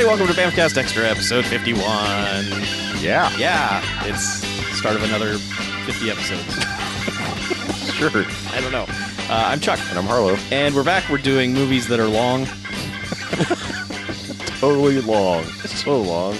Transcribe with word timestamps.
everybody. 0.00 0.18
Welcome 0.18 0.34
to 0.34 0.40
Bamcast 0.40 0.78
Extra, 0.78 1.04
episode 1.04 1.44
51. 1.44 1.82
Yeah, 3.00 3.30
Yeah, 3.36 3.82
it's 4.06 4.40
the 4.40 4.74
start 4.76 4.96
of 4.96 5.02
another 5.02 5.36
50 5.36 6.10
episodes. 6.10 6.54
sure. 7.94 8.24
I 8.56 8.60
don't 8.62 8.72
know. 8.72 8.86
Uh, 9.28 9.44
I'm 9.48 9.60
Chuck, 9.60 9.78
And 9.90 9.98
I'm 9.98 10.06
Harlow. 10.06 10.36
and 10.50 10.74
we're 10.74 10.84
back. 10.84 11.08
We're 11.10 11.18
doing 11.18 11.52
movies 11.52 11.86
that 11.88 12.00
are 12.00 12.08
long. 12.08 12.46
Totally 14.60 15.00
long. 15.02 15.44
So 15.44 16.00
long. 16.00 16.34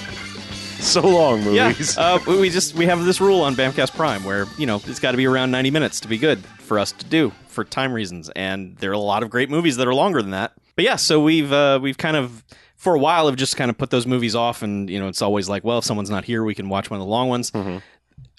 So 0.79 1.01
long 1.01 1.43
movies. 1.43 1.95
Yeah, 1.97 2.03
uh, 2.03 2.19
we 2.25 2.39
we 2.41 2.49
just 2.49 2.73
we 2.75 2.85
have 2.87 3.03
this 3.05 3.21
rule 3.21 3.41
on 3.41 3.55
Bamcast 3.55 3.95
Prime 3.95 4.23
where 4.23 4.47
you 4.57 4.65
know 4.65 4.81
it's 4.87 4.99
got 4.99 5.11
to 5.11 5.17
be 5.17 5.27
around 5.27 5.51
90 5.51 5.69
minutes 5.71 5.99
to 6.01 6.07
be 6.07 6.17
good 6.17 6.39
for 6.39 6.79
us 6.79 6.91
to 6.93 7.05
do 7.05 7.31
for 7.47 7.63
time 7.63 7.93
reasons, 7.93 8.29
and 8.35 8.75
there 8.77 8.89
are 8.89 8.93
a 8.93 8.97
lot 8.99 9.21
of 9.23 9.29
great 9.29 9.49
movies 9.49 9.77
that 9.77 9.87
are 9.87 9.93
longer 9.93 10.21
than 10.21 10.31
that. 10.31 10.53
But 10.75 10.85
yeah, 10.85 10.95
so 10.95 11.21
we've 11.21 11.51
uh, 11.53 11.79
we've 11.81 11.97
kind 11.97 12.17
of 12.17 12.43
for 12.81 12.95
a 12.95 12.99
while 12.99 13.27
have 13.27 13.35
just 13.35 13.55
kind 13.57 13.69
of 13.69 13.77
put 13.77 13.91
those 13.91 14.07
movies 14.07 14.35
off, 14.35 14.63
and 14.63 14.89
you 14.89 14.99
know 14.99 15.07
it's 15.07 15.21
always 15.21 15.47
like, 15.47 15.63
well, 15.63 15.77
if 15.77 15.85
someone's 15.85 16.09
not 16.09 16.25
here, 16.25 16.43
we 16.43 16.55
can 16.55 16.67
watch 16.67 16.89
one 16.89 16.99
of 16.99 17.05
the 17.05 17.11
long 17.11 17.29
ones. 17.29 17.51
Mhm. 17.51 17.81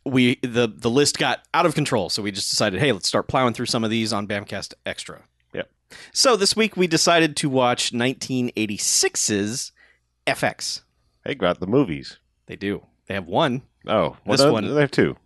We 0.05 0.37
the 0.42 0.66
the 0.66 0.91
list 0.91 1.16
got 1.19 1.45
out 1.55 1.64
of 1.64 1.74
control, 1.77 2.10
so 2.10 2.23
we 2.23 2.33
just 2.33 2.50
decided, 2.50 2.80
hey, 2.80 2.91
let's 2.91 3.06
start 3.06 3.28
plowing 3.28 3.55
through 3.55 3.66
some 3.66 3.84
of 3.84 3.91
these 3.91 4.12
on 4.12 4.27
Bamcast 4.27 4.74
Extra. 4.84 5.23
Yep. 5.55 5.70
So 6.12 6.34
this 6.36 6.56
week 6.56 6.77
we 6.77 6.88
decided 6.88 7.36
to 7.36 7.48
watch 7.48 7.92
1986's 7.92 9.73
FX. 10.27 10.83
Hey, 11.24 11.34
got 11.34 11.61
the 11.61 11.66
movies. 11.66 12.19
They 12.47 12.56
do. 12.56 12.84
They 13.06 13.14
have 13.14 13.27
one. 13.27 13.62
Oh, 13.86 14.16
well, 14.24 14.36
This 14.36 14.45
one- 14.47 14.74
They 14.74 14.80
have 14.80 14.91
two. 14.91 15.16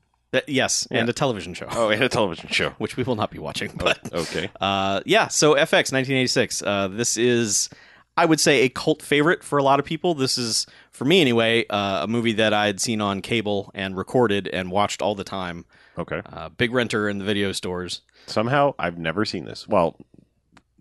Yes, 0.46 0.86
and 0.90 1.08
a 1.08 1.14
television 1.14 1.54
show, 1.54 1.66
Oh, 1.70 1.88
and 1.88 2.02
a 2.02 2.10
television 2.10 2.50
show. 2.50 2.70
which 2.78 2.98
we 2.98 3.04
will 3.04 3.16
not 3.16 3.30
be 3.30 3.38
watching. 3.38 3.70
But 3.74 4.12
Okay. 4.12 4.50
uh, 4.60 5.00
yeah, 5.06 5.28
so 5.28 5.54
FX 5.54 5.92
1986. 5.92 6.60
Uh, 6.62 6.88
this 6.88 7.16
is, 7.16 7.70
I 8.16 8.24
would 8.24 8.40
say, 8.40 8.62
a 8.62 8.68
cult 8.68 9.02
favorite 9.02 9.44
for 9.44 9.58
a 9.58 9.62
lot 9.62 9.78
of 9.78 9.84
people. 9.86 10.14
This 10.14 10.38
is, 10.38 10.66
for 10.90 11.04
me 11.04 11.20
anyway, 11.20 11.66
uh, 11.68 12.04
a 12.04 12.06
movie 12.06 12.32
that 12.32 12.52
I 12.54 12.66
had 12.66 12.80
seen 12.80 13.00
on 13.00 13.20
cable 13.20 13.70
and 13.74 13.96
recorded 13.96 14.48
and 14.48 14.70
watched 14.70 15.02
all 15.02 15.14
the 15.14 15.24
time. 15.24 15.66
Okay. 15.98 16.22
Uh, 16.24 16.48
big 16.48 16.72
renter 16.72 17.08
in 17.08 17.18
the 17.18 17.24
video 17.24 17.52
stores. 17.52 18.00
Somehow, 18.26 18.74
I've 18.78 18.98
never 18.98 19.24
seen 19.24 19.44
this. 19.44 19.68
Well, 19.68 19.96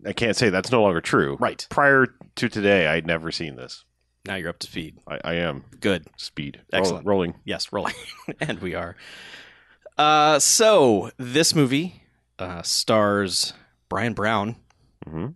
I 0.05 0.13
can't 0.13 0.37
say 0.37 0.49
that's 0.49 0.71
no 0.71 0.81
longer 0.81 1.01
true. 1.01 1.37
Right. 1.39 1.65
Prior 1.69 2.07
to 2.35 2.49
today, 2.49 2.87
I'd 2.87 3.05
never 3.07 3.31
seen 3.31 3.55
this. 3.55 3.83
Now 4.25 4.35
you're 4.35 4.49
up 4.49 4.59
to 4.59 4.67
speed. 4.67 4.97
I, 5.07 5.19
I 5.23 5.33
am. 5.35 5.65
Good. 5.79 6.07
Speed. 6.17 6.61
Excellent. 6.73 7.05
Roll- 7.05 7.17
rolling. 7.17 7.35
Yes, 7.45 7.71
rolling. 7.71 7.93
and 8.39 8.59
we 8.59 8.73
are. 8.75 8.95
Uh, 9.97 10.39
so 10.39 11.11
this 11.17 11.53
movie 11.53 12.03
uh, 12.39 12.61
stars 12.61 13.53
Bryan 13.89 14.13
Brown. 14.13 14.55
hmm 15.07 15.27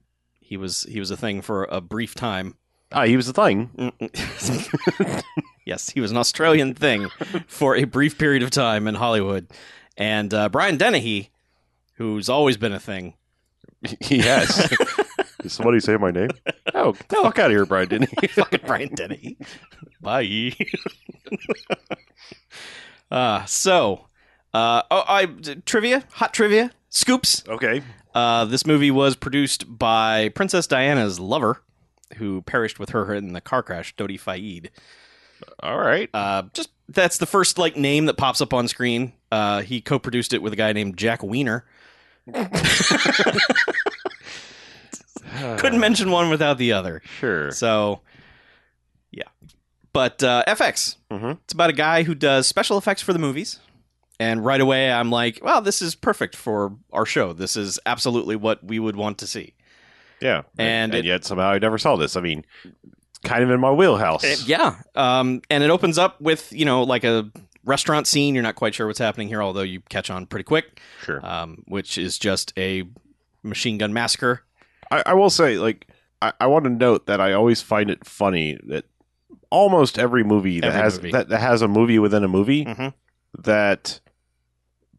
He 0.49 0.57
was 0.57 0.81
he 0.89 0.99
was 0.99 1.11
a 1.11 1.17
thing 1.17 1.43
for 1.43 1.65
a 1.65 1.79
brief 1.79 2.15
time. 2.15 2.55
Ah, 2.91 3.05
he 3.05 3.15
was 3.15 3.29
a 3.29 3.33
thing. 3.33 3.93
Yes, 5.63 5.91
he 5.91 6.01
was 6.01 6.09
an 6.09 6.17
Australian 6.17 6.73
thing 6.73 7.09
for 7.45 7.75
a 7.75 7.83
brief 7.83 8.17
period 8.17 8.41
of 8.41 8.49
time 8.49 8.87
in 8.87 8.95
Hollywood. 8.95 9.45
And 9.95 10.33
uh, 10.33 10.49
Brian 10.49 10.77
Dennehy, 10.77 11.29
who's 11.93 12.27
always 12.27 12.57
been 12.57 12.73
a 12.73 12.79
thing. 12.79 13.13
Yes. 14.09 14.67
Did 15.43 15.51
somebody 15.51 15.79
say 15.79 15.95
my 15.97 16.09
name? 16.09 16.31
Oh, 16.73 16.93
get 16.93 17.07
the 17.09 17.15
fuck 17.17 17.37
out 17.37 17.45
of 17.45 17.51
here, 17.51 17.67
Brian, 17.67 18.07
he? 18.19 18.27
Fucking 18.27 18.61
Brian 18.65 18.95
Dennehy. 18.95 19.37
Bye. 20.01 20.53
uh, 23.11 23.45
so, 23.45 24.07
uh, 24.55 24.81
oh, 24.89 25.03
I 25.07 25.27
trivia, 25.67 26.03
hot 26.13 26.33
trivia, 26.33 26.71
scoops. 26.89 27.43
okay. 27.47 27.83
Uh, 28.15 28.45
this 28.45 28.65
movie 28.65 28.91
was 28.91 29.15
produced 29.15 29.77
by 29.77 30.29
Princess 30.29 30.65
Diana's 30.67 31.19
lover, 31.19 31.61
who 32.17 32.41
perished 32.41 32.79
with 32.79 32.89
her 32.89 33.13
in 33.13 33.33
the 33.33 33.41
car 33.41 33.61
crash, 33.63 33.95
Dodi 33.95 34.19
Fayed. 34.19 34.71
All 35.61 35.77
right. 35.77 36.09
Uh, 36.13 36.43
just 36.53 36.69
that's 36.89 37.17
the 37.19 37.25
first 37.27 37.57
like 37.57 37.77
name 37.77 38.05
that 38.07 38.15
pops 38.17 38.41
up 38.41 38.53
on 38.53 38.67
screen. 38.67 39.13
Uh, 39.31 39.61
he 39.61 39.79
co-produced 39.79 40.33
it 40.33 40.41
with 40.41 40.51
a 40.53 40.55
guy 40.55 40.73
named 40.73 40.97
Jack 40.97 41.21
Wiener. 41.23 41.65
Couldn't 45.57 45.79
mention 45.79 46.11
one 46.11 46.29
without 46.29 46.57
the 46.57 46.73
other. 46.73 47.01
Sure. 47.19 47.51
So, 47.51 48.01
yeah. 49.11 49.23
But 49.93 50.21
uh, 50.23 50.43
FX, 50.47 50.95
Mhm. 51.11 51.37
it's 51.43 51.53
about 51.53 51.69
a 51.69 51.73
guy 51.73 52.03
who 52.03 52.15
does 52.15 52.47
special 52.47 52.77
effects 52.77 53.01
for 53.01 53.13
the 53.13 53.19
movies. 53.19 53.59
And 54.19 54.43
right 54.43 54.59
away, 54.59 54.91
I'm 54.91 55.09
like, 55.11 55.39
well, 55.41 55.61
this 55.61 55.81
is 55.81 55.95
perfect 55.95 56.35
for 56.35 56.75
our 56.91 57.05
show. 57.05 57.31
This 57.33 57.55
is 57.55 57.79
absolutely 57.85 58.35
what 58.35 58.63
we 58.63 58.77
would 58.79 58.95
want 58.97 59.17
to 59.19 59.27
see. 59.27 59.53
Yeah. 60.21 60.41
And 60.57 60.93
and, 60.93 60.95
it- 60.95 61.05
yet 61.05 61.23
somehow 61.25 61.49
I 61.51 61.59
never 61.59 61.77
saw 61.77 61.95
this. 61.95 62.17
I 62.17 62.21
mean, 62.21 62.43
kind 63.23 63.43
of 63.43 63.49
in 63.49 63.59
my 63.61 63.71
wheelhouse. 63.71 64.23
Uh, 64.25 64.35
yeah. 64.45 64.75
Um, 64.95 65.41
and 65.49 65.63
it 65.63 65.69
opens 65.69 65.97
up 65.97 66.19
with, 66.19 66.51
you 66.51 66.65
know, 66.65 66.83
like 66.83 67.05
a 67.05 67.31
restaurant 67.63 68.07
scene. 68.07 68.33
You're 68.33 68.43
not 68.43 68.55
quite 68.55 68.75
sure 68.75 68.87
what's 68.87 68.99
happening 68.99 69.29
here, 69.29 69.41
although 69.41 69.61
you 69.61 69.79
catch 69.89 70.09
on 70.09 70.25
pretty 70.25 70.43
quick, 70.43 70.81
Sure. 71.03 71.25
um, 71.25 71.63
which 71.67 71.97
is 71.97 72.17
just 72.19 72.51
a 72.57 72.83
machine 73.43 73.77
gun 73.77 73.93
massacre. 73.93 74.43
I, 74.91 75.03
I 75.05 75.13
will 75.13 75.29
say, 75.29 75.57
like, 75.57 75.87
I, 76.21 76.33
I 76.41 76.47
want 76.47 76.65
to 76.65 76.69
note 76.69 77.05
that 77.07 77.21
I 77.21 77.31
always 77.31 77.61
find 77.61 77.89
it 77.89 78.05
funny 78.05 78.57
that 78.67 78.83
almost 79.49 79.97
every 79.97 80.23
movie 80.25 80.59
that 80.59 80.67
Every 80.67 80.81
has 80.81 80.97
movie. 80.97 81.11
That, 81.11 81.29
that 81.29 81.39
has 81.39 81.61
a 81.61 81.67
movie 81.69 81.99
within 81.99 82.25
a 82.25 82.27
movie 82.27 82.65
Mhm. 82.65 82.93
that 83.39 83.99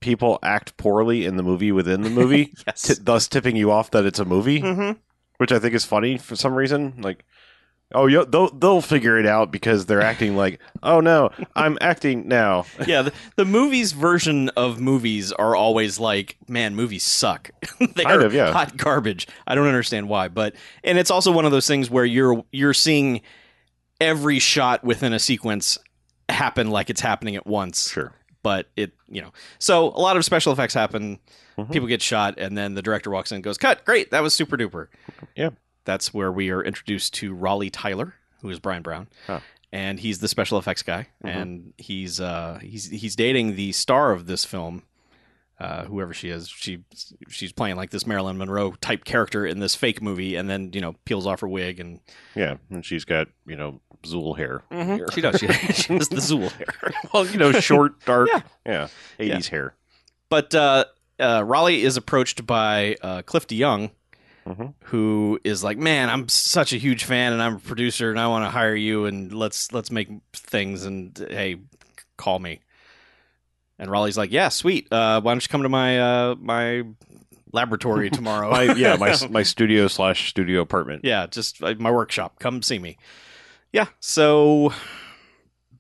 people 0.00 0.38
act 0.43 0.77
poorly 0.77 1.25
in 1.27 1.37
the 1.37 1.43
movie 1.43 1.72
within 1.72 2.03
the 2.03 2.11
movie, 2.11 2.53
Yes. 2.66 2.83
t- 2.83 2.94
thus 3.03 3.28
tipping 3.28 3.56
you 3.56 3.71
off 3.71 3.91
that 3.93 4.05
it's 4.06 4.19
a 4.19 4.25
movie, 4.25 4.61
Mhm. 4.62 4.97
which 5.38 5.53
I 5.53 5.59
think 5.59 5.75
is 5.75 5.84
funny 5.84 6.16
for 6.19 6.37
some 6.37 6.55
reason. 6.55 6.94
Like, 6.99 7.25
oh, 7.93 8.06
yeah, 8.06 8.25
they'll 8.28 8.50
they'll 8.50 8.81
figure 8.81 9.19
it 9.19 9.27
out 9.27 9.50
because 9.50 9.87
they're 9.87 10.00
acting 10.00 10.37
like, 10.37 10.60
oh 10.83 11.00
no, 11.00 11.31
I'm 11.56 11.77
acting 11.81 12.28
now. 12.28 12.65
yeah, 12.87 13.03
the, 13.03 13.12
the 13.37 13.44
movies 13.44 13.93
version 13.93 14.49
of 14.50 14.81
movies 14.81 15.33
are 15.33 15.55
always 15.56 15.99
like, 15.99 16.37
man, 16.49 16.75
movies 16.77 17.03
suck. 17.05 17.50
they 17.78 18.05
Kind 18.05 18.22
are 18.22 18.27
of, 18.27 18.33
yeah. 18.33 18.53
hot 18.53 18.77
garbage. 18.77 19.27
I 19.47 19.55
don't 19.55 19.66
understand 19.66 20.09
why, 20.09 20.28
but 20.28 20.55
and 20.84 20.99
it's 20.99 21.10
also 21.10 21.31
one 21.33 21.44
of 21.44 21.53
those 21.53 21.66
things 21.66 21.91
where 21.91 22.05
you're 22.05 22.44
you're 22.53 22.75
seeing 22.75 23.21
every 24.00 24.39
shot 24.39 24.83
within 24.83 25.12
a 25.12 25.19
sequence 25.19 25.77
happen 26.28 26.71
like 26.71 26.89
it's 26.91 27.00
happening 27.00 27.37
at 27.37 27.47
once. 27.47 27.91
Sure. 27.91 28.12
But 28.43 28.69
it, 28.77 28.93
you 29.09 29.21
know, 29.21 29.33
so 29.59 29.89
a 29.89 30.01
lot 30.01 30.17
of 30.17 30.25
special 30.25 30.53
effects 30.53 30.73
happen. 30.75 31.19
Mhm. 31.59 31.71
People 31.73 31.89
get 31.89 32.01
shot, 32.01 32.39
and 32.39 32.56
then 32.56 32.75
the 32.75 32.81
director 32.83 33.11
walks 33.11 33.31
in 33.33 33.37
and 33.37 33.45
goes, 33.45 33.59
"Cut! 33.59 33.84
Great, 33.84 34.11
that 34.12 34.23
was 34.23 34.34
super 34.34 34.56
duper." 34.56 34.89
Yeah. 35.37 35.51
that's 35.84 36.12
where 36.15 36.31
we 36.31 36.51
are 36.51 36.62
introduced 36.62 37.15
to 37.15 37.33
Raleigh 37.34 37.71
Tyler, 37.71 38.15
who 38.43 38.51
is 38.51 38.59
Bryan 38.61 38.83
Brown 38.83 39.09
Huh. 39.27 39.41
and 39.73 39.99
he's 39.99 40.19
the 40.21 40.28
special 40.28 40.59
effects 40.59 40.83
guy, 40.83 41.09
Mhm. 41.25 41.28
and 41.37 41.73
he's 41.78 42.21
uh, 42.21 42.59
he's 42.62 42.87
he's 42.91 43.17
dating 43.17 43.56
the 43.56 43.73
star 43.73 44.12
of 44.12 44.27
this 44.27 44.45
film, 44.45 44.83
uh, 45.60 45.84
whoever 45.84 46.15
she 46.15 46.31
is. 46.31 46.48
She 46.48 46.84
she's 47.28 47.53
playing 47.53 47.76
like 47.76 47.91
this 47.91 48.06
Marilyn 48.06 48.38
Monroe 48.38 48.72
type 48.81 49.04
character 49.04 49.44
in 49.47 49.60
this 49.60 49.75
fake 49.75 50.00
movie, 50.03 50.34
and 50.37 50.48
then 50.48 50.71
you 50.72 50.81
know 50.81 50.94
peels 51.04 51.26
off 51.26 51.41
her 51.41 51.48
wig, 51.48 51.78
and 51.78 52.00
Yeah, 52.34 52.56
and 52.71 52.84
she's 52.84 53.04
got 53.04 53.28
you 53.47 53.56
know 53.56 53.81
Zuul 54.04 54.37
hair. 54.37 54.62
she 55.12 55.21
does 55.21 55.38
she, 55.38 55.47
she 55.48 55.93
has 55.94 56.09
the 56.09 56.16
Zuul 56.16 56.50
hair. 56.53 56.93
well, 57.12 57.26
you 57.26 57.38
know, 57.38 57.53
short, 57.53 58.00
dark, 58.06 58.28
Yeah. 58.32 58.41
yeah, 58.65 58.88
eighties 59.19 59.48
hair. 59.48 59.75
But 60.31 60.54
uh, 60.54 60.87
uh, 61.19 61.43
Raleigh 61.47 61.82
is 61.82 61.97
approached 61.98 62.47
by 62.47 62.97
uh, 63.03 63.22
Cliff 63.22 63.47
DeYoung, 63.47 63.91
Mhm. 64.47 64.72
who 64.84 65.38
is 65.44 65.62
like, 65.62 65.77
"Man, 65.77 66.09
I'm 66.09 66.28
such 66.31 66.72
a 66.72 66.78
huge 66.78 67.04
fan, 67.04 67.34
and 67.34 67.42
I'm 67.42 67.56
a 67.56 67.60
producer, 67.60 68.10
and 68.10 68.19
I 68.19 68.28
want 68.28 68.47
to 68.47 68.50
hire 68.50 68.75
you, 68.75 69.04
and 69.04 69.31
let's 69.34 69.71
let's 69.72 69.91
make 69.91 70.09
things, 70.32 70.87
and 70.87 71.16
hey, 71.31 71.56
call 72.16 72.38
me." 72.38 72.60
And 73.80 73.91
Raleigh's 73.91 74.16
like, 74.18 74.30
"Yeah, 74.30 74.50
sweet. 74.50 74.86
Uh, 74.92 75.21
why 75.21 75.32
don't 75.32 75.42
you 75.42 75.48
come 75.48 75.62
to 75.65 75.68
my 75.68 75.98
uh, 75.98 76.34
my 76.38 76.84
laboratory 77.53 78.10
tomorrow? 78.18 78.50
My 78.50 78.62
yeah, 78.74 78.94
my 78.97 79.16
my 79.30 79.42
studio 79.42 79.88
slash 79.88 80.28
studio 80.30 80.60
apartment. 80.60 81.04
yeah, 81.04 81.27
just 81.27 81.60
uh, 81.62 81.74
my 81.78 81.91
workshop. 81.91 82.38
Come 82.38 82.62
see 82.62 82.78
me." 82.78 82.98
Yeah. 83.72 83.86
So 83.98 84.72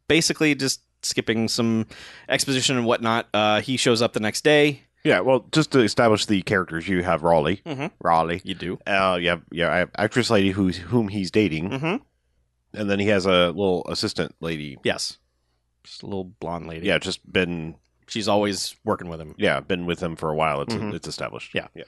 basically, 0.08 0.54
just 0.54 0.80
skipping 1.02 1.48
some 1.48 1.86
exposition 2.28 2.76
and 2.76 2.86
whatnot. 2.86 3.28
Uh, 3.34 3.60
he 3.60 3.76
shows 3.76 4.02
up 4.02 4.12
the 4.12 4.20
next 4.20 4.44
day. 4.44 4.82
Yeah, 5.02 5.20
well, 5.20 5.46
just 5.52 5.70
to 5.72 5.80
establish 5.80 6.26
the 6.26 6.42
characters, 6.42 6.86
you 6.86 7.02
have 7.02 7.22
Raleigh, 7.22 7.62
Mhm. 7.64 7.90
Raleigh. 8.02 8.42
You 8.44 8.54
do. 8.54 8.78
Uh, 8.86 9.16
you 9.20 9.28
have 9.30 9.42
yeah, 9.50 9.72
I 9.72 9.78
have 9.78 9.90
actress 9.96 10.28
lady 10.30 10.50
who's 10.50 10.76
whom 10.76 11.08
he's 11.08 11.30
dating, 11.30 11.70
Mm-hmm. 11.70 11.96
and 12.78 12.90
then 12.90 12.98
he 12.98 13.06
has 13.08 13.24
a 13.26 13.46
little 13.48 13.86
assistant 13.88 14.34
lady. 14.40 14.76
Yes. 14.84 15.16
Just 15.84 16.02
a 16.02 16.06
little 16.06 16.24
blonde 16.24 16.66
lady. 16.66 16.86
Yeah, 16.86 16.98
just 16.98 17.30
been 17.32 17.76
She's 18.10 18.28
always 18.28 18.76
working 18.84 19.08
with 19.08 19.20
him. 19.20 19.34
yeah 19.38 19.60
been 19.60 19.86
with 19.86 20.00
him 20.02 20.16
for 20.16 20.28
a 20.30 20.34
while. 20.34 20.60
It's 20.62 20.74
Mhm. 20.74 20.92
it's 20.94 21.08
established. 21.08 21.54
Yeah. 21.54 21.68
yeah. 21.74 21.84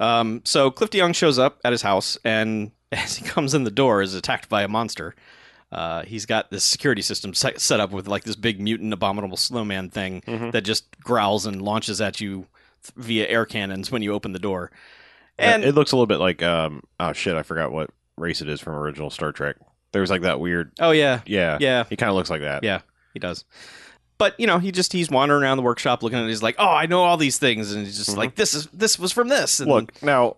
Um, 0.00 0.42
so 0.44 0.70
Cliff 0.70 0.90
DeYoung 0.90 1.14
shows 1.14 1.38
up 1.38 1.58
at 1.64 1.72
his 1.72 1.82
house, 1.82 2.18
and 2.24 2.72
as 2.92 3.16
he 3.16 3.24
comes 3.24 3.54
in 3.54 3.64
the 3.64 3.70
door, 3.70 4.02
is 4.02 4.14
attacked 4.14 4.48
by 4.48 4.62
a 4.62 4.68
monster. 4.68 5.14
Uh, 5.72 6.02
he's 6.02 6.26
got 6.26 6.50
this 6.50 6.64
security 6.64 7.00
system 7.02 7.32
set, 7.32 7.60
set 7.60 7.78
up 7.78 7.92
with 7.92 8.08
like 8.08 8.24
this 8.24 8.34
big 8.36 8.60
mutant 8.60 8.92
abominable 8.92 9.36
snowman 9.36 9.88
thing 9.88 10.20
Mhm. 10.26 10.50
that 10.52 10.62
just 10.62 10.98
growls 11.00 11.46
and 11.46 11.62
launches 11.62 12.00
at 12.00 12.20
you 12.20 12.46
th- 12.82 12.92
via 12.96 13.28
air 13.28 13.46
cannons 13.46 13.90
when 13.92 14.02
you 14.02 14.12
open 14.12 14.32
the 14.32 14.38
door. 14.40 14.72
And 15.38 15.62
it 15.64 15.74
looks 15.76 15.92
a 15.92 15.96
little 15.96 16.06
bit 16.08 16.18
like 16.18 16.42
um 16.42 16.82
oh 16.98 17.12
shit 17.12 17.36
I 17.36 17.42
forgot 17.44 17.70
what 17.70 17.90
race 18.16 18.42
it 18.42 18.48
is 18.48 18.60
from 18.60 18.74
original 18.74 19.10
Star 19.10 19.30
Trek. 19.32 19.56
There's 19.92 20.10
like 20.10 20.22
that 20.22 20.40
weird. 20.40 20.72
Oh 20.80 20.90
yeah, 20.90 21.20
Yeah. 21.24 21.56
yeah, 21.60 21.84
He 21.88 21.96
kind 21.96 22.10
of 22.10 22.16
looks 22.16 22.30
like 22.30 22.40
that. 22.42 22.64
Yeah. 22.64 22.80
he 23.14 23.20
does. 23.20 23.44
But 24.20 24.38
you 24.38 24.46
know, 24.46 24.58
he 24.58 24.70
just 24.70 24.92
he's 24.92 25.10
wandering 25.10 25.42
around 25.42 25.56
the 25.56 25.62
workshop 25.64 26.02
looking 26.04 26.18
at 26.18 26.24
it. 26.24 26.28
He's 26.28 26.42
like, 26.42 26.54
"Oh, 26.58 26.68
I 26.68 26.86
know 26.86 27.02
all 27.02 27.16
these 27.16 27.38
things," 27.38 27.72
and 27.72 27.84
he's 27.86 27.96
just 27.98 28.10
Mhm. 28.10 28.18
like, 28.18 28.34
"This 28.36 28.54
is 28.54 28.68
this 28.72 28.98
was 28.98 29.10
from 29.12 29.28
this." 29.28 29.58
And 29.60 29.68
Look 29.70 30.00
now, 30.02 30.36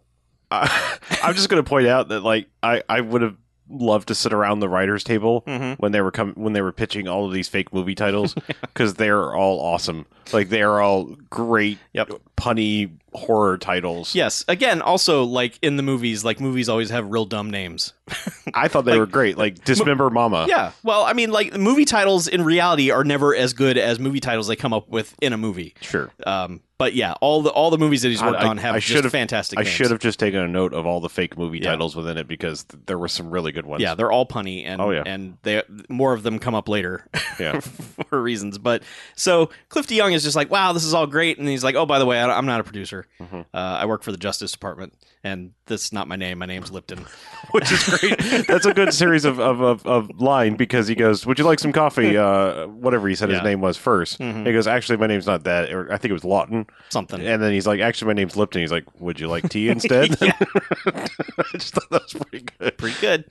I, 0.50 0.70
I'm 1.22 1.34
just 1.34 1.48
going 1.50 1.62
to 1.62 1.68
point 1.68 1.88
out 1.88 2.08
that 2.08 2.20
like 2.20 2.46
I 2.62 2.82
I 2.88 3.00
would 3.00 3.22
have 3.22 3.36
loved 3.68 4.08
to 4.08 4.14
sit 4.14 4.32
around 4.32 4.60
the 4.60 4.68
writers' 4.68 5.02
table 5.02 5.42
Mhm. 5.46 5.76
when 5.78 5.92
they 5.92 6.00
were 6.00 6.10
com- 6.12 6.34
when 6.34 6.52
they 6.52 6.60
were 6.62 6.72
pitching 6.72 7.08
all 7.08 7.26
of 7.26 7.32
these 7.32 7.48
fake 7.48 7.72
movie 7.74 7.94
titles 7.94 8.34
because 8.60 8.94
they're 8.94 9.34
all 9.34 9.60
awesome. 9.60 10.06
Like 10.32 10.48
they 10.48 10.62
are 10.62 10.80
all 10.80 11.16
great, 11.30 11.78
Yep. 11.92 12.12
Punny 12.42 12.90
horror 13.14 13.58
titles. 13.58 14.14
Yes. 14.14 14.42
Again, 14.48 14.80
also 14.82 15.24
like 15.24 15.58
in 15.62 15.76
the 15.76 15.82
movies, 15.82 16.24
like 16.24 16.40
movies 16.40 16.68
always 16.68 16.90
have 16.90 17.06
real 17.10 17.24
dumb 17.26 17.50
names. 17.50 17.92
I 18.54 18.68
thought 18.68 18.84
they 18.84 18.92
Like- 18.92 19.00
were 19.00 19.06
great. 19.06 19.38
Like 19.38 19.64
Dismember 19.64 20.10
Mama. 20.10 20.46
yeah. 20.48 20.72
Well, 20.82 21.02
I 21.04 21.12
mean, 21.12 21.30
like 21.30 21.56
movie 21.56 21.84
titles 21.84 22.26
in 22.26 22.42
reality 22.44 22.90
are 22.90 23.04
never 23.04 23.34
as 23.34 23.52
good 23.52 23.76
as 23.78 23.98
movie 23.98 24.20
titles 24.20 24.46
they 24.48 24.56
come 24.56 24.72
up 24.72 24.88
with 24.88 25.14
in 25.20 25.32
a 25.32 25.36
movie. 25.38 25.74
Sure. 25.82 26.10
Um, 26.26 26.60
but 26.78 26.94
yeah, 26.94 27.12
all 27.20 27.42
the 27.42 27.50
all 27.50 27.70
the 27.70 27.78
movies 27.78 28.02
that 28.02 28.08
he's 28.08 28.22
worked 28.22 28.40
I- 28.40 28.48
on 28.48 28.56
have 28.58 28.74
I 28.74 28.78
just 28.80 29.08
fantastic. 29.10 29.58
I 29.58 29.62
names. 29.62 29.74
should 29.74 29.90
have 29.90 30.00
just 30.00 30.18
taken 30.18 30.40
a 30.40 30.48
note 30.48 30.72
of 30.74 30.84
all 30.86 31.00
the 31.00 31.08
fake 31.10 31.36
movie 31.38 31.58
Yeah. 31.58 31.70
titles 31.72 31.94
within 31.94 32.16
it 32.16 32.26
because 32.26 32.64
th- 32.64 32.82
there 32.86 32.98
were 32.98 33.08
some 33.08 33.30
really 33.30 33.52
good 33.52 33.66
ones. 33.66 33.82
Yeah, 33.82 33.94
they're 33.94 34.10
all 34.10 34.26
punny, 34.26 34.64
and 34.66 34.80
Oh, 34.80 34.90
yeah. 34.90 35.02
and 35.06 35.36
they 35.42 35.62
more 35.90 36.12
of 36.14 36.22
them 36.24 36.38
come 36.40 36.54
up 36.56 36.68
later 36.68 37.06
Yeah. 37.38 37.60
for 38.08 38.20
reasons. 38.20 38.58
But 38.58 38.82
so 39.14 39.50
Cliff 39.68 39.86
DeYoung 39.86 40.12
is 40.12 40.24
just 40.24 40.34
like, 40.34 40.50
wow, 40.50 40.72
this 40.72 40.82
is 40.84 40.92
all 40.94 41.06
great, 41.06 41.38
and 41.38 41.46
he's 41.46 41.62
like, 41.62 41.76
oh, 41.76 41.86
by 41.86 41.98
the 42.00 42.06
way, 42.06 42.18
I- 42.20 42.31
I'm 42.32 42.46
not 42.46 42.60
a 42.60 42.64
producer. 42.64 43.06
Mhm. 43.20 43.42
Uh, 43.52 43.56
I 43.56 43.86
work 43.86 44.02
for 44.02 44.12
the 44.12 44.18
Justice 44.18 44.52
Department, 44.52 44.94
and 45.24 45.52
that's 45.66 45.92
not 45.92 46.08
my 46.08 46.16
name. 46.16 46.38
My 46.38 46.46
name's 46.46 46.70
Lipton. 46.70 47.04
which 47.52 47.70
is 47.72 47.82
great. 47.84 48.18
That's 48.46 48.64
a 48.66 48.72
good 48.72 48.94
series 48.94 49.24
of, 49.24 49.38
of, 49.40 49.60
of, 49.60 49.84
of 49.86 50.10
line 50.20 50.54
because 50.56 50.86
he 50.88 50.94
goes, 50.94 51.26
"Would 51.26 51.38
you 51.38 51.44
like 51.44 51.58
some 51.58 51.72
coffee?" 51.72 52.16
Uh, 52.22 52.66
whatever 52.68 53.08
he 53.08 53.14
said 53.14 53.28
Yeah. 53.30 53.36
his 53.36 53.44
name 53.44 53.60
was 53.60 53.76
1st 53.76 54.18
Mhm. 54.18 54.46
He 54.46 54.52
goes, 54.52 54.66
"Actually, 54.66 54.98
my 54.98 55.06
name's 55.06 55.26
not 55.26 55.44
that." 55.44 55.72
Or 55.72 55.92
I 55.92 55.96
think 55.98 56.10
it 56.10 56.14
was 56.14 56.24
Lawton. 56.24 56.66
Something. 56.90 57.20
And 57.26 57.42
then 57.42 57.52
he's 57.52 57.66
like, 57.66 57.80
"Actually, 57.80 58.08
my 58.08 58.12
name's 58.14 58.36
Lipton." 58.36 58.60
He's 58.60 58.72
like, 58.72 58.84
"Would 59.00 59.18
you 59.20 59.28
like 59.28 59.48
tea 59.48 59.68
instead?" 59.68 60.16
I 60.22 61.44
just 61.52 61.74
thought 61.74 61.90
that 61.90 62.02
was 62.02 62.12
pretty 62.14 62.46
good. 62.58 62.78
pretty 62.78 63.00
good. 63.00 63.24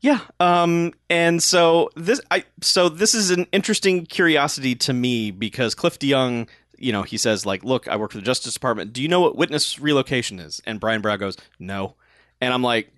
Yeah. 0.00 0.20
Um 0.40 0.92
and 1.08 1.42
so 1.42 1.90
this 1.96 2.20
I 2.30 2.44
so 2.60 2.88
this 2.88 3.14
is 3.14 3.30
an 3.30 3.46
interesting 3.52 4.04
curiosity 4.06 4.74
to 4.76 4.92
me 4.92 5.30
because 5.30 5.74
Cliff 5.74 5.98
DeYoung, 5.98 6.48
you 6.78 6.92
know, 6.92 7.02
he 7.02 7.16
says 7.16 7.44
like, 7.46 7.64
"Look, 7.64 7.88
I 7.88 7.96
work 7.96 8.12
for 8.12 8.18
the 8.18 8.22
Justice 8.24 8.54
Department. 8.54 8.92
Do 8.92 9.02
you 9.02 9.08
know 9.08 9.20
what 9.20 9.36
witness 9.36 9.78
relocation 9.78 10.38
is?" 10.38 10.60
And 10.66 10.80
Brian 10.80 11.00
Brow 11.00 11.16
goes, 11.16 11.36
"No." 11.58 11.94
And 12.40 12.52
I'm 12.52 12.62
like, 12.62 12.92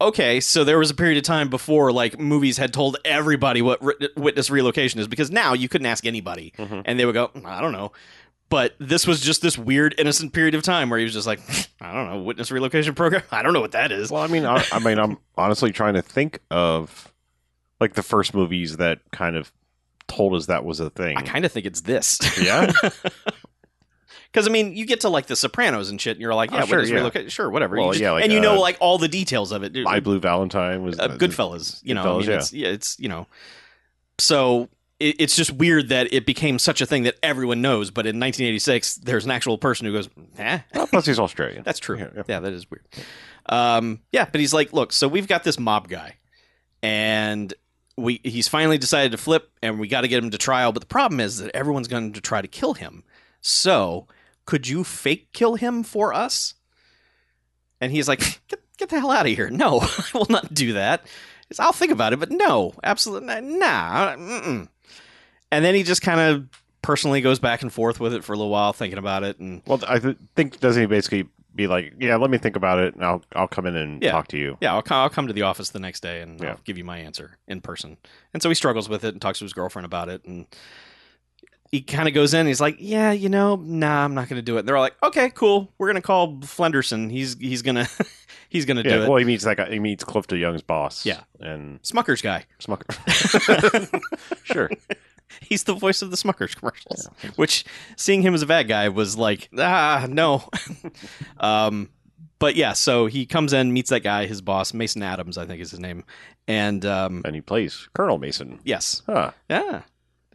"Okay, 0.00 0.40
so 0.40 0.64
there 0.64 0.78
was 0.78 0.90
a 0.90 0.94
period 0.94 1.16
of 1.18 1.24
time 1.24 1.48
before 1.48 1.92
like 1.92 2.18
movies 2.18 2.56
had 2.58 2.72
told 2.72 2.96
everybody 3.04 3.62
what 3.62 3.82
ri- 3.84 4.08
witness 4.16 4.50
relocation 4.50 5.00
is 5.00 5.08
because 5.08 5.30
now 5.30 5.52
you 5.54 5.68
couldn't 5.68 5.86
ask 5.86 6.06
anybody 6.06 6.52
Mhm. 6.58 6.82
and 6.84 6.98
they 7.00 7.04
would 7.04 7.14
go, 7.14 7.30
"I 7.44 7.60
don't 7.60 7.72
know." 7.72 7.92
But 8.50 8.74
this 8.78 9.06
was 9.06 9.20
just 9.20 9.42
this 9.42 9.58
weird 9.58 9.94
innocent 9.98 10.32
period 10.32 10.54
of 10.54 10.62
time 10.62 10.88
where 10.88 10.98
he 10.98 11.04
was 11.04 11.12
just 11.12 11.26
like, 11.26 11.38
I 11.82 11.92
don't 11.92 12.08
know, 12.08 12.22
witness 12.22 12.50
relocation 12.50 12.94
program. 12.94 13.22
I 13.30 13.42
don't 13.42 13.52
know 13.52 13.60
what 13.60 13.72
that 13.72 13.92
is. 13.92 14.10
Well, 14.10 14.22
I 14.22 14.26
mean, 14.26 14.46
I, 14.46 14.64
I 14.72 14.78
mean, 14.78 14.98
I'm 14.98 15.18
honestly 15.36 15.70
trying 15.70 15.92
to 15.94 16.00
think 16.02 16.38
of 16.50 17.12
like 17.78 17.92
the 17.92 18.02
first 18.02 18.32
movies 18.34 18.78
that 18.78 19.00
kind 19.12 19.36
of 19.36 19.52
told 20.08 20.34
us 20.34 20.46
that 20.46 20.64
was 20.64 20.80
a 20.80 20.90
thing. 20.90 21.16
I 21.16 21.22
kind 21.22 21.44
of 21.44 21.52
think 21.52 21.66
it's 21.66 21.82
this. 21.82 22.18
Yeah? 22.42 22.72
Because 24.30 24.46
I 24.46 24.50
mean, 24.50 24.76
you 24.76 24.84
get 24.84 25.00
to 25.00 25.08
like 25.08 25.26
The 25.26 25.36
Sopranos 25.36 25.88
and 25.90 25.98
shit, 26.00 26.12
and 26.16 26.20
you're 26.20 26.34
like, 26.34 26.52
Oh, 26.52 26.56
yeah, 26.56 26.64
sure, 26.66 26.78
witness 26.80 27.14
yeah. 27.14 27.28
sure, 27.28 27.48
whatever. 27.50 27.76
Well, 27.76 27.86
you 27.86 27.92
just- 27.92 28.02
yeah, 28.02 28.10
like, 28.12 28.24
and 28.24 28.32
you 28.32 28.40
know 28.40 28.56
uh, 28.56 28.60
like 28.60 28.76
all 28.80 28.98
the 28.98 29.08
details 29.08 29.52
of 29.52 29.62
it. 29.62 29.72
dude. 29.72 29.84
My 29.84 30.00
Blue 30.00 30.20
Valentine 30.20 30.82
was 30.82 30.98
uh, 30.98 31.08
Goodfellas, 31.08 31.80
you 31.82 31.94
know, 31.94 32.16
I 32.16 32.18
mean, 32.20 32.28
yeah. 32.28 32.36
it's 32.36 32.52
yeah, 32.52 32.68
it's 32.68 32.98
you 33.00 33.08
know, 33.08 33.26
so 34.18 34.68
it, 35.00 35.16
it's 35.18 35.34
just 35.34 35.52
weird 35.52 35.88
that 35.88 36.12
it 36.12 36.26
became 36.26 36.58
such 36.58 36.80
a 36.82 36.86
thing 36.86 37.04
that 37.04 37.16
everyone 37.22 37.62
knows. 37.62 37.90
But 37.90 38.04
in 38.04 38.20
1986, 38.20 38.96
there's 38.96 39.24
an 39.24 39.30
actual 39.30 39.56
person 39.56 39.86
who 39.86 39.92
goes, 39.94 40.10
eh, 40.36 40.58
Well, 40.74 40.86
plus 40.88 41.06
he's 41.06 41.18
Australian. 41.18 41.62
that's 41.62 41.78
true. 41.78 41.96
Yeah, 41.98 42.08
Yeah, 42.14 42.22
yeah. 42.28 42.40
that 42.40 42.52
is 42.52 42.70
weird. 42.70 42.84
Um, 43.46 44.00
yeah, 44.12 44.26
but 44.30 44.40
he's 44.42 44.52
like, 44.52 44.74
look, 44.74 44.92
so 44.92 45.08
we've 45.08 45.26
got 45.28 45.42
this 45.42 45.58
mob 45.58 45.88
guy, 45.88 46.16
and 46.82 47.54
we 47.98 48.20
he's 48.22 48.48
finally 48.48 48.78
decided 48.78 49.12
to 49.12 49.18
flip, 49.18 49.50
and 49.62 49.78
we 49.78 49.88
got 49.88 50.02
to 50.02 50.08
get 50.08 50.22
him 50.22 50.30
to 50.30 50.38
trial. 50.38 50.72
But 50.72 50.80
the 50.80 50.86
problem 50.86 51.20
is 51.20 51.38
that 51.38 51.54
everyone's 51.54 51.88
going 51.88 52.12
to 52.12 52.20
try 52.20 52.40
to 52.40 52.48
kill 52.48 52.74
him. 52.74 53.02
So 53.40 54.06
could 54.46 54.68
you 54.68 54.84
fake 54.84 55.32
kill 55.32 55.56
him 55.56 55.82
for 55.82 56.14
us? 56.14 56.54
And 57.80 57.92
he's 57.92 58.08
like, 58.08 58.20
get 58.48 58.60
get 58.78 58.88
the 58.88 59.00
hell 59.00 59.10
out 59.10 59.26
of 59.26 59.32
here! 59.32 59.50
No, 59.50 59.80
I 59.82 60.04
will 60.14 60.26
not 60.30 60.54
do 60.54 60.74
that. 60.74 61.04
I'll 61.58 61.72
think 61.72 61.92
about 61.92 62.12
it, 62.12 62.20
but 62.20 62.30
no, 62.30 62.74
absolutely 62.84 63.26
not. 63.26 63.44
Nah. 63.44 64.16
Mm-mm. 64.16 64.68
And 65.50 65.64
then 65.64 65.74
he 65.74 65.82
just 65.82 66.02
kind 66.02 66.20
of 66.20 66.46
personally 66.82 67.22
goes 67.22 67.38
back 67.38 67.62
and 67.62 67.72
forth 67.72 68.00
with 68.00 68.12
it 68.12 68.22
for 68.22 68.34
a 68.34 68.36
little 68.36 68.50
while, 68.50 68.72
thinking 68.72 68.98
about 68.98 69.24
it, 69.24 69.38
and 69.38 69.62
Well, 69.66 69.80
I 69.88 69.98
th- 69.98 70.16
think 70.36 70.60
doesn't 70.60 70.80
he 70.80 70.86
basically 70.86 71.28
be 71.58 71.66
like, 71.66 71.92
yeah, 72.00 72.16
let 72.16 72.30
me 72.30 72.38
think 72.38 72.56
about 72.56 72.78
it, 72.78 72.94
and 72.94 73.04
I'll 73.04 73.22
I'll 73.36 73.48
come 73.48 73.66
in 73.66 73.76
and 73.76 74.02
Yeah. 74.02 74.12
talk 74.12 74.28
to 74.28 74.38
you. 74.38 74.56
Yeah, 74.62 74.72
I'll, 74.74 74.82
I'll 74.88 75.10
come 75.10 75.26
to 75.26 75.32
the 75.34 75.42
office 75.42 75.68
the 75.70 75.80
next 75.80 76.00
day 76.00 76.22
and 76.22 76.40
Yeah. 76.40 76.52
I'll 76.52 76.60
give 76.64 76.78
you 76.78 76.84
my 76.84 76.98
answer 76.98 77.36
in 77.46 77.60
person. 77.60 77.98
And 78.32 78.42
so 78.42 78.48
he 78.48 78.54
struggles 78.54 78.88
with 78.88 79.04
it 79.04 79.12
and 79.12 79.20
talks 79.20 79.40
to 79.40 79.44
his 79.44 79.52
girlfriend 79.52 79.84
about 79.84 80.08
it. 80.08 80.24
And 80.24 80.46
he 81.70 81.82
kind 81.82 82.08
of 82.08 82.14
goes 82.14 82.32
in 82.32 82.40
and 82.40 82.48
he's 82.48 82.60
like, 82.62 82.76
yeah, 82.78 83.12
you 83.12 83.28
know, 83.28 83.56
nah, 83.56 84.04
I'm 84.04 84.14
not 84.14 84.28
going 84.28 84.38
to 84.38 84.42
do 84.42 84.56
it. 84.56 84.60
And 84.60 84.68
they're 84.68 84.76
all 84.76 84.82
like, 84.82 84.96
okay, 85.02 85.28
cool. 85.30 85.70
We're 85.76 85.88
going 85.88 86.00
to 86.00 86.06
call 86.06 86.36
Flenderson. 86.38 87.10
He's, 87.10 87.36
he's 87.38 87.60
going 87.62 87.74
to, 87.84 87.88
he's 88.48 88.64
going 88.64 88.78
to 88.78 88.82
do 88.82 89.02
it. 89.02 89.08
well, 89.08 89.18
he 89.18 89.24
meets 89.26 89.44
guy. 89.44 89.68
He 89.70 89.78
meets 89.78 90.02
Cliff 90.04 90.26
DeYoung's 90.28 90.62
boss. 90.62 91.04
Yeah. 91.04 91.20
and 91.40 91.82
Smucker's 91.82 92.22
guy. 92.22 92.46
Smucker. 92.60 92.94
sure. 94.44 94.70
He's 95.40 95.64
the 95.64 95.74
voice 95.74 96.02
of 96.02 96.10
the 96.10 96.16
Smucker's 96.16 96.54
commercials, 96.54 97.08
which 97.36 97.64
seeing 97.96 98.22
him 98.22 98.34
as 98.34 98.42
a 98.42 98.46
bad 98.46 98.68
guy 98.68 98.88
was 98.88 99.16
like, 99.16 99.48
ah, 99.58 100.06
no. 100.08 100.48
um, 101.40 101.90
but 102.38 102.54
yeah, 102.54 102.72
so 102.72 103.06
he 103.06 103.26
comes 103.26 103.52
in, 103.52 103.72
meets 103.72 103.90
that 103.90 104.00
guy, 104.04 104.26
his 104.26 104.40
boss, 104.40 104.72
Mason 104.72 105.02
Adams, 105.02 105.36
I 105.38 105.46
think 105.46 105.60
is 105.60 105.70
his 105.70 105.80
name. 105.80 106.04
And, 106.46 106.84
um, 106.86 107.22
And 107.24 107.34
he 107.34 107.40
plays 107.40 107.88
Colonel 107.94 108.18
Mason. 108.18 108.60
yes, 108.64 109.02
Huh. 109.06 109.32
Yeah. 109.50 109.82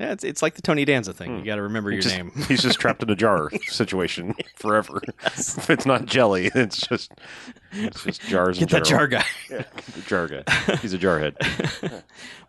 Yeah, 0.03 0.11
it's, 0.11 0.23
it's 0.25 0.41
like 0.41 0.55
the 0.55 0.61
Tony 0.61 0.83
Danza 0.85 1.13
thing. 1.13 1.31
Hmm. 1.31 1.39
You 1.39 1.45
got 1.45 1.55
to 1.55 1.61
remember 1.61 1.91
your 1.91 2.01
Just- 2.01 2.15
name. 2.17 2.31
He's 2.47 2.61
just 2.61 2.79
trapped 2.79 3.01
in 3.03 3.09
a 3.09 3.15
jar 3.15 3.49
situation 3.67 4.35
forever. 4.55 5.01
if 5.25 5.69
it's 5.69 5.85
not 5.85 6.05
jelly, 6.05 6.51
it's 6.53 6.85
just 6.87 7.11
it's 7.71 8.03
just 8.03 8.21
jars. 8.21 8.59
Get 8.59 8.71
in 8.73 8.79
that 8.79 8.85
jar 8.85 9.07
general. 9.07 9.23
guy. 9.23 9.25
Yeah, 9.49 9.63
the 9.95 10.01
jar 10.01 10.27
guy. 10.27 10.75
He's 10.77 10.93
a 10.93 10.97
jarhead. 10.97 12.03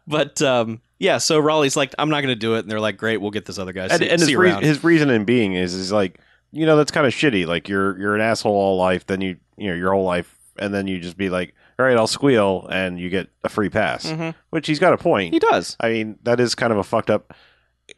but 0.07 0.43
um, 0.43 0.81
yeah, 0.99 1.19
so 1.19 1.39
Raleigh's 1.39 1.77
like, 1.77 1.95
I'm 1.99 2.11
not 2.11 2.23
going 2.23 2.35
to 2.35 2.37
do 2.37 2.55
it. 2.57 2.61
And 2.61 2.71
they're 2.71 2.81
like, 2.81 2.97
great, 2.97 3.19
we'll 3.21 3.31
get 3.31 3.45
this 3.45 3.59
other 3.59 3.73
guy. 3.73 3.85
and, 3.85 3.93
See, 4.01 4.09
and 4.11 4.21
see 4.21 4.33
his, 4.33 4.35
around. 4.37 4.63
his 4.65 4.83
reasoning 4.85 5.25
being 5.25 5.55
is 5.55 5.75
is 5.75 5.93
like 5.93 6.19
you 6.53 6.67
know 6.67 6.77
that's 6.77 6.91
kind 6.93 7.07
of 7.07 7.13
shitty 7.13 7.47
like 7.47 7.69
you're 7.69 7.99
you're 7.99 8.15
an 8.15 8.21
asshole 8.21 8.53
all 8.55 8.77
life 8.77 9.07
then 9.07 9.21
you 9.21 9.37
you 9.57 9.69
know 9.69 9.75
your 9.75 9.93
whole 9.93 10.05
life 10.05 10.39
and 10.59 10.73
then 10.73 10.87
you 10.87 11.01
just 11.01 11.17
be 11.17 11.29
like 11.29 11.53
all 11.79 11.85
right 11.87 11.97
i'll 11.97 12.07
squeal 12.07 12.67
and 12.71 12.99
you 12.99 13.09
get 13.11 13.29
a 13.43 13.49
free 13.49 13.69
pass 13.69 14.07
Mhm. 14.07 14.35
which 14.51 14.67
he's 14.67 14.79
got 14.79 14.93
a 14.93 14.99
point 14.99 15.33
He 15.35 15.39
does. 15.41 15.77
i 15.81 15.91
mean 15.91 16.19
that 16.23 16.41
is 16.41 16.55
kind 16.55 16.73
of 16.73 16.79
a 16.79 16.85
fucked 16.85 17.11
up 17.11 17.33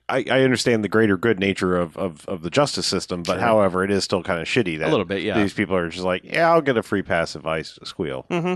I, 0.08 0.24
I 0.28 0.42
understand 0.42 0.82
the 0.82 0.88
greater 0.88 1.16
good 1.16 1.38
nature 1.38 1.76
of, 1.76 1.96
of, 1.96 2.26
of 2.26 2.42
the 2.42 2.50
justice 2.50 2.86
system, 2.88 3.22
but 3.22 3.34
Sure. 3.34 3.40
however, 3.40 3.84
it 3.84 3.92
is 3.92 4.02
still 4.02 4.20
kind 4.20 4.40
of 4.40 4.48
shitty 4.48 4.80
that 4.80 4.88
A 4.88 4.90
little 4.90 5.04
bit, 5.04 5.22
yeah. 5.22 5.38
these 5.40 5.52
people 5.52 5.76
are 5.76 5.88
just 5.88 6.02
like, 6.04 6.24
yeah, 6.24 6.50
I'll 6.50 6.60
get 6.60 6.76
a 6.76 6.82
free 6.82 7.02
pass 7.02 7.36
if 7.36 7.46
I 7.46 7.62
squeal. 7.62 8.26
hmm 8.28 8.54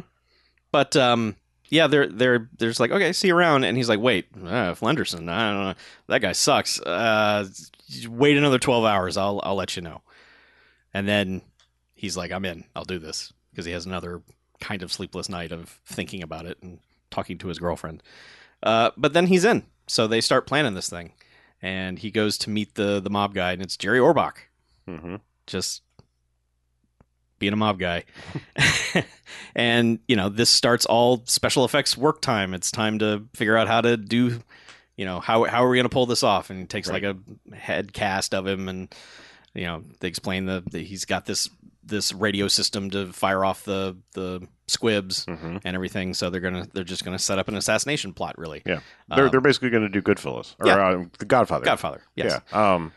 But 0.73 0.97
um, 0.97 1.37
yeah, 1.69 1.87
they're 1.87 2.09
they're 2.09 2.49
they're 2.59 2.71
just 2.71 2.81
like, 2.81 2.91
okay, 2.91 3.12
see 3.12 3.29
you 3.29 3.37
around. 3.37 3.62
And 3.62 3.77
he's 3.77 3.89
like, 3.89 4.00
wait, 4.00 4.27
uh, 4.45 4.75
Flenderson, 4.75 5.29
I 5.29 5.53
don't 5.53 5.65
know, 5.67 5.75
that 6.09 6.21
guy 6.21 6.33
sucks. 6.33 6.81
Uh, 6.81 7.47
wait 8.09 8.37
another 8.37 8.59
twelve 8.59 8.85
hours, 8.85 9.17
I'll 9.17 9.41
I'll 9.45 9.55
let 9.55 9.77
you 9.77 9.83
know. 9.83 10.03
And 10.93 11.07
then 11.07 11.43
he's 11.95 12.17
like, 12.17 12.33
I'm 12.33 12.45
in. 12.45 12.65
I'll 12.75 12.83
do 12.85 12.99
this 12.99 13.33
because 13.53 13.67
he 13.67 13.71
has 13.73 13.87
another 13.87 14.21
kind 14.61 14.83
of 14.83 14.93
sleepless 14.93 15.29
night 15.29 15.52
of 15.52 15.81
thinking 15.87 16.23
about 16.23 16.47
it 16.47 16.59
and 16.62 16.79
talking 17.11 17.38
to 17.38 17.49
his 17.49 17.59
girlfriend. 17.59 18.02
Uh, 18.62 18.90
but 18.97 19.12
then 19.12 19.26
he's 19.26 19.45
in, 19.45 19.64
so 19.87 20.07
they 20.07 20.21
start 20.21 20.47
planning 20.47 20.75
this 20.75 20.88
thing, 20.90 21.12
and 21.62 21.99
he 21.99 22.11
goes 22.11 22.37
to 22.38 22.50
meet 22.50 22.75
the 22.75 23.00
the 23.00 23.11
mob 23.11 23.35
guy, 23.35 23.52
and 23.52 23.62
it's 23.62 23.76
Jerry 23.76 23.99
Orbach 23.99 24.35
hmm 24.87 25.17
just 25.47 25.83
being 27.38 27.52
a 27.52 27.57
mob 27.57 27.79
guy. 27.79 28.05
and, 29.55 29.99
you 30.07 30.14
know, 30.17 30.29
this 30.29 30.50
starts 30.50 30.85
all 30.87 31.23
special 31.26 31.64
effects 31.64 31.97
work 31.97 32.21
time. 32.21 32.55
It's 32.55 32.71
time 32.71 32.99
to 33.00 33.26
figure 33.35 33.57
out 33.57 33.67
how 33.67 33.81
to 33.81 33.97
do, 33.97 34.40
you 34.97 35.05
know, 35.07 35.21
how 35.21 35.45
how 35.45 35.64
are 35.64 35.69
we 35.71 35.76
going 35.79 35.85
to 35.88 35.93
pull 35.93 36.07
this 36.07 36.23
off? 36.23 36.50
And 36.50 36.61
he 36.61 36.67
takes 36.67 36.88
Right. 36.88 37.02
like 37.02 37.17
a 37.50 37.57
head 37.57 37.93
cast 37.93 38.35
of 38.35 38.47
him 38.47 38.69
and 38.69 38.95
you 39.55 39.64
know, 39.64 39.83
they 39.99 40.07
explain 40.09 40.47
the, 40.47 40.62
that 40.71 40.83
he's 40.83 41.05
got 41.05 41.26
this 41.26 41.49
this 41.83 42.13
radio 42.13 42.47
system 42.49 42.91
to 42.91 43.13
fire 43.13 43.45
off 43.45 43.65
the 43.65 43.97
the 44.15 44.47
squibs 44.69 45.25
hmm 45.25 45.57
and 45.65 45.75
everything. 45.75 46.15
So 46.15 46.31
they're 46.31 46.41
gonna 46.41 46.67
they're 46.73 46.85
just 46.85 47.05
gonna 47.05 47.19
set 47.19 47.39
up 47.39 47.49
an 47.49 47.57
assassination 47.57 48.13
plot, 48.13 48.37
really. 48.39 48.63
Yeah. 48.67 48.81
They're, 49.09 49.25
Um, 49.27 49.31
they're 49.31 49.41
basically 49.41 49.71
going 49.71 49.83
to 49.83 49.89
do 49.89 50.03
Goodfellas 50.03 50.55
or 50.61 50.67
yeah. 50.67 50.77
uh, 50.77 51.05
The 51.19 51.25
Godfather. 51.25 51.65
Godfather. 51.65 52.03
Yes. 52.17 52.41
Yeah. 52.53 52.75
Um, 52.75 52.93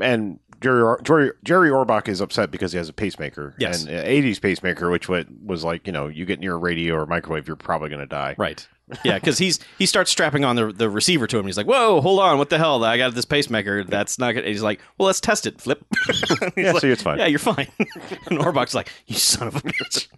and 0.00 0.40
Jerry, 0.60 0.82
Or- 0.82 1.00
Jerry 1.02 1.30
Jerry 1.44 1.70
Orbach 1.70 2.08
is 2.08 2.20
upset 2.20 2.50
because 2.50 2.72
he 2.72 2.78
has 2.78 2.88
a 2.88 2.92
pacemaker. 2.92 3.54
Yes. 3.58 3.84
and 3.84 3.94
an 3.94 4.04
'80s 4.06 4.40
pacemaker, 4.40 4.90
which 4.90 5.08
wa- 5.08 5.22
was 5.44 5.62
like 5.64 5.86
you 5.86 5.92
know 5.92 6.08
you 6.08 6.24
get 6.26 6.40
near 6.40 6.54
a 6.54 6.58
radio 6.58 6.94
or 6.94 7.06
microwave, 7.06 7.46
you're 7.46 7.56
probably 7.56 7.88
going 7.88 8.00
to 8.00 8.06
die. 8.06 8.34
Right. 8.38 8.66
Yeah, 9.04 9.14
because 9.18 9.38
he's 9.38 9.60
he 9.78 9.86
starts 9.86 10.10
strapping 10.10 10.44
on 10.44 10.56
the 10.56 10.72
the 10.72 10.90
receiver 10.90 11.26
to 11.26 11.38
him. 11.38 11.46
He's 11.46 11.56
like, 11.56 11.66
"Whoa, 11.66 12.00
hold 12.02 12.20
on, 12.20 12.36
what 12.36 12.50
the 12.50 12.58
hell? 12.58 12.84
I 12.84 12.98
got 12.98 13.14
this 13.14 13.24
pacemaker. 13.24 13.82
That's 13.82 14.18
not 14.18 14.32
good." 14.32 14.44
He's 14.46 14.62
like, 14.62 14.80
"Well, 14.98 15.06
let's 15.06 15.20
test 15.20 15.46
it." 15.46 15.60
Flip. 15.60 15.82
Yeah, 16.56 16.72
like, 16.72 16.84
it's 16.84 17.02
fine. 17.02 17.18
Yeah, 17.18 17.26
you're 17.26 17.38
fine. 17.38 17.68
and 18.28 18.38
Orbach's 18.38 18.74
like, 18.74 18.90
"You 19.06 19.16
son 19.16 19.48
of 19.48 19.56
a 19.56 19.60
bitch." 19.60 20.08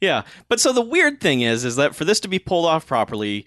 yeah, 0.00 0.22
but 0.48 0.60
so 0.60 0.72
the 0.72 0.82
weird 0.82 1.20
thing 1.20 1.40
is, 1.42 1.64
is 1.64 1.76
that 1.76 1.94
for 1.94 2.04
this 2.04 2.20
to 2.20 2.28
be 2.28 2.38
pulled 2.38 2.66
off 2.66 2.86
properly, 2.86 3.46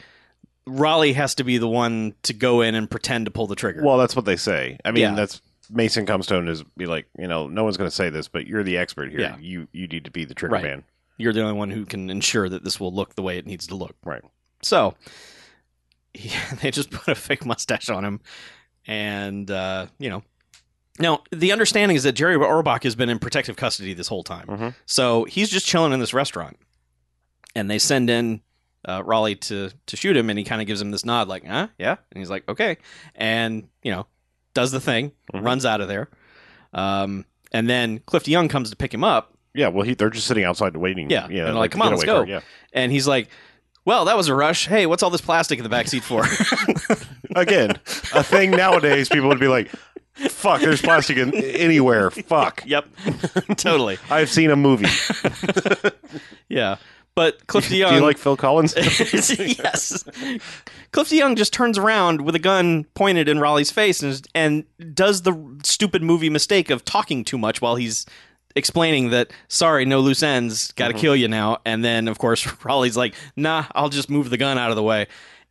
Raleigh 0.66 1.14
has 1.14 1.36
to 1.36 1.44
be 1.44 1.58
the 1.58 1.68
one 1.68 2.14
to 2.24 2.34
go 2.34 2.62
in 2.62 2.76
and 2.76 2.90
pretend 2.90 3.26
to 3.26 3.32
pull 3.32 3.48
the 3.48 3.56
trigger. 3.56 3.84
Well, 3.84 3.98
that's 3.98 4.16
what 4.16 4.26
they 4.26 4.36
say. 4.38 4.78
I 4.86 4.92
mean, 4.92 5.02
Yeah. 5.02 5.16
that's 5.16 5.42
Mason 5.70 6.06
Comstone 6.06 6.48
is 6.48 6.64
be 6.78 6.86
like, 6.86 7.08
you 7.18 7.28
know, 7.28 7.48
no 7.48 7.64
one's 7.64 7.78
going 7.78 7.90
to 7.90 7.96
say 7.96 8.10
this, 8.10 8.28
but 8.28 8.48
you're 8.48 8.64
the 8.64 8.78
expert 8.78 9.10
here. 9.12 9.20
Yeah. 9.20 9.38
You 9.40 9.68
you 9.74 9.88
need 9.88 10.06
to 10.06 10.12
be 10.12 10.26
the 10.26 10.34
trigger 10.36 10.54
Right. 10.56 10.64
man. 10.64 10.84
You're 11.18 11.34
the 11.34 11.42
only 11.42 11.54
one 11.54 11.70
who 11.72 11.86
can 11.86 12.10
ensure 12.10 12.50
that 12.50 12.64
this 12.64 12.80
will 12.80 12.94
look 12.94 13.16
the 13.16 13.22
way 13.22 13.38
it 13.38 13.46
needs 13.46 13.68
to 13.68 13.76
look. 13.76 13.96
Right. 14.04 14.22
So 14.62 14.96
he, 16.14 16.32
they 16.62 16.72
just 16.72 16.92
put 16.92 17.08
a 17.10 17.16
fake 17.16 17.46
mustache 17.46 17.90
on 17.90 18.04
him, 18.06 18.22
and 18.88 19.50
uh, 19.50 19.88
you 20.00 20.10
know. 20.10 20.24
Now 20.98 21.24
the 21.30 21.52
understanding 21.52 21.98
is 21.98 22.04
that 22.04 22.14
Jerry 22.14 22.38
Orbach 22.38 22.84
has 22.84 22.96
been 22.96 23.10
in 23.10 23.20
protective 23.20 23.58
custody 23.58 23.94
this 23.94 24.08
whole 24.08 24.24
time, 24.24 24.48
Mhm. 24.48 24.76
so 24.86 25.26
he's 25.26 25.50
just 25.50 25.66
chilling 25.66 25.92
in 25.92 26.00
this 26.00 26.14
restaurant, 26.14 26.58
and 27.54 27.70
they 27.70 27.80
send 27.80 28.10
in 28.10 28.42
uh, 28.88 29.04
Raleigh 29.04 29.36
to 29.36 29.72
to 29.88 29.98
shoot 29.98 30.16
him, 30.16 30.30
and 30.30 30.40
he 30.40 30.46
kind 30.46 30.62
of 30.62 30.68
gives 30.68 30.82
him 30.82 30.92
this 30.92 31.04
nod, 31.04 31.28
like, 31.28 31.46
"Huh, 31.46 31.68
yeah," 31.78 31.98
and 32.12 32.20
he's 32.20 32.30
like, 32.30 32.48
"Okay," 32.48 32.78
and 33.14 33.68
you 33.84 33.92
know, 33.92 34.08
does 34.54 34.72
the 34.72 34.80
thing, 34.80 35.12
Mhm. 35.34 35.44
runs 35.44 35.66
out 35.66 35.82
of 35.82 35.90
there, 35.90 36.08
um, 36.74 37.26
and 37.52 37.70
then 37.70 38.00
Clift 38.00 38.30
Young 38.30 38.48
comes 38.48 38.70
to 38.70 38.78
pick 38.78 38.94
him 38.94 39.04
up, 39.04 39.35
Yeah. 39.56 39.70
Well, 39.70 39.86
he, 39.86 39.94
they're 39.96 40.10
just 40.10 40.28
sitting 40.28 40.44
outside 40.44 40.76
waiting. 40.78 41.10
Yeah, 41.10 41.28
know, 41.28 41.48
and 41.48 41.56
like, 41.56 41.72
"Come 41.72 41.82
on, 41.82 41.92
let's 41.92 42.04
go." 42.04 42.18
car, 42.20 42.28
Yeah. 42.28 42.42
and 42.74 42.92
he's 42.92 43.08
like, 43.08 43.30
"Well, 43.86 44.06
that 44.06 44.18
was 44.18 44.28
a 44.28 44.36
rush. 44.36 44.68
Hey, 44.68 44.86
what's 44.86 45.02
all 45.04 45.10
this 45.10 45.22
plastic 45.22 45.58
in 45.60 45.64
the 45.64 45.70
back 45.70 45.88
seat 45.88 46.04
for?" 46.04 46.24
Again, 47.36 47.72
a 48.14 48.24
thing 48.24 48.52
nowadays, 48.52 49.10
people 49.10 49.28
would 49.30 49.40
be 49.40 49.48
like, 49.48 49.70
"Fuck, 50.14 50.62
there's 50.62 50.82
plastic 50.82 51.18
in 51.18 51.34
anywhere." 51.34 52.12
Fuck. 52.12 52.64
yep, 52.68 52.86
totally. 53.58 53.98
I've 54.10 54.30
seen 54.30 54.52
a 54.52 54.56
movie. 54.56 54.88
Yeah, 56.48 56.78
but 57.16 57.48
Cliff 57.48 57.70
DeYoung. 57.70 57.90
Do 57.90 57.96
you 57.96 58.02
like 58.02 58.18
Phil 58.18 58.38
Collins? 58.38 58.74
yes. 58.76 60.04
Cliff 60.92 61.10
DeYoung 61.10 61.36
just 61.36 61.54
turns 61.54 61.78
around 61.78 62.22
with 62.22 62.36
a 62.36 62.40
gun 62.40 62.86
pointed 62.94 63.28
in 63.28 63.40
Raleigh's 63.40 63.72
face 63.72 64.02
and 64.04 64.26
and 64.36 64.94
does 64.96 65.24
the 65.24 65.34
stupid 65.64 66.04
movie 66.04 66.30
mistake 66.30 66.70
of 66.70 66.86
talking 66.86 67.24
too 67.24 67.38
much 67.38 67.62
while 67.62 67.76
he's 67.76 68.06
explaining 68.56 69.10
that 69.10 69.32
sorry, 69.48 69.86
no 69.86 70.00
loose 70.00 70.24
ends, 70.24 70.72
got 70.74 70.88
to 70.90 70.94
Mhm. 70.94 71.00
kill 71.00 71.16
you 71.16 71.28
now. 71.28 71.60
And 71.66 71.84
then 71.84 72.08
of 72.08 72.18
course 72.18 72.46
Raleigh's 72.64 72.98
like, 72.98 73.14
"Nah, 73.36 73.66
I'll 73.76 73.90
just 73.90 74.10
move 74.10 74.30
the 74.30 74.38
gun 74.38 74.58
out 74.58 74.70
of 74.70 74.76
the 74.76 74.84
way." 74.84 75.08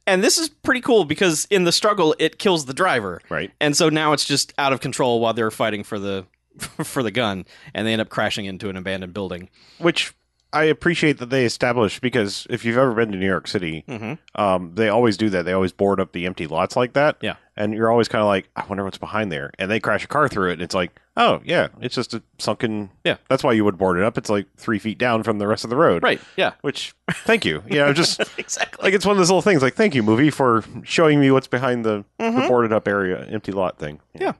And 0.06 0.22
this 0.22 0.36
is 0.36 0.48
pretty 0.50 0.80
cool 0.82 1.04
because 1.04 1.46
in 1.50 1.64
the 1.64 1.72
struggle 1.72 2.14
it 2.18 2.38
kills 2.38 2.66
the 2.66 2.74
driver. 2.74 3.20
right. 3.30 3.50
And 3.60 3.76
so 3.76 3.88
now 3.88 4.12
it's 4.12 4.24
just 4.24 4.52
out 4.58 4.72
of 4.72 4.80
control 4.80 5.20
while 5.20 5.32
they're 5.32 5.50
fighting 5.50 5.82
for 5.84 5.98
the 5.98 6.26
for 6.84 7.02
the 7.02 7.10
gun 7.10 7.44
and 7.74 7.86
they 7.86 7.92
end 7.92 8.00
up 8.02 8.08
crashing 8.10 8.44
into 8.44 8.68
an 8.68 8.76
abandoned 8.76 9.12
building. 9.14 9.48
Which 9.78 10.12
I 10.52 10.64
appreciate 10.64 11.18
that 11.18 11.30
they 11.30 11.44
established 11.44 12.00
because 12.00 12.46
if 12.48 12.64
you've 12.64 12.78
ever 12.78 12.92
been 12.94 13.10
to 13.10 13.18
New 13.18 13.26
York 13.26 13.48
City, 13.48 13.82
Mhm. 13.88 14.18
um, 14.36 14.70
they 14.76 14.88
always 14.88 15.16
do 15.16 15.28
that. 15.30 15.44
They 15.44 15.52
always 15.52 15.72
board 15.72 15.98
up 15.98 16.12
the 16.12 16.26
empty 16.26 16.46
lots 16.46 16.76
like 16.76 16.92
that. 16.92 17.16
Yeah. 17.20 17.34
And 17.56 17.74
you're 17.74 17.90
always 17.90 18.06
kind 18.06 18.20
of 18.22 18.28
like, 18.28 18.48
I 18.54 18.64
wonder 18.68 18.84
what's 18.84 18.98
behind 18.98 19.32
there. 19.32 19.50
And 19.58 19.68
they 19.68 19.80
crash 19.80 20.04
a 20.04 20.06
car 20.06 20.28
through 20.28 20.50
it, 20.50 20.52
and 20.54 20.62
it's 20.62 20.74
like, 20.74 20.92
oh, 21.16 21.40
yeah, 21.44 21.68
it's 21.80 21.94
just 21.94 22.14
a 22.14 22.22
sunken. 22.38 22.90
Yeah. 23.04 23.16
That's 23.28 23.42
why 23.44 23.52
you 23.52 23.64
would 23.64 23.78
board 23.78 23.96
it 23.98 24.02
up. 24.04 24.18
It's 24.18 24.28
like 24.30 24.46
three 24.56 24.78
feet 24.78 24.98
down 24.98 25.22
from 25.22 25.38
the 25.38 25.46
rest 25.46 25.64
of 25.64 25.70
the 25.70 25.76
road. 25.76 26.02
Right. 26.02 26.20
Yeah. 26.36 26.52
Which, 26.62 26.94
thank 27.10 27.44
you. 27.44 27.62
You 27.68 27.78
know, 27.78 27.92
just 27.92 28.20
exactly. 28.38 28.82
like 28.84 28.94
it's 28.94 29.06
one 29.06 29.12
of 29.12 29.18
those 29.18 29.30
little 29.30 29.42
things. 29.42 29.62
Like, 29.62 29.74
thank 29.74 29.94
you, 29.94 30.02
movie, 30.02 30.30
for 30.30 30.64
showing 30.82 31.20
me 31.20 31.30
what's 31.30 31.46
behind 31.48 31.84
the, 31.84 32.04
the 32.18 32.24
Mhm. 32.24 32.48
boarded 32.48 32.72
up 32.72 32.88
area, 32.88 33.24
empty 33.26 33.52
lot 33.52 33.78
thing. 33.78 34.00
Yeah. 34.14 34.30
Of 34.30 34.36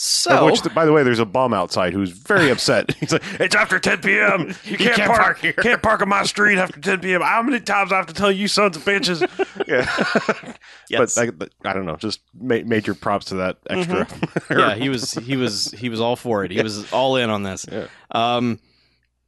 So 0.00 0.46
which, 0.46 0.62
by 0.74 0.84
the 0.84 0.92
way, 0.92 1.02
there's 1.02 1.18
a 1.18 1.26
bum 1.26 1.52
outside 1.52 1.92
who's 1.92 2.10
very 2.10 2.50
upset. 2.50 2.94
He's 3.00 3.10
like, 3.10 3.22
"It's 3.40 3.56
after 3.56 3.80
10 3.80 3.98
p.m. 3.98 4.54
You 4.64 4.76
can't, 4.76 4.94
can't 4.94 5.08
park, 5.08 5.20
park 5.20 5.38
here." 5.40 5.52
Can't 5.54 5.82
park 5.82 6.02
on 6.02 6.08
my 6.08 6.22
street 6.22 6.56
after 6.56 6.78
10 6.80 7.00
p.m. 7.00 7.20
How 7.20 7.42
many 7.42 7.58
times 7.58 7.90
I 7.90 7.96
have 7.96 8.06
to 8.06 8.14
tell 8.14 8.30
you, 8.30 8.46
sons 8.46 8.76
of 8.76 8.84
bitches?" 8.84 9.22
yeah, 9.66 10.54
yes. 10.88 11.16
but 11.16 11.20
I, 11.20 11.30
but 11.32 11.50
I 11.64 11.72
don't 11.72 11.84
know. 11.84 11.96
Just 11.96 12.20
ma- 12.32 12.60
major 12.64 12.94
props 12.94 13.26
to 13.26 13.34
that 13.36 13.58
extra. 13.68 14.06
yeah, 14.50 14.76
he 14.76 14.88
was 14.88 15.14
he 15.14 15.36
was 15.36 15.72
he 15.72 15.88
was 15.88 16.00
all 16.00 16.14
for 16.14 16.44
it. 16.44 16.52
He 16.52 16.62
was 16.62 16.92
all 16.92 17.16
in 17.16 17.28
on 17.28 17.42
this. 17.42 17.66
Yeah. 17.68 17.88
Um, 18.12 18.60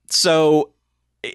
so 0.06 0.70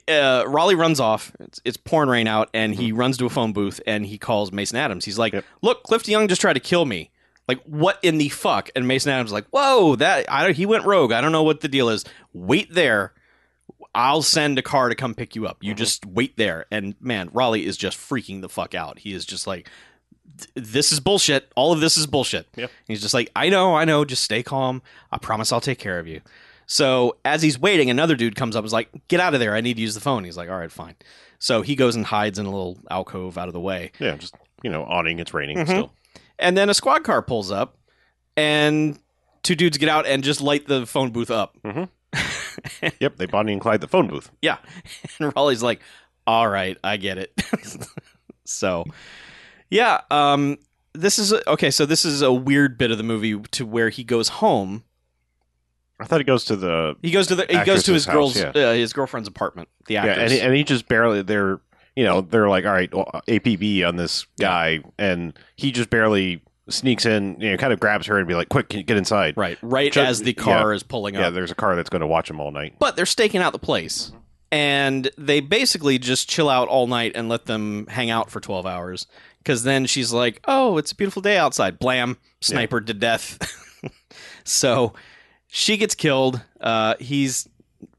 uh, 0.08 0.46
Raleigh 0.48 0.76
runs 0.76 1.02
off. 1.02 1.34
It's, 1.42 1.60
it's 1.66 1.78
pouring 1.78 2.08
rain 2.10 2.28
out, 2.28 2.50
and 2.54 2.74
he 2.74 2.94
runs 2.94 3.18
to 3.18 3.26
a 3.26 3.30
phone 3.30 3.52
booth 3.52 3.82
and 3.86 4.06
he 4.06 4.18
calls 4.18 4.54
Mason 4.54 4.78
Adams. 4.78 5.04
He's 5.04 5.20
like, 5.20 5.34
Yep. 5.34 5.44
"Look, 5.62 5.84
Clift 5.84 6.08
Young 6.08 6.30
just 6.30 6.40
tried 6.40 6.54
to 6.54 6.62
kill 6.62 6.86
me. 6.86 7.12
Like, 7.48 7.62
what 7.64 8.00
in 8.04 8.18
the 8.18 8.30
fuck?" 8.30 8.70
And 8.76 8.88
Mason 8.88 9.12
Adams 9.12 9.30
is 9.30 9.34
like, 9.34 9.48
"Whoa, 9.50 9.96
that 9.98 10.26
I 10.32 10.44
don't, 10.44 10.56
he 10.56 10.66
went 10.66 10.86
rogue. 10.86 11.12
I 11.12 11.22
don't 11.22 11.32
know 11.32 11.44
what 11.44 11.62
the 11.62 11.68
deal 11.68 11.90
is. 11.90 12.06
Wait 12.34 12.74
there." 12.74 13.14
I'll 13.94 14.22
send 14.22 14.60
a 14.60 14.62
car 14.62 14.90
to 14.90 14.96
come 14.96 15.16
pick 15.16 15.38
you 15.38 15.48
up. 15.48 15.58
You 15.62 15.74
just 15.74 16.06
wait 16.06 16.36
there. 16.36 16.66
And 16.70 16.96
man, 17.00 17.30
Raleigh 17.32 17.66
is 17.66 17.78
just 17.78 17.98
freaking 17.98 18.42
the 18.42 18.50
fuck 18.50 18.76
out. 18.76 19.00
He 19.00 19.14
is 19.14 19.26
just 19.26 19.48
like, 19.48 19.70
this 20.54 20.92
is 20.92 21.00
bullshit. 21.00 21.50
All 21.56 21.72
of 21.72 21.80
this 21.80 21.96
is 21.98 22.06
bullshit. 22.06 22.46
Yep. 22.58 22.72
He's 22.90 23.02
just 23.02 23.14
like, 23.14 23.32
I 23.38 23.48
know, 23.48 23.74
I 23.74 23.86
know. 23.86 24.04
Just 24.04 24.24
stay 24.24 24.44
calm. 24.44 24.82
I 25.14 25.18
promise 25.18 25.54
I'll 25.54 25.62
take 25.62 25.80
care 25.80 25.98
of 25.98 26.08
you. 26.08 26.20
So 26.66 27.16
as 27.24 27.42
he's 27.42 27.58
waiting, 27.58 27.90
another 27.90 28.18
dude 28.18 28.36
comes 28.36 28.58
up 28.58 28.62
and 28.64 28.66
is 28.66 28.74
like, 28.74 28.90
get 29.08 29.22
out 29.22 29.34
of 29.34 29.40
there. 29.40 29.56
I 29.56 29.62
need 29.62 29.76
to 29.76 29.82
use 29.82 29.96
the 29.96 30.02
phone. 30.02 30.26
He's 30.26 30.36
like, 30.36 30.50
all 30.50 30.58
right, 30.60 30.72
fine. 30.72 30.96
So 31.40 31.62
he 31.62 31.76
goes 31.78 31.96
and 31.96 32.06
hides 32.06 32.38
in 32.38 32.46
a 32.46 32.50
little 32.52 32.78
alcove 32.92 33.38
out 33.38 33.48
of 33.48 33.54
the 33.54 33.62
way. 33.62 33.94
yeah, 34.00 34.18
just 34.18 34.36
you 34.62 34.70
know, 34.70 34.84
awning. 34.84 35.20
It's 35.20 35.34
raining 35.34 35.58
Mhm. 35.60 35.68
still. 35.68 35.94
And 36.40 36.58
then 36.58 36.70
a 36.70 36.74
squad 36.74 37.04
car 37.04 37.22
pulls 37.22 37.52
up 37.52 37.78
and 38.36 39.00
two 39.44 39.56
dudes 39.56 39.78
get 39.78 39.90
out 39.90 40.06
and 40.06 40.24
just 40.24 40.42
light 40.42 40.68
the 40.68 40.86
phone 40.86 41.12
booth 41.12 41.32
up. 41.32 41.58
Yep, 43.00 43.18
they 43.18 43.26
Bonnie 43.26 43.52
and 43.52 43.62
Clyde 43.62 43.82
the 43.82 43.88
phone 43.88 44.08
booth. 44.08 44.32
Yeah. 44.42 44.58
And 45.20 45.34
Raleigh's 45.36 45.64
like, 45.64 45.82
all 46.26 46.48
right, 46.48 46.78
I 46.84 46.98
get 46.98 47.18
it. 47.18 47.34
so, 48.46 48.86
yeah. 49.70 50.02
Um, 50.10 50.58
this 50.94 51.20
is 51.20 51.32
a, 51.32 51.48
okay. 51.52 51.72
So 51.72 51.86
this 51.86 52.06
is 52.06 52.22
a 52.22 52.32
weird 52.32 52.78
bit 52.78 52.92
of 52.92 52.98
the 52.98 53.04
movie 53.04 53.38
to 53.52 53.66
where 53.66 53.90
he 53.90 54.04
goes 54.04 54.30
home. 54.30 54.84
I 56.00 56.06
thought 56.06 56.20
he 56.20 56.26
goes 56.26 56.46
to 56.46 56.56
the 56.56 56.96
He 57.02 57.12
goes 57.12 57.28
to 57.28 57.36
the 57.36 57.46
he 57.50 57.64
goes 57.64 57.84
to 57.84 57.94
his 57.94 58.06
Actress's 58.06 58.06
girl's 58.08 58.40
house, 58.40 58.56
uh, 58.56 58.74
his 58.74 58.92
girlfriend's 58.94 59.28
apartment. 59.30 59.70
The 59.88 59.94
yeah, 59.94 60.06
and 60.06 60.32
he, 60.32 60.42
and 60.42 60.54
he 60.54 60.64
just 60.64 60.88
barely 60.88 61.22
they're 61.22 61.62
you 61.96 62.04
know 62.04 62.22
they're 62.22 62.50
like 62.50 62.66
all 62.66 62.74
right 62.74 62.94
well, 62.94 63.22
APB 63.28 63.88
on 63.88 63.96
this 63.96 64.26
guy, 64.40 64.80
and 64.98 65.38
he 65.56 65.72
just 65.72 65.90
barely 65.90 66.42
sneaks 66.68 67.06
in, 67.06 67.40
you 67.40 67.52
know, 67.52 67.58
kind 67.58 67.72
of 67.72 67.80
grabs 67.80 68.08
her 68.08 68.18
and 68.18 68.28
be 68.28 68.34
like, 68.34 68.50
"Quick, 68.50 68.70
get 68.70 68.90
inside." 68.92 69.38
right, 69.38 69.58
right 69.62 69.92
Ju- 69.92 70.02
as 70.02 70.22
the 70.22 70.34
car 70.34 70.74
is 70.74 70.84
pulling 70.84 71.16
up. 71.16 71.22
Yeah, 71.22 71.30
there's 71.30 71.52
a 71.52 71.56
car 71.56 71.76
that's 71.76 71.90
going 71.90 72.02
to 72.02 72.08
watch 72.08 72.30
him 72.30 72.40
all 72.40 72.52
night. 72.52 72.76
but 72.80 72.96
they're 72.96 73.06
staking 73.06 73.42
out 73.42 73.54
the 73.54 73.60
place, 73.60 74.12
and 74.52 75.10
they 75.18 75.40
basically 75.40 75.98
just 76.00 76.30
chill 76.30 76.50
out 76.50 76.68
all 76.68 76.88
night 76.88 77.12
and 77.16 77.30
let 77.30 77.46
them 77.46 77.88
hang 77.88 78.10
out 78.10 78.30
for 78.30 78.40
twelve 78.40 78.66
hours. 78.66 79.08
Because 79.40 79.64
then 79.64 79.86
she's 79.86 80.12
like, 80.12 80.42
"Oh, 80.46 80.78
it's 80.78 80.92
a 80.92 80.96
beautiful 80.96 81.22
day 81.22 81.38
outside." 81.38 81.78
Blam, 81.78 82.18
sniper 82.42 82.82
to 82.82 82.94
death. 82.94 83.38
so 84.44 84.94
she 85.48 85.78
gets 85.78 85.94
killed. 85.94 86.42
Uh, 86.60 86.96
he's 87.00 87.48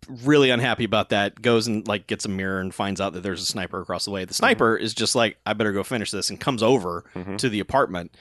really 0.08 0.50
unhappy 0.50 0.84
about 0.84 1.08
that. 1.10 1.40
Goes 1.42 1.66
and 1.66 1.86
like 1.86 2.06
gets 2.06 2.24
a 2.24 2.28
mirror 2.28 2.60
and 2.60 2.74
finds 2.74 3.00
out 3.00 3.12
that 3.14 3.22
there's 3.22 3.42
a 3.42 3.46
sniper 3.46 3.80
across 3.80 4.04
the 4.04 4.10
way. 4.10 4.24
The 4.24 4.34
sniper 4.34 4.76
is 4.76 4.94
just 4.94 5.14
like, 5.14 5.36
"I 5.46 5.52
better 5.52 5.72
go 5.72 5.82
finish 5.82 6.10
this," 6.10 6.30
and 6.30 6.38
comes 6.40 6.62
over 6.62 7.04
Mhm. 7.14 7.38
to 7.38 7.48
the 7.48 7.60
apartment. 7.60 8.14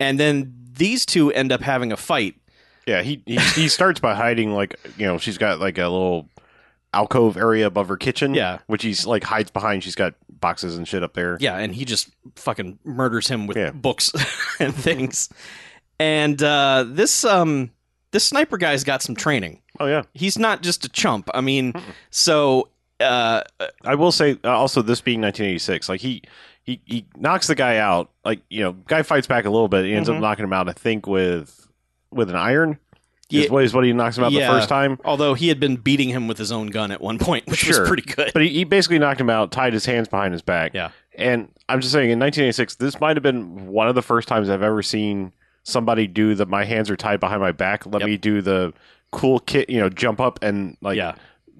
And 0.00 0.18
then 0.20 0.54
these 0.74 1.06
two 1.06 1.30
end 1.32 1.52
up 1.52 1.60
having 1.62 1.92
a 1.92 1.96
fight. 1.96 2.34
Yeah, 2.86 3.02
he, 3.02 3.22
he 3.26 3.38
he 3.38 3.68
starts 3.68 3.98
by 4.00 4.14
hiding 4.14 4.52
like 4.52 4.78
you 4.98 5.06
know 5.06 5.18
she's 5.18 5.38
got 5.38 5.58
like 5.60 5.78
a 5.78 5.82
little 5.88 6.28
alcove 6.92 7.36
area 7.36 7.66
above 7.66 7.88
her 7.88 7.96
kitchen. 7.96 8.32
Yeah. 8.34 8.58
which 8.66 8.82
he's 8.82 9.06
like 9.06 9.24
hides 9.24 9.50
behind. 9.50 9.82
She's 9.84 9.94
got 9.96 10.14
boxes 10.30 10.76
and 10.76 10.86
shit 10.86 11.02
up 11.02 11.14
there. 11.14 11.36
Yeah, 11.40 11.56
and 11.56 11.74
he 11.74 11.84
just 11.84 12.10
fucking 12.36 12.78
murders 12.84 13.28
him 13.28 13.46
with 13.46 13.56
Yeah. 13.56 13.70
books 13.70 14.12
and 14.60 14.74
things. 14.74 15.28
And 15.98 16.40
uh, 16.42 16.84
this 16.86 17.24
um 17.24 17.70
this 18.12 18.24
sniper 18.24 18.56
guy's 18.58 18.84
got 18.84 19.02
some 19.02 19.16
training. 19.16 19.62
Oh 19.80 19.86
yeah, 19.86 20.02
He's 20.14 20.38
not 20.38 20.62
just 20.62 20.84
a 20.84 20.88
chump. 20.88 21.28
I 21.34 21.40
mean, 21.40 21.72
so 22.10 22.68
uh, 23.00 23.42
I 23.84 23.94
will 23.94 24.12
say 24.12 24.38
uh, 24.44 24.48
also 24.50 24.82
this 24.82 25.00
being 25.00 25.20
1986, 25.20 25.88
like 25.88 26.00
he 26.00 26.22
he 26.64 26.80
he 26.84 27.04
knocks 27.16 27.46
the 27.46 27.54
guy 27.54 27.76
out. 27.78 28.10
Like 28.24 28.40
you 28.50 28.62
know, 28.62 28.72
guy 28.72 29.02
fights 29.02 29.26
back 29.26 29.44
a 29.44 29.50
little 29.50 29.68
bit. 29.68 29.84
He 29.84 29.94
ends 29.94 30.08
Mhm. 30.08 30.16
up 30.16 30.20
knocking 30.20 30.44
him 30.44 30.52
out. 30.52 30.68
I 30.68 30.72
think 30.72 31.06
with 31.06 31.68
with 32.10 32.30
an 32.30 32.36
iron. 32.36 32.78
Yeah. 33.28 33.42
Is 33.46 33.50
what 33.50 33.64
is 33.64 33.74
what 33.74 33.84
he 33.84 33.92
knocks 33.92 34.16
him 34.16 34.22
out 34.24 34.30
Yeah. 34.32 34.46
the 34.52 34.58
first 34.60 34.68
time. 34.68 34.98
although 35.04 35.34
he 35.34 35.48
had 35.48 35.58
been 35.58 35.74
beating 35.76 36.10
him 36.10 36.28
with 36.28 36.38
his 36.38 36.52
own 36.52 36.68
gun 36.68 36.92
at 36.92 37.00
one 37.00 37.18
point, 37.18 37.44
which 37.48 37.58
Sure. 37.58 37.80
was 37.80 37.88
pretty 37.88 38.04
good. 38.04 38.30
But 38.32 38.42
he, 38.42 38.50
he 38.50 38.64
basically 38.64 39.00
knocked 39.00 39.20
him 39.20 39.28
out, 39.28 39.50
tied 39.50 39.72
his 39.72 39.84
hands 39.84 40.06
behind 40.06 40.32
his 40.32 40.42
back. 40.42 40.72
Yeah. 40.74 40.90
And 41.18 41.48
I'm 41.68 41.80
just 41.80 41.92
saying, 41.92 42.10
in 42.10 42.20
1986, 42.20 42.76
this 42.76 43.00
might 43.00 43.16
have 43.16 43.24
been 43.24 43.66
one 43.66 43.88
of 43.88 43.96
the 43.96 44.02
first 44.02 44.28
times 44.28 44.48
I've 44.48 44.62
ever 44.62 44.80
seen 44.80 45.32
somebody 45.64 46.06
do 46.06 46.36
the 46.36 46.46
my 46.46 46.64
hands 46.64 46.88
are 46.88 46.94
tied 46.94 47.18
behind 47.18 47.40
my 47.40 47.50
back. 47.50 47.84
Let 47.84 48.00
Yep. 48.02 48.08
me 48.08 48.16
do 48.16 48.40
the 48.42 48.72
cool 49.16 49.38
kit, 49.40 49.68
you 49.70 49.80
know, 49.80 49.88
jump 49.88 50.20
up 50.20 50.38
and 50.42 50.76
like 50.80 50.96
Yeah. 50.96 51.14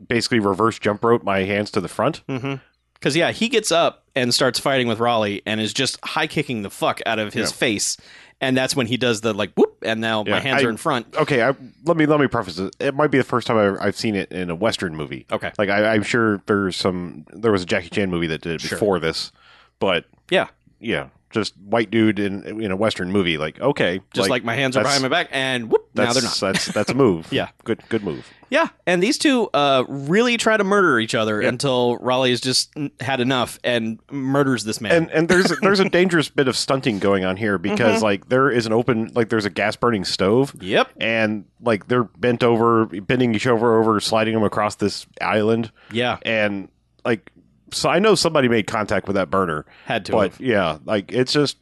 basically 0.08 0.38
reverse 0.40 0.78
jump 0.78 1.02
rope 1.04 1.22
my 1.24 1.40
hands 1.40 1.70
to 1.72 1.80
the 1.80 1.88
front. 1.88 2.22
Mm-hmm. 2.28 2.54
Because 2.94 3.16
yeah, 3.16 3.30
he 3.32 3.48
gets 3.48 3.70
up 3.72 4.04
and 4.14 4.32
starts 4.32 4.58
fighting 4.58 4.88
with 4.88 4.98
Raleigh 5.00 5.42
and 5.46 5.60
is 5.60 5.74
just 5.74 5.98
high 6.04 6.26
kicking 6.26 6.62
the 6.62 6.70
fuck 6.70 7.00
out 7.06 7.18
of 7.18 7.34
his 7.34 7.50
Yeah. 7.50 7.56
face, 7.56 7.96
and 8.40 8.56
that's 8.56 8.74
when 8.74 8.86
he 8.86 8.96
does 8.96 9.20
the 9.20 9.34
like 9.34 9.52
whoop, 9.54 9.76
and 9.82 10.00
now 10.00 10.22
my 10.24 10.40
hands 10.40 10.62
I- 10.62 10.66
are 10.66 10.70
in 10.70 10.76
front. 10.78 11.14
Okay, 11.14 11.42
I, 11.42 11.54
let 11.84 11.96
me 11.98 12.06
let 12.06 12.18
me 12.20 12.26
preface 12.26 12.58
it. 12.58 12.74
It 12.80 12.94
might 12.94 13.10
be 13.10 13.18
the 13.18 13.24
first 13.24 13.46
time 13.46 13.58
I've, 13.58 13.78
I've 13.88 13.96
seen 13.96 14.14
it 14.14 14.32
in 14.32 14.48
a 14.48 14.54
Western 14.54 14.96
movie. 14.96 15.26
Okay, 15.30 15.52
Like 15.58 15.68
I, 15.68 15.94
I'm 15.94 16.02
sure 16.02 16.42
there's 16.46 16.74
some 16.76 17.26
there 17.34 17.52
was 17.52 17.62
a 17.62 17.66
Jackie 17.66 17.90
Chan 17.90 18.10
movie 18.10 18.26
that 18.28 18.40
did 18.40 18.54
it 18.54 18.60
Sure. 18.62 18.78
before 18.78 18.98
this, 18.98 19.30
but 19.78 20.06
yeah, 20.30 20.48
yeah, 20.80 21.08
just 21.40 21.56
white 21.58 21.90
dude 21.90 22.18
in 22.18 22.60
in 22.60 22.70
a 22.70 22.76
Western 22.76 23.12
movie. 23.12 23.38
Like 23.38 23.60
okay, 23.60 24.00
just 24.12 24.28
like, 24.30 24.44
my 24.44 24.54
hands 24.54 24.76
are 24.76 24.80
that's- 24.80 24.98
behind 24.98 25.10
my 25.10 25.16
back, 25.16 25.28
and 25.30 25.70
whoop, 25.70 25.88
now 25.94 26.12
they're 26.12 26.22
not. 26.22 26.36
that's 26.36 26.66
that's 26.66 26.90
a 26.90 26.94
move. 26.94 27.28
Yeah. 27.36 27.48
good 27.64 27.82
good 27.88 28.02
move. 28.02 28.28
Yeah, 28.48 28.68
and 28.86 29.02
these 29.02 29.18
two 29.18 29.50
uh, 29.52 29.84
really 29.88 30.36
try 30.36 30.56
to 30.56 30.62
murder 30.62 31.00
each 31.00 31.16
other 31.16 31.40
until 31.40 31.96
Raleigh 31.96 32.30
has 32.30 32.40
just 32.40 32.72
had 33.00 33.20
enough 33.20 33.58
and 33.64 33.98
murders 34.10 34.62
this 34.64 34.80
man. 34.80 34.92
And 34.92 35.10
and 35.10 35.28
there's 35.28 35.52
there's 35.62 35.80
a 35.80 35.88
dangerous 35.88 36.28
bit 36.28 36.46
of 36.46 36.56
stunting 36.56 36.98
going 37.00 37.24
on 37.24 37.36
here 37.36 37.58
because 37.58 38.02
like 38.02 38.28
there 38.28 38.50
is 38.50 38.64
an 38.66 38.72
open 38.72 39.10
like 39.14 39.28
there's 39.30 39.46
a 39.46 39.50
gas 39.50 39.74
burning 39.76 40.04
stove 40.04 40.54
yep, 40.60 40.90
and 40.98 41.44
like 41.60 41.88
they're 41.88 42.04
bent 42.04 42.42
over, 42.44 42.86
bending 42.86 43.34
each 43.34 43.46
other 43.46 43.74
over, 43.76 43.98
sliding 44.00 44.34
them 44.34 44.44
across 44.44 44.76
this 44.76 45.06
island, 45.20 45.72
yeah, 45.90 46.18
and 46.22 46.68
like 47.04 47.30
so 47.72 47.88
I 47.88 47.98
know 47.98 48.14
somebody 48.14 48.48
made 48.48 48.66
contact 48.66 49.06
with 49.06 49.16
that 49.16 49.30
burner, 49.30 49.66
had 49.84 50.04
to. 50.06 50.12
but 50.12 50.32
have. 50.32 50.40
yeah, 50.40 50.78
like 50.84 51.12
it's 51.12 51.32
just 51.32 51.58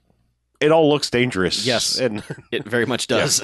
it 0.60 0.70
all 0.72 0.88
looks 0.88 1.10
dangerous. 1.10 1.66
Yes. 1.66 1.98
and 2.00 2.22
It 2.52 2.64
very 2.64 2.86
much 2.86 3.06
does. 3.08 3.40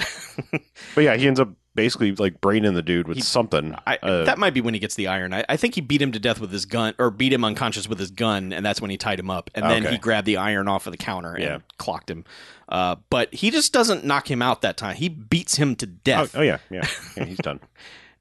but 0.95 1.05
yeah, 1.05 1.17
he 1.17 1.26
ends 1.26 1.40
up 1.40 1.49
basically 1.75 2.12
like 2.12 2.40
braining 2.40 2.75
the 2.75 2.83
dude 2.83 3.07
with 3.09 3.17
He- 3.19 3.23
something. 3.23 3.75
I, 3.87 3.99
Uh, 4.02 4.25
that 4.25 4.38
might 4.38 4.55
be 4.55 4.61
when 4.61 4.75
he 4.75 4.81
gets 4.81 4.95
the 4.95 5.07
iron. 5.09 5.33
I, 5.33 5.45
I 5.49 5.57
think 5.57 5.75
he 5.75 5.81
beat 5.81 6.00
him 6.02 6.12
to 6.12 6.19
death 6.19 6.40
with 6.40 6.50
his 6.52 6.64
gun, 6.67 6.95
or 6.99 7.11
beat 7.11 7.33
him 7.33 7.45
unconscious 7.45 7.88
with 7.88 7.99
his 7.99 8.11
gun, 8.11 8.52
and 8.52 8.64
that's 8.67 8.81
when 8.81 8.90
he 8.90 8.97
tied 8.97 9.19
him 9.21 9.31
up. 9.31 9.50
And 9.55 9.64
then 9.64 9.83
Okay. 9.85 9.93
he 9.95 9.99
grabbed 9.99 10.26
the 10.26 10.37
iron 10.38 10.69
off 10.69 10.87
of 10.87 10.93
the 10.93 10.97
counter 10.99 11.35
and 11.35 11.43
Yeah. 11.45 11.59
clocked 11.79 12.11
him. 12.11 12.25
Uh, 12.69 12.97
but 13.11 13.33
he 13.35 13.50
just 13.50 13.73
doesn't 13.73 14.05
knock 14.05 14.31
him 14.31 14.40
out 14.43 14.62
that 14.62 14.76
time. 14.76 14.95
He 14.97 15.09
beats 15.09 15.57
him 15.57 15.75
to 15.76 15.87
oh, 15.87 15.90
death, 16.05 16.37
oh 16.37 16.43
yeah, 16.43 16.59
yeah, 16.71 16.87
yeah, 17.17 17.25
he's 17.25 17.38
done. 17.38 17.61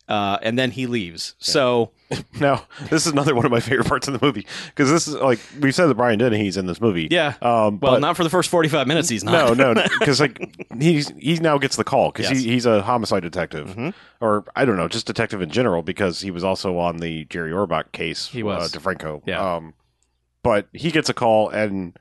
Uh, 0.09 0.37
and 0.41 0.59
then 0.59 0.71
he 0.71 0.85
leaves. 0.87 1.35
So 1.39 1.91
Now, 2.39 2.65
this 2.89 3.05
is 3.05 3.11
another 3.11 3.35
one 3.35 3.45
of 3.45 3.51
my 3.51 3.59
favorite 3.59 3.87
parts 3.87 4.07
of 4.07 4.19
the 4.19 4.25
movie 4.25 4.45
because 4.69 4.89
this 4.89 5.07
is 5.07 5.13
like 5.15 5.39
we 5.61 5.71
said 5.71 5.85
that 5.87 5.93
Brian 5.95 6.17
Dennehy's 6.19 6.57
in 6.57 6.65
this 6.65 6.81
movie. 6.81 7.07
yeah, 7.11 7.35
Um, 7.41 7.79
well, 7.79 7.99
not 7.99 8.17
for 8.17 8.23
the 8.23 8.29
first 8.31 8.49
forty-five 8.49 8.87
minutes. 8.87 9.07
He's 9.09 9.23
not. 9.23 9.55
no, 9.55 9.73
no, 9.73 9.83
because 9.99 10.19
like 10.19 10.39
he's 10.79 11.09
he 11.19 11.35
now 11.35 11.57
gets 11.59 11.75
the 11.75 11.83
call 11.83 12.11
because 12.11 12.29
Yes. 12.31 12.39
he, 12.41 12.49
he's 12.49 12.65
a 12.65 12.81
homicide 12.81 13.21
detective, 13.21 13.69
Mhm. 13.75 13.93
or 14.19 14.43
I 14.55 14.65
don't 14.65 14.75
know, 14.77 14.87
just 14.87 15.05
detective 15.05 15.41
in 15.41 15.51
general 15.51 15.83
because 15.83 16.21
he 16.21 16.31
was 16.31 16.43
also 16.43 16.77
on 16.79 16.97
the 16.97 17.25
Jerry 17.25 17.51
Orbach 17.51 17.91
case. 17.91 18.27
He 18.27 18.41
was. 18.41 18.75
uh, 18.75 18.79
DeFranco. 18.79 19.21
Yeah. 19.27 19.55
Um, 19.57 19.73
but 20.41 20.67
he 20.73 20.89
gets 20.89 21.09
a 21.09 21.13
call 21.13 21.49
and 21.49 21.95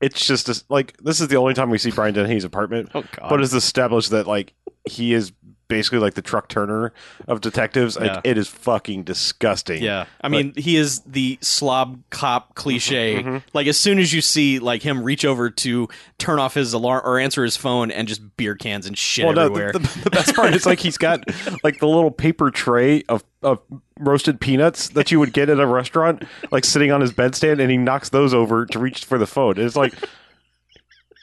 it's 0.00 0.26
just 0.26 0.46
this, 0.48 0.64
like 0.68 0.96
this 0.98 1.20
is 1.20 1.28
the 1.28 1.36
only 1.36 1.54
time 1.54 1.70
we 1.70 1.78
see 1.78 1.90
Brian 1.92 2.12
Dennehy's 2.14 2.42
apartment, 2.44 2.90
Oh 2.94 3.02
God. 3.02 3.28
but 3.30 3.40
it's 3.40 3.52
established 3.54 4.10
that 4.10 4.26
like 4.26 4.52
he 4.88 5.14
is 5.14 5.32
basically 5.76 5.98
like 5.98 6.14
the 6.14 6.22
truck 6.22 6.48
turner 6.48 6.92
of 7.26 7.40
detectives. 7.40 7.98
Like 7.98 8.06
Yeah. 8.10 8.20
it 8.22 8.38
is 8.38 8.46
fucking 8.48 9.02
disgusting. 9.02 9.82
Yeah, 9.82 10.04
I 10.20 10.28
mean, 10.28 10.52
he 10.56 10.76
is 10.76 11.00
the 11.00 11.36
slob 11.40 12.00
cop 12.10 12.54
cliche. 12.54 13.16
Mhm, 13.16 13.24
mhm. 13.24 13.42
Like 13.52 13.66
as 13.66 13.76
soon 13.76 13.98
as 13.98 14.12
you 14.12 14.20
see 14.20 14.60
like 14.60 14.82
him 14.82 15.02
reach 15.02 15.24
over 15.24 15.50
to 15.50 15.88
turn 16.18 16.38
off 16.38 16.54
his 16.54 16.72
alarm 16.72 17.02
or 17.04 17.18
answer 17.18 17.42
his 17.42 17.56
phone, 17.56 17.90
and 17.90 18.06
just 18.06 18.36
beer 18.36 18.54
cans 18.54 18.86
and 18.86 18.96
shit 18.96 19.24
Well, 19.24 19.34
no, 19.34 19.42
everywhere. 19.46 19.72
the, 19.72 19.80
the, 19.80 20.00
the 20.04 20.10
best 20.10 20.34
part 20.36 20.54
is 20.54 20.64
like 20.64 20.78
he's 20.78 20.96
got 20.96 21.24
like 21.64 21.80
the 21.80 21.88
little 21.88 22.12
paper 22.12 22.50
tray 22.52 23.02
of, 23.08 23.24
of 23.42 23.58
roasted 23.98 24.40
peanuts 24.40 24.90
that 24.90 25.10
you 25.10 25.18
would 25.18 25.32
get 25.32 25.48
at 25.48 25.58
a 25.58 25.66
restaurant, 25.66 26.22
like 26.52 26.64
sitting 26.64 26.92
on 26.92 27.00
his 27.00 27.12
bedstand, 27.12 27.60
and 27.60 27.70
he 27.70 27.76
knocks 27.76 28.10
those 28.10 28.32
over 28.32 28.64
to 28.66 28.78
reach 28.78 29.04
for 29.04 29.18
the 29.18 29.26
phone. 29.26 29.58
It's 29.58 29.74
like, 29.76 29.94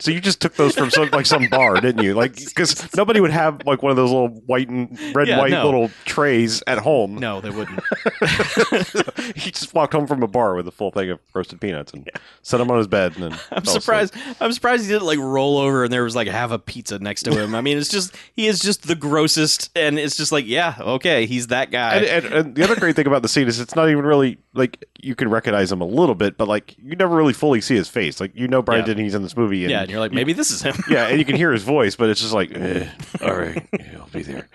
so 0.01 0.11
you 0.11 0.19
just 0.19 0.41
took 0.41 0.55
those 0.55 0.75
from 0.75 0.89
some 0.89 1.09
like 1.11 1.25
some 1.25 1.47
bar, 1.47 1.79
didn't 1.79 2.03
you? 2.03 2.13
Like, 2.13 2.35
because 2.35 2.93
nobody 2.95 3.19
would 3.21 3.31
have 3.31 3.61
like 3.65 3.81
one 3.83 3.91
of 3.91 3.95
those 3.95 4.11
little 4.11 4.29
white 4.47 4.67
and 4.69 4.89
red 5.15 5.27
Yeah, 5.27 5.33
and 5.35 5.41
white 5.41 5.51
no. 5.51 5.63
little 5.65 5.91
trays 6.05 6.61
at 6.67 6.79
home. 6.79 7.15
no, 7.15 7.39
they 7.41 7.49
wouldn't. 7.51 7.79
he 9.35 9.51
just 9.51 9.73
walked 9.73 9.93
home 9.93 10.07
from 10.07 10.23
a 10.23 10.27
bar 10.27 10.55
with 10.55 10.67
a 10.67 10.71
full 10.71 10.91
thing 10.91 11.09
of 11.09 11.19
roasted 11.33 11.61
peanuts 11.61 11.93
and 11.93 12.09
set 12.41 12.57
them 12.57 12.69
on 12.71 12.77
his 12.77 12.87
bed. 12.87 13.13
And 13.15 13.23
then 13.25 13.31
I'm 13.51 13.63
fell 13.63 13.77
asleep. 13.77 13.81
surprised. 13.81 14.15
I'm 14.39 14.51
surprised 14.53 14.83
he 14.85 14.89
didn't 14.91 15.05
like 15.05 15.19
roll 15.19 15.57
over 15.57 15.83
and 15.83 15.93
there 15.93 16.03
was 16.03 16.15
like 16.15 16.27
a 16.27 16.31
half 16.31 16.51
a 16.51 16.59
pizza 16.59 16.99
next 16.99 17.23
to 17.23 17.31
him. 17.39 17.55
I 17.55 17.61
mean, 17.61 17.77
it's 17.77 17.89
just 17.89 18.15
he 18.33 18.47
is 18.47 18.59
just 18.59 18.87
the 18.87 18.95
grossest, 18.95 19.69
and 19.75 19.97
it's 19.99 20.17
just 20.17 20.31
like, 20.31 20.45
yeah, 20.47 20.75
okay, 20.79 21.25
he's 21.25 21.47
that 21.47 21.71
guy. 21.71 21.95
And, 21.97 22.05
and, 22.25 22.33
and 22.33 22.55
the 22.55 22.63
other 22.63 22.75
great 22.75 22.95
thing 22.95 23.07
about 23.07 23.21
the 23.21 23.27
scene 23.29 23.47
is 23.47 23.59
it's 23.59 23.75
not 23.75 23.89
even 23.89 24.03
really 24.05 24.37
like 24.53 24.83
you 24.99 25.15
can 25.15 25.29
recognize 25.29 25.71
him 25.71 25.81
a 25.81 25.85
little 25.85 26.15
bit, 26.15 26.37
but 26.37 26.47
like 26.47 26.75
you 26.77 26.95
never 26.95 27.15
really 27.15 27.33
fully 27.33 27.61
see 27.61 27.75
his 27.75 27.87
face. 27.87 28.19
Like 28.19 28.31
you 28.35 28.47
know 28.47 28.61
Brian 28.61 28.81
Yeah. 28.81 28.87
Dennehy's 28.93 29.15
in 29.15 29.23
this 29.23 29.35
movie, 29.37 29.63
and 29.63 29.71
yeah, 29.71 29.85
and 29.91 29.93
you're 29.93 29.99
like, 29.99 30.13
maybe 30.13 30.31
this 30.33 30.51
is 30.51 30.61
him. 30.61 30.75
yeah, 30.89 31.07
and 31.07 31.19
you 31.19 31.25
can 31.25 31.35
hear 31.35 31.51
his 31.51 31.63
voice, 31.63 31.95
but 31.97 32.09
it's 32.09 32.21
just 32.21 32.33
like, 32.33 32.51
eh, 32.55 32.87
all 33.21 33.33
right, 33.35 33.67
yeah, 33.77 33.97
I'll 33.99 34.07
be 34.07 34.21
there. 34.23 34.47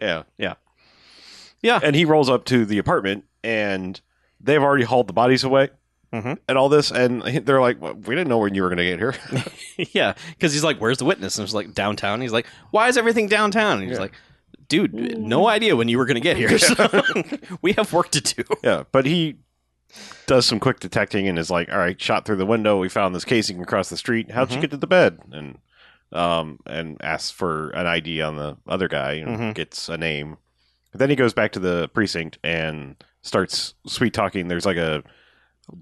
Yeah, 0.00 0.22
yeah. 0.38 0.54
Yeah. 1.62 1.80
And 1.82 1.94
he 1.96 2.04
rolls 2.04 2.28
up 2.28 2.44
to 2.46 2.64
the 2.66 2.78
apartment, 2.78 3.24
and 3.44 4.00
they've 4.40 4.62
already 4.62 4.84
hauled 4.84 5.06
the 5.06 5.12
bodies 5.12 5.44
away. 5.44 5.70
Mhm. 6.12 6.36
And 6.46 6.58
all 6.58 6.68
this, 6.68 6.90
and 6.90 7.22
they're 7.22 7.60
like, 7.62 7.80
well, 7.80 7.94
"We 7.94 8.14
didn't 8.14 8.28
know 8.28 8.36
when 8.38 8.54
you 8.54 8.62
were 8.62 8.68
going 8.68 8.76
to 8.78 8.84
get 8.84 8.98
here." 8.98 9.14
yeah, 9.94 10.12
because 10.30 10.52
he's 10.52 10.62
like, 10.64 10.76
"Where's 10.78 10.98
the 10.98 11.06
witness?" 11.06 11.38
And 11.38 11.44
it's 11.44 11.54
like 11.54 11.72
downtown. 11.72 12.20
He's 12.20 12.32
like, 12.32 12.46
"Why 12.70 12.88
is 12.88 12.98
everything 12.98 13.28
downtown?" 13.28 13.78
And 13.78 13.84
he's 13.88 13.92
Yeah. 13.96 14.02
like, 14.02 14.12
"Dude, 14.68 14.92
no 15.18 15.48
idea 15.48 15.74
when 15.74 15.88
you 15.88 15.96
were 15.96 16.04
going 16.04 16.16
to 16.16 16.20
get 16.20 16.36
here. 16.36 16.58
So 16.58 16.74
we 17.62 17.72
have 17.74 17.92
work 17.94 18.10
to 18.10 18.20
do." 18.20 18.42
yeah, 18.62 18.82
but 18.92 19.06
he 19.06 19.36
does 20.26 20.46
some 20.46 20.60
quick 20.60 20.80
detecting 20.80 21.28
and 21.28 21.38
is 21.38 21.50
like, 21.50 21.70
"All 21.70 21.78
right, 21.78 22.00
shot 22.00 22.24
through 22.24 22.36
the 22.36 22.46
window. 22.46 22.78
We 22.78 22.88
found 22.88 23.14
this 23.14 23.24
casing 23.24 23.60
across 23.60 23.88
the 23.88 23.96
street. 23.96 24.30
How'd 24.30 24.50
you 24.50 24.58
Mhm. 24.58 24.60
get 24.62 24.70
to 24.72 24.76
the 24.76 24.86
bed?" 24.86 25.18
And 25.32 25.58
um, 26.12 26.58
and 26.66 26.98
asks 27.02 27.30
for 27.30 27.70
an 27.70 27.86
ID 27.86 28.20
on 28.20 28.36
the 28.36 28.58
other 28.68 28.86
guy 28.86 29.12
and 29.14 29.38
Mhm. 29.38 29.54
gets 29.54 29.88
a 29.88 29.96
name. 29.96 30.36
Then 30.92 31.08
he 31.08 31.16
goes 31.16 31.32
back 31.32 31.52
to 31.52 31.58
the 31.58 31.88
precinct 31.94 32.38
and 32.44 33.02
starts 33.22 33.72
sweet 33.86 34.12
talking. 34.12 34.48
There's 34.48 34.66
like 34.66 34.76
a 34.76 35.02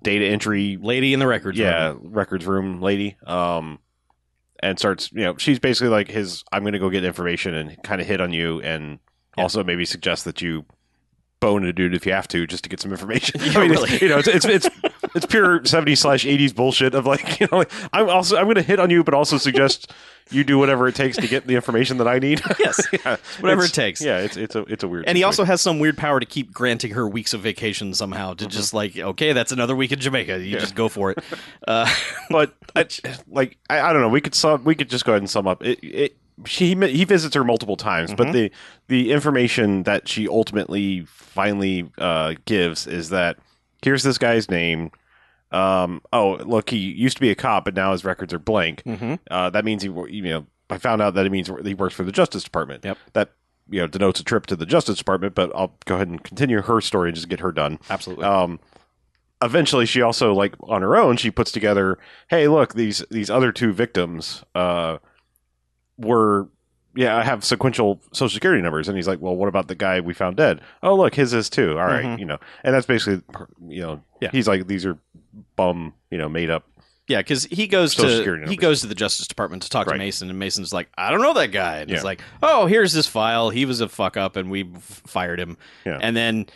data 0.05 0.27
entry, 0.27 0.79
Lady 0.81 1.13
in 1.13 1.19
the 1.19 1.27
records. 1.27 1.59
yeah, 1.59 1.89
room. 1.89 2.01
records 2.13 2.47
room 2.47 2.81
lady. 2.81 3.17
Um, 3.27 3.81
and 4.63 4.79
starts, 4.79 5.11
you 5.11 5.23
know, 5.25 5.37
she's 5.37 5.59
basically 5.59 5.89
like 5.89 6.07
his. 6.09 6.45
I'm 6.53 6.63
going 6.63 6.75
to 6.75 6.79
go 6.79 6.91
get 6.91 7.03
information 7.03 7.55
and 7.55 7.83
kind 7.83 8.01
of 8.01 8.07
hit 8.07 8.21
on 8.21 8.33
you, 8.33 8.61
and 8.61 9.01
Yeah. 9.37 9.43
also 9.45 9.65
maybe 9.65 9.85
suggest 9.85 10.25
that 10.27 10.41
you 10.43 10.65
bone 11.41 11.65
a 11.65 11.73
dude 11.73 11.95
if 11.95 12.07
you 12.07 12.13
have 12.13 12.29
to, 12.29 12.47
just 12.47 12.65
to 12.65 12.71
get 12.71 12.81
some 12.81 12.91
information. 12.93 13.41
Yeah, 13.45 13.59
I 13.59 13.63
mean, 13.63 13.71
really. 13.71 13.91
it's, 13.91 14.03
you 14.03 14.09
know, 14.09 14.19
it's 14.19 14.29
it's 14.29 14.45
it's, 14.45 14.69
it's 15.15 15.27
pure 15.27 15.61
70s 15.65 15.99
slash 15.99 16.25
80s 16.25 16.55
bullshit 16.55 16.95
of 16.95 17.07
like, 17.07 17.41
you 17.41 17.49
know, 17.51 17.59
like 17.59 17.73
I'm 17.93 18.09
also 18.09 18.37
I'm 18.37 18.45
going 18.45 18.57
to 18.57 18.63
hit 18.63 18.79
on 18.79 18.91
you, 18.91 19.03
but 19.03 19.15
also 19.15 19.39
suggest 19.39 19.93
you 20.31 20.45
do 20.45 20.59
whatever 20.59 20.87
it 20.87 20.95
takes 20.95 21.17
to 21.17 21.27
get 21.27 21.47
the 21.49 21.57
information 21.57 21.97
that 21.97 22.07
I 22.07 22.21
need. 22.21 22.41
Yes, 22.61 22.81
yeah, 22.93 23.17
whatever 23.41 23.65
it 23.65 23.73
takes. 23.73 24.01
Yeah, 24.01 24.19
it's 24.19 24.37
it's 24.37 24.55
a 24.55 24.61
it's 24.65 24.85
a 24.85 24.89
weird. 24.89 25.07
And 25.09 25.17
he 25.17 25.25
also 25.25 25.43
has 25.45 25.61
some 25.61 25.79
weird 25.81 25.97
power 25.97 26.21
to 26.21 26.27
keep 26.27 26.53
granting 26.53 26.93
her 26.93 27.09
weeks 27.09 27.33
of 27.35 27.41
vacation 27.41 27.95
somehow. 27.95 28.35
To 28.35 28.47
just 28.47 28.73
like, 28.73 28.97
okay, 28.97 29.33
that's 29.33 29.51
another 29.51 29.75
week 29.75 29.91
in 29.91 29.99
Jamaica. 29.99 30.39
You 30.39 30.45
Yeah. 30.55 30.59
just 30.61 30.75
go 30.77 30.89
for 30.89 31.11
it. 31.11 31.19
Uh, 31.67 31.93
but 32.31 32.55
I, 32.77 32.87
like 33.29 33.59
I, 33.69 33.81
I 33.81 33.93
don't 33.93 34.03
know. 34.03 34.09
We 34.09 34.21
could 34.21 34.35
sum. 34.37 34.63
We 34.63 34.75
could 34.77 34.89
just 34.91 35.05
go 35.05 35.13
ahead 35.13 35.23
and 35.23 35.31
sum 35.31 35.49
up. 35.49 35.65
It. 35.65 35.79
it 35.83 36.17
she 36.47 36.75
he 36.75 37.05
visits 37.05 37.35
her 37.35 37.45
multiple 37.45 37.77
times, 37.77 38.15
but 38.15 38.29
Mhm. 38.29 38.33
the 38.33 38.51
the 38.89 39.13
information 39.13 39.83
that 39.85 40.09
she 40.09 40.29
ultimately 40.29 41.05
finally 41.07 41.91
uh, 41.99 42.35
gives 42.45 42.87
is 42.87 43.11
that 43.11 43.39
here's 43.83 44.03
this 44.03 44.19
guy's 44.19 44.51
name. 44.51 44.91
Um, 45.53 46.01
oh, 46.13 46.35
look, 46.45 46.71
he 46.71 46.77
used 46.79 47.17
to 47.17 47.21
be 47.21 47.31
a 47.31 47.35
cop, 47.35 47.65
but 47.65 47.75
now 47.75 47.93
his 47.93 48.05
records 48.05 48.33
are 48.33 48.39
blank. 48.39 48.83
mhm. 48.85 49.19
Uh, 49.31 49.51
that 49.51 49.65
means 49.65 49.83
he, 49.83 49.89
you 49.89 50.23
know, 50.23 50.47
I 50.71 50.79
found 50.79 51.03
out 51.03 51.15
that 51.15 51.27
it 51.27 51.31
means 51.33 51.51
he 51.65 51.75
works 51.75 51.95
for 51.95 52.05
the 52.05 52.13
Justice 52.13 52.45
Department. 52.45 52.85
Yep. 52.85 52.99
That 53.15 53.31
you 53.69 53.81
know 53.81 53.87
denotes 53.87 54.19
a 54.21 54.25
trip 54.25 54.47
to 54.47 54.57
the 54.57 54.67
Justice 54.67 54.99
Department. 54.99 55.35
But 55.35 55.51
I'll 55.55 55.75
go 55.87 55.97
ahead 55.97 56.09
and 56.09 56.23
continue 56.23 56.61
her 56.63 56.81
story 56.81 57.09
and 57.09 57.17
just 57.17 57.29
get 57.29 57.41
her 57.41 57.53
done 57.53 57.79
Absolutely. 57.89 58.25
um 58.25 58.59
eventually 59.43 59.87
she 59.87 60.03
also 60.03 60.35
like 60.35 60.55
on 60.65 60.83
her 60.83 60.97
own 60.97 61.17
she 61.17 61.31
puts 61.31 61.51
together 61.51 61.99
hey 62.29 62.47
look 62.49 62.75
these 62.75 63.03
these 63.11 63.31
other 63.31 63.51
two 63.53 63.73
victims 63.73 64.45
uh 64.55 64.99
were 66.01 66.49
yeah 66.97 67.17
i 67.17 67.23
have 67.23 67.45
sequential 67.45 68.01
social 68.13 68.29
security 68.29 68.61
numbers 68.61 68.89
and 68.89 68.97
he's 68.97 69.07
like 69.07 69.21
well 69.21 69.37
what 69.37 69.49
about 69.49 69.69
the 69.69 69.75
guy 69.77 70.01
we 70.01 70.13
found 70.13 70.37
dead 70.37 70.61
oh 70.83 70.95
look 70.97 71.15
his 71.15 71.33
is 71.33 71.49
too 71.49 71.79
all 71.79 71.87
right, 71.87 72.05
Mhm. 72.05 72.19
you 72.19 72.25
know 72.27 72.39
and 72.65 72.75
that's 72.75 72.87
basically 72.87 73.23
you 73.69 73.81
know 73.83 74.03
Yeah. 74.21 74.31
he's 74.33 74.49
like 74.49 74.67
these 74.67 74.85
are 74.85 74.99
bum 75.57 75.95
you 76.11 76.19
know 76.19 76.29
made 76.29 76.51
up 76.51 76.65
yeah, 77.09 77.19
because 77.19 77.45
he 77.47 77.67
goes 77.67 77.97
to 77.97 78.45
he 78.49 78.55
goes 78.57 78.83
to 78.83 78.87
the 78.87 78.95
Justice 78.95 79.27
Department 79.27 79.65
to 79.65 79.69
talk 79.69 79.89
Right. 79.89 79.95
to 79.95 79.99
Mason, 79.99 80.31
and 80.31 80.39
Mason's 80.39 80.73
like, 80.73 80.89
I 80.97 81.11
don't 81.11 81.21
know 81.21 81.33
that 81.35 81.49
guy. 81.49 81.79
And 81.79 81.91
Yeah. 81.91 81.97
it's 81.97 82.05
like, 82.05 82.21
oh, 82.41 82.67
here's 82.67 82.93
this 82.93 83.09
file. 83.09 83.51
He 83.51 83.65
was 83.65 83.81
a 83.81 83.89
fuck 83.89 84.17
up, 84.17 84.37
and 84.37 84.49
we 84.49 84.71
f- 84.77 85.03
fired 85.09 85.41
him. 85.41 85.57
Yeah. 85.85 85.99
And 86.01 86.17
then 86.17 86.47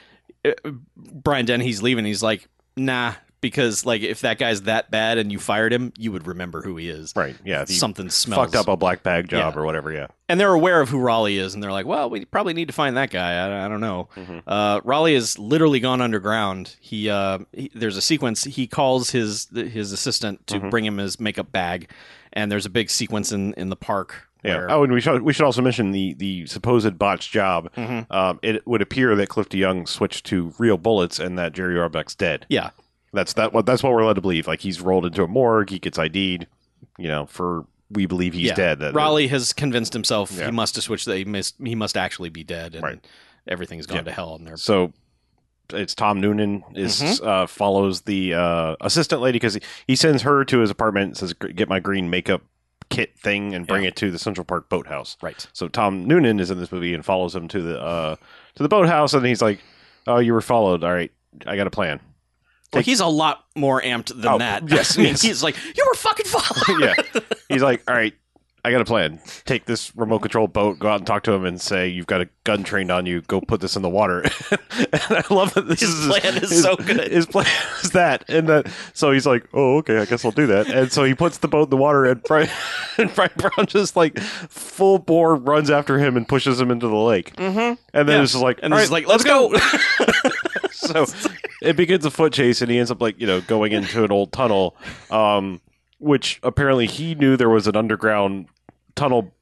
uh, 0.44 0.52
Brian 0.96 1.44
Dennehy's 1.44 1.82
leaving. 1.82 2.04
He's 2.04 2.22
like, 2.22 2.46
nah, 2.76 3.14
because 3.50 3.84
like 3.84 4.00
if 4.02 4.22
that 4.22 4.38
guy's 4.38 4.62
that 4.62 4.90
bad 4.90 5.18
and 5.18 5.30
you 5.30 5.38
fired 5.38 5.72
him, 5.72 5.92
you 5.98 6.10
would 6.12 6.26
remember 6.26 6.62
who 6.62 6.76
he 6.76 6.88
is. 6.88 7.12
Right. 7.14 7.36
Yeah. 7.44 7.64
Something 7.66 8.08
smells 8.10 8.40
fucked 8.46 8.56
up 8.56 8.68
a 8.68 8.76
black 8.76 9.02
bag 9.02 9.28
job 9.28 9.54
Yeah. 9.54 9.60
or 9.60 9.64
whatever. 9.66 9.92
Yeah. 9.92 10.06
and 10.28 10.40
they're 10.40 10.54
aware 10.54 10.80
of 10.80 10.88
who 10.88 10.98
Raleigh 10.98 11.36
is, 11.36 11.52
and 11.52 11.62
they're 11.62 11.70
like, 11.72 11.84
"Well, 11.84 12.08
we 12.08 12.24
probably 12.24 12.54
need 12.54 12.68
to 12.68 12.72
find 12.72 12.96
that 12.96 13.10
guy." 13.10 13.32
I, 13.34 13.66
I 13.66 13.68
don't 13.68 13.82
know. 13.82 14.08
Mhm. 14.16 14.42
Uh, 14.46 14.80
Raleigh 14.82 15.14
has 15.14 15.38
literally 15.38 15.80
gone 15.80 16.00
underground. 16.00 16.76
He, 16.80 17.10
uh, 17.10 17.40
he 17.52 17.70
there's 17.74 17.98
a 17.98 18.00
sequence. 18.02 18.44
He 18.44 18.66
calls 18.66 19.10
his 19.10 19.48
his 19.54 19.92
assistant 19.92 20.46
to 20.46 20.58
Mhm. 20.60 20.70
bring 20.70 20.84
him 20.86 20.96
his 20.96 21.20
makeup 21.20 21.52
bag, 21.52 21.90
and 22.32 22.50
there's 22.50 22.64
a 22.66 22.70
big 22.70 22.88
sequence 22.88 23.32
in 23.32 23.52
in 23.54 23.68
the 23.68 23.76
park. 23.76 24.28
Yeah. 24.42 24.66
Oh, 24.68 24.82
and 24.84 24.92
we 24.92 25.00
should 25.00 25.22
we 25.22 25.32
should 25.32 25.44
also 25.46 25.62
mention 25.62 25.90
the 25.92 26.14
the 26.14 26.46
supposed 26.46 26.98
botched 26.98 27.30
job. 27.32 27.70
Mhm. 27.76 28.10
Um, 28.10 28.38
it 28.42 28.66
would 28.66 28.82
appear 28.82 29.14
that 29.16 29.28
Cliff 29.28 29.52
Young 29.54 29.86
switched 29.86 30.26
to 30.26 30.52
real 30.58 30.76
bullets 30.78 31.18
and 31.18 31.38
that 31.38 31.52
Jerry 31.54 31.76
Orbach's 31.78 32.14
dead. 32.14 32.44
yeah, 32.50 32.70
That's 33.14 33.32
that. 33.34 33.52
What 33.52 33.64
that's 33.66 33.82
what 33.82 33.92
we're 33.92 34.04
led 34.04 34.14
to 34.14 34.20
believe. 34.20 34.46
Like 34.46 34.60
he's 34.60 34.80
rolled 34.80 35.06
into 35.06 35.22
a 35.22 35.26
morgue. 35.28 35.70
He 35.70 35.78
gets 35.78 35.98
ID'd. 35.98 36.46
You 36.98 37.08
know, 37.08 37.26
for 37.26 37.64
we 37.90 38.06
believe 38.06 38.34
he's 38.34 38.48
yeah. 38.48 38.54
dead. 38.54 38.78
That 38.80 38.94
Raleigh 38.94 39.28
has 39.28 39.52
convinced 39.52 39.92
himself 39.92 40.32
Yeah. 40.32 40.46
he 40.46 40.50
must 40.50 40.74
have 40.74 40.84
switched. 40.84 41.06
That 41.06 41.16
he 41.16 41.24
must 41.24 41.54
he 41.64 41.74
must 41.74 41.96
actually 41.96 42.28
be 42.28 42.44
dead, 42.44 42.74
and 42.74 42.82
Right. 42.82 43.06
everything's 43.48 43.86
gone 43.86 43.98
Yeah. 43.98 44.02
to 44.04 44.12
hell. 44.12 44.34
And 44.34 44.46
they're 44.46 44.56
So 44.56 44.92
it's 45.72 45.94
Tom 45.94 46.20
Noonan 46.20 46.62
is 46.74 47.00
Mm-hmm. 47.00 47.26
uh, 47.26 47.46
follows 47.46 48.02
the 48.02 48.34
uh, 48.34 48.76
assistant 48.82 49.22
lady 49.22 49.36
because 49.36 49.54
he, 49.54 49.60
he 49.86 49.96
sends 49.96 50.22
her 50.22 50.44
to 50.44 50.58
his 50.58 50.70
apartment 50.70 51.06
and 51.08 51.16
says, 51.16 51.32
"Get 51.32 51.68
my 51.68 51.80
green 51.80 52.10
makeup 52.10 52.42
kit 52.90 53.18
thing 53.18 53.54
and 53.54 53.66
bring 53.66 53.82
Yeah. 53.82 53.88
it 53.88 53.96
to 53.96 54.10
the 54.10 54.18
Central 54.18 54.44
Park 54.44 54.68
boathouse." 54.68 55.16
right. 55.22 55.46
So 55.52 55.68
Tom 55.68 56.04
Noonan 56.06 56.38
is 56.40 56.50
in 56.50 56.58
this 56.58 56.70
movie 56.70 56.92
and 56.94 57.04
follows 57.04 57.34
him 57.34 57.48
to 57.48 57.62
the 57.62 57.80
uh, 57.80 58.16
to 58.56 58.62
the 58.62 58.68
boathouse, 58.68 59.14
and 59.14 59.24
he's 59.24 59.40
like, 59.42 59.60
"Oh, 60.06 60.18
you 60.18 60.32
were 60.34 60.40
followed. 60.42 60.84
All 60.84 60.92
right, 60.92 61.10
I 61.46 61.56
got 61.56 61.66
a 61.66 61.70
plan." 61.70 62.00
Well, 62.74 62.82
he's 62.82 63.00
a 63.00 63.06
lot 63.06 63.44
more 63.56 63.80
amped 63.80 64.08
than 64.14 64.26
Oh, 64.32 64.38
that. 64.38 64.68
yes, 64.68 64.98
I 64.98 65.00
mean, 65.02 65.10
yes. 65.10 65.22
he's 65.22 65.42
like, 65.42 65.56
"You 65.76 65.84
were 65.86 65.94
fucking 65.94 66.26
following. 66.28 66.82
yeah, 66.82 66.94
he's 67.48 67.62
like, 67.62 67.82
"All 67.88 67.94
right." 67.94 68.12
I 68.66 68.70
got 68.70 68.80
a 68.80 68.84
plan. 68.86 69.20
Take 69.44 69.66
this 69.66 69.94
remote 69.94 70.20
control 70.20 70.46
boat, 70.48 70.78
go 70.78 70.88
out 70.88 70.96
and 71.00 71.06
talk 71.06 71.22
to 71.24 71.32
him, 71.32 71.44
and 71.44 71.60
say 71.60 71.86
you've 71.86 72.06
got 72.06 72.22
a 72.22 72.28
gun 72.44 72.64
trained 72.64 72.90
on 72.90 73.04
you. 73.04 73.20
Go 73.22 73.40
put 73.42 73.60
this 73.60 73.76
in 73.76 73.82
the 73.82 73.90
water. 73.90 74.22
and 74.50 74.88
I 75.10 75.22
love 75.28 75.52
that 75.54 75.68
this 75.68 75.80
His 75.80 75.90
is 75.90 76.06
plan 76.06 76.36
is 76.42 76.50
his- 76.50 76.62
so 76.62 76.74
good. 76.76 77.12
His 77.12 77.26
plan 77.26 77.46
is 77.82 77.90
that, 77.90 78.24
and 78.28 78.48
that. 78.48 78.68
So 78.94 79.12
he's 79.12 79.26
like, 79.26 79.46
"Oh, 79.52 79.76
okay, 79.78 79.98
I 79.98 80.06
guess 80.06 80.24
I'll 80.24 80.30
do 80.30 80.46
that." 80.46 80.68
And 80.70 80.90
so 80.90 81.04
he 81.04 81.14
puts 81.14 81.38
the 81.38 81.48
boat 81.48 81.64
in 81.64 81.70
the 81.70 81.76
water, 81.76 82.06
and 82.06 82.22
Brian, 82.22 82.48
and 82.98 83.14
Bryan 83.14 83.32
Brown 83.36 83.66
just 83.66 83.96
like 83.96 84.18
full 84.18 84.98
bore 84.98 85.36
runs 85.36 85.68
after 85.70 85.98
him 85.98 86.16
and 86.16 86.26
pushes 86.26 86.58
him 86.58 86.70
into 86.70 86.88
the 86.88 86.96
lake. 86.96 87.36
Mm-hmm. 87.36 87.58
And 87.92 88.08
then 88.08 88.16
Yeah. 88.16 88.22
it's 88.22 88.32
just 88.32 88.42
like, 88.42 88.60
And 88.62 88.72
he's 88.72 88.84
right, 88.90 88.90
like, 88.90 89.06
"Let's 89.06 89.24
go." 89.24 89.54
so 90.72 91.04
it 91.62 91.76
begins 91.76 92.04
a 92.04 92.10
foot 92.10 92.32
chase, 92.32 92.62
and 92.62 92.70
he 92.70 92.78
ends 92.78 92.90
up 92.90 93.00
like 93.02 93.20
you 93.20 93.26
know 93.26 93.40
going 93.42 93.72
into 93.72 94.04
an 94.04 94.10
old 94.12 94.32
tunnel, 94.32 94.76
um, 95.10 95.60
which 95.98 96.40
apparently 96.42 96.86
he 96.86 97.14
knew 97.14 97.36
there 97.36 97.48
was 97.50 97.66
an 97.66 97.76
underground 97.76 98.46
tunnel 98.96 99.32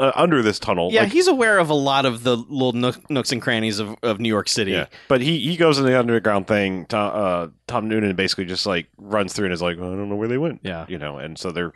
uh, 0.00 0.12
under 0.16 0.42
this 0.42 0.58
tunnel. 0.58 0.90
Yeah, 0.92 1.02
like- 1.02 1.12
he's 1.12 1.28
aware 1.28 1.58
of 1.58 1.70
a 1.70 1.74
lot 1.74 2.04
of 2.06 2.22
the 2.24 2.36
little 2.36 2.72
nook, 2.72 3.08
nooks 3.08 3.30
and 3.32 3.40
crannies 3.40 3.78
of, 3.78 3.94
of 4.02 4.18
New 4.20 4.28
York 4.28 4.48
City. 4.48 4.72
yeah. 4.72 4.86
But 5.08 5.20
he 5.20 5.38
he 5.38 5.56
goes 5.56 5.78
in 5.78 5.84
the 5.84 5.98
underground 5.98 6.46
thing. 6.48 6.86
Tom, 6.86 7.12
uh, 7.14 7.48
Tom 7.66 7.88
Noonan 7.88 8.16
basically 8.16 8.46
just 8.46 8.66
like 8.66 8.88
runs 8.98 9.32
through 9.32 9.46
and 9.46 9.54
is 9.54 9.62
like, 9.62 9.76
I 9.76 9.80
don't 9.80 10.08
know 10.08 10.16
where 10.16 10.28
they 10.28 10.38
went. 10.38 10.60
Yeah. 10.64 10.86
you 10.88 10.98
know, 10.98 11.18
and 11.18 11.38
so 11.38 11.52
they're 11.52 11.72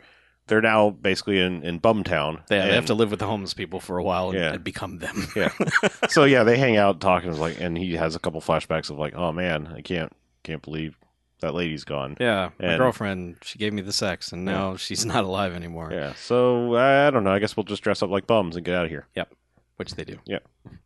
they're 0.47 0.61
now 0.61 0.89
basically 0.89 1.39
in 1.39 1.63
in 1.63 1.79
Bumtown. 1.79 2.45
They, 2.47 2.59
they 2.59 2.75
have 2.75 2.85
to 2.87 2.93
live 2.93 3.11
with 3.11 3.19
the 3.19 3.27
homeless 3.27 3.53
people 3.53 3.79
for 3.79 3.97
a 3.97 4.03
while 4.03 4.29
and, 4.31 4.39
Yeah. 4.39 4.53
and 4.53 4.63
become 4.63 4.99
them. 4.99 5.27
Yeah. 5.35 5.51
so 6.09 6.25
yeah, 6.25 6.43
they 6.43 6.57
hang 6.57 6.75
out 6.77 6.99
talking. 6.99 7.31
Like, 7.37 7.59
and 7.61 7.77
he 7.77 7.93
has 7.95 8.15
a 8.15 8.19
couple 8.19 8.41
flashbacks 8.41 8.89
of 8.89 8.97
like, 8.97 9.15
oh 9.15 9.31
man, 9.31 9.67
I 9.67 9.81
can't 9.81 10.11
can't 10.43 10.61
believe 10.61 10.97
that 11.45 11.53
lady's 11.53 11.83
gone. 11.83 12.17
Yeah, 12.19 12.49
my 12.59 12.67
And- 12.67 12.77
girlfriend, 12.79 13.37
she 13.43 13.57
gave 13.59 13.71
me 13.73 13.81
the 13.81 13.93
sex, 13.93 14.31
and 14.31 14.43
now 14.43 14.75
she's 14.75 15.05
not 15.13 15.23
alive 15.23 15.53
anymore. 15.53 15.89
Yeah. 15.91 16.13
So 16.15 16.75
I 16.75 17.09
don't 17.11 17.23
know. 17.23 17.31
I 17.31 17.39
guess 17.39 17.55
we'll 17.55 17.63
just 17.63 17.83
dress 17.83 18.01
up 18.03 18.09
like 18.09 18.27
bums 18.27 18.55
and 18.55 18.65
get 18.65 18.75
out 18.75 18.85
of 18.85 18.89
here. 18.91 19.07
Yep. 19.15 19.33
Which 19.77 19.95
they 19.95 20.03
do. 20.03 20.17
Yeah. 20.25 20.39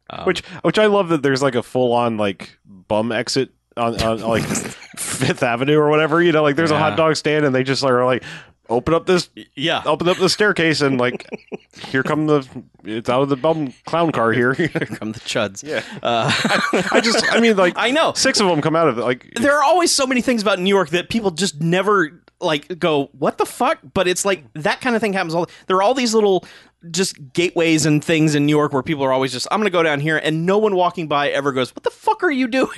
Um, 0.09 0.25
which 0.25 0.41
which 0.63 0.79
I 0.79 0.87
love 0.87 1.09
that 1.09 1.21
there's 1.21 1.41
like 1.41 1.55
a 1.55 1.63
full 1.63 1.93
on 1.93 2.17
like 2.17 2.57
bum 2.65 3.11
exit 3.11 3.51
on, 3.77 4.01
on 4.01 4.19
like 4.21 4.43
Fifth 4.97 5.43
Avenue 5.43 5.77
or 5.77 5.89
whatever. 5.89 6.21
You 6.21 6.31
know, 6.31 6.41
like 6.43 6.55
there's 6.55 6.71
a 6.71 6.77
hot 6.79 6.97
dog 6.97 7.15
stand 7.15 7.45
and 7.45 7.53
they 7.53 7.63
just 7.63 7.83
are 7.83 8.05
like 8.05 8.23
open 8.69 8.93
up 8.93 9.05
this 9.05 9.29
yeah. 9.55 9.81
open 9.85 10.07
up 10.07 10.17
the 10.17 10.29
staircase 10.29 10.81
and 10.81 10.99
like 10.99 11.27
here 11.87 12.03
come 12.03 12.27
the 12.27 12.47
it's 12.83 13.09
out 13.09 13.21
of 13.21 13.29
the 13.29 13.35
bum 13.35 13.73
clown 13.85 14.11
car 14.11 14.31
here. 14.31 14.53
Here 14.59 14.69
come 14.69 15.11
the 15.11 15.19
chuds. 15.19 15.63
yeah. 15.63 15.83
Uh, 16.01 16.31
I 16.91 17.01
just 17.01 17.23
I 17.31 17.39
mean 17.39 17.57
like 17.57 17.73
I 17.75 17.91
know. 17.91 18.13
six 18.13 18.39
of 18.39 18.47
them 18.47 18.61
come 18.61 18.75
out 18.75 18.87
of 18.87 18.97
it 18.97 19.01
like 19.01 19.33
There 19.35 19.57
are 19.57 19.63
always 19.63 19.91
so 19.91 20.07
many 20.07 20.21
things 20.21 20.41
about 20.41 20.59
New 20.59 20.69
York 20.69 20.89
that 20.89 21.09
people 21.09 21.31
just 21.31 21.61
never 21.61 22.21
like 22.41 22.79
go, 22.79 23.09
what 23.17 23.37
the 23.37 23.45
fuck? 23.45 23.79
But 23.93 24.07
it's 24.07 24.25
like 24.25 24.43
that 24.53 24.81
kind 24.81 24.95
of 24.95 25.01
thing 25.01 25.13
happens 25.13 25.33
all 25.33 25.47
there 25.67 25.77
are 25.77 25.81
all 25.81 25.93
these 25.93 26.13
little 26.13 26.45
just 26.89 27.33
gateways 27.33 27.85
and 27.85 28.01
things 28.01 28.35
in 28.35 28.45
New 28.45 28.55
York 28.55 28.71
where 28.71 28.81
people 28.81 29.03
are 29.03 29.11
always 29.11 29.33
just 29.33 29.45
I'm 29.51 29.59
gonna 29.59 29.69
go 29.69 29.83
down 29.83 29.99
here 29.99 30.15
and 30.17 30.45
no 30.45 30.57
one 30.57 30.75
walking 30.75 31.07
by 31.09 31.29
ever 31.29 31.51
goes, 31.51 31.75
What 31.75 31.83
the 31.83 31.89
fuck 31.89 32.23
are 32.23 32.31
you 32.31 32.47
doing? 32.47 32.69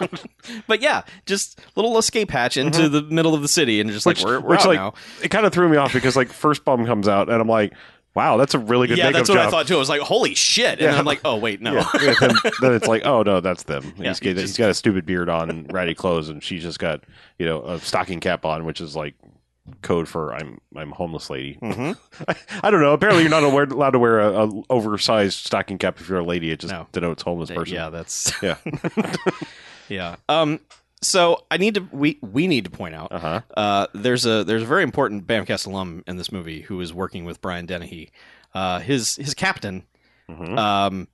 but 0.66 0.82
yeah, 0.82 1.02
just 1.26 1.60
little 1.76 1.96
escape 1.98 2.30
hatch 2.30 2.56
into 2.56 2.88
the 2.88 3.02
middle 3.02 3.34
of 3.34 3.42
the 3.42 3.48
city 3.48 3.80
and 3.80 3.90
just 3.90 4.04
Mm-hmm. 4.06 4.10
which, 4.10 4.24
like 4.24 4.26
we're, 4.26 4.40
we're 4.40 4.48
which 4.56 4.60
out 4.62 4.66
like 4.66 4.78
now. 4.78 4.94
it 5.22 5.28
kind 5.28 5.46
of 5.46 5.52
threw 5.52 5.68
me 5.68 5.76
off 5.76 5.92
because 5.92 6.16
like 6.16 6.32
first 6.32 6.64
bum 6.64 6.84
comes 6.84 7.06
out 7.06 7.28
and 7.30 7.40
I'm 7.40 7.48
like 7.48 7.72
wow 8.14 8.36
that's 8.36 8.54
a 8.54 8.58
really 8.58 8.86
good 8.88 8.98
Yeah, 8.98 9.10
that's 9.10 9.28
what 9.28 9.36
job. 9.36 9.48
I 9.48 9.50
thought 9.50 9.66
too. 9.66 9.76
I 9.76 9.78
was 9.78 9.88
like, 9.88 10.00
holy 10.00 10.34
shit. 10.34 10.72
And 10.72 10.80
Yeah. 10.80 10.90
then 10.92 11.00
I'm 11.00 11.04
like, 11.04 11.20
oh 11.24 11.36
wait, 11.36 11.60
no. 11.60 11.72
Yeah, 11.74 12.14
then, 12.20 12.30
then 12.60 12.72
it's 12.74 12.86
like, 12.86 13.04
oh 13.04 13.22
no, 13.22 13.40
that's 13.40 13.64
them. 13.64 13.92
Yeah, 13.98 14.08
he's, 14.08 14.22
you 14.22 14.34
just- 14.34 14.46
he's 14.46 14.56
got 14.56 14.70
a 14.70 14.74
stupid 14.74 15.04
beard 15.06 15.28
on, 15.28 15.50
and 15.50 15.72
ratty 15.72 15.94
clothes, 15.94 16.28
and 16.28 16.42
she's 16.42 16.62
just 16.62 16.78
got 16.78 17.02
you 17.38 17.46
know 17.46 17.62
a 17.64 17.78
stocking 17.80 18.20
cap 18.20 18.44
on, 18.44 18.64
which 18.64 18.80
is 18.80 18.94
like 18.96 19.14
code 19.80 20.06
for 20.06 20.34
I'm 20.34 20.58
I'm 20.76 20.90
homeless 20.90 21.30
lady. 21.30 21.58
Mhm. 21.62 21.96
I, 22.28 22.36
I 22.64 22.70
don't 22.70 22.82
know. 22.82 22.92
Apparently, 22.92 23.22
you're 23.22 23.30
not 23.30 23.44
aware, 23.44 23.64
allowed 23.64 23.90
to 23.92 23.98
wear 23.98 24.20
a, 24.20 24.46
a 24.46 24.62
oversized 24.70 25.38
stocking 25.46 25.78
cap 25.78 25.98
if 26.00 26.08
you're 26.08 26.18
a 26.18 26.24
lady. 26.24 26.50
It 26.50 26.60
just 26.60 26.72
No. 26.72 26.86
denotes 26.92 27.22
homeless 27.22 27.50
person. 27.50 27.74
Yeah, 27.74 27.88
that's 27.90 28.32
Yeah. 28.42 28.56
yeah. 29.88 30.16
Um 30.28 30.60
so 31.06 31.44
I 31.50 31.56
need 31.56 31.74
to 31.74 31.88
we 31.92 32.18
we 32.22 32.46
need 32.46 32.64
to 32.64 32.70
point 32.70 32.94
out 32.94 33.12
Uh 33.12 33.18
huh. 33.18 33.40
uh, 33.56 33.86
there's 33.94 34.26
a 34.26 34.44
there's 34.44 34.62
a 34.62 34.66
very 34.66 34.82
important 34.82 35.26
Bamcast 35.26 35.66
alum 35.66 36.02
in 36.06 36.16
this 36.16 36.30
movie 36.32 36.62
who 36.62 36.80
is 36.80 36.92
working 36.92 37.24
with 37.24 37.40
Brian 37.40 37.66
Dennehy. 37.66 38.10
Uh, 38.54 38.78
his 38.80 39.16
his 39.16 39.34
captain. 39.34 39.84
hmm 40.28 40.58
Um, 40.58 41.08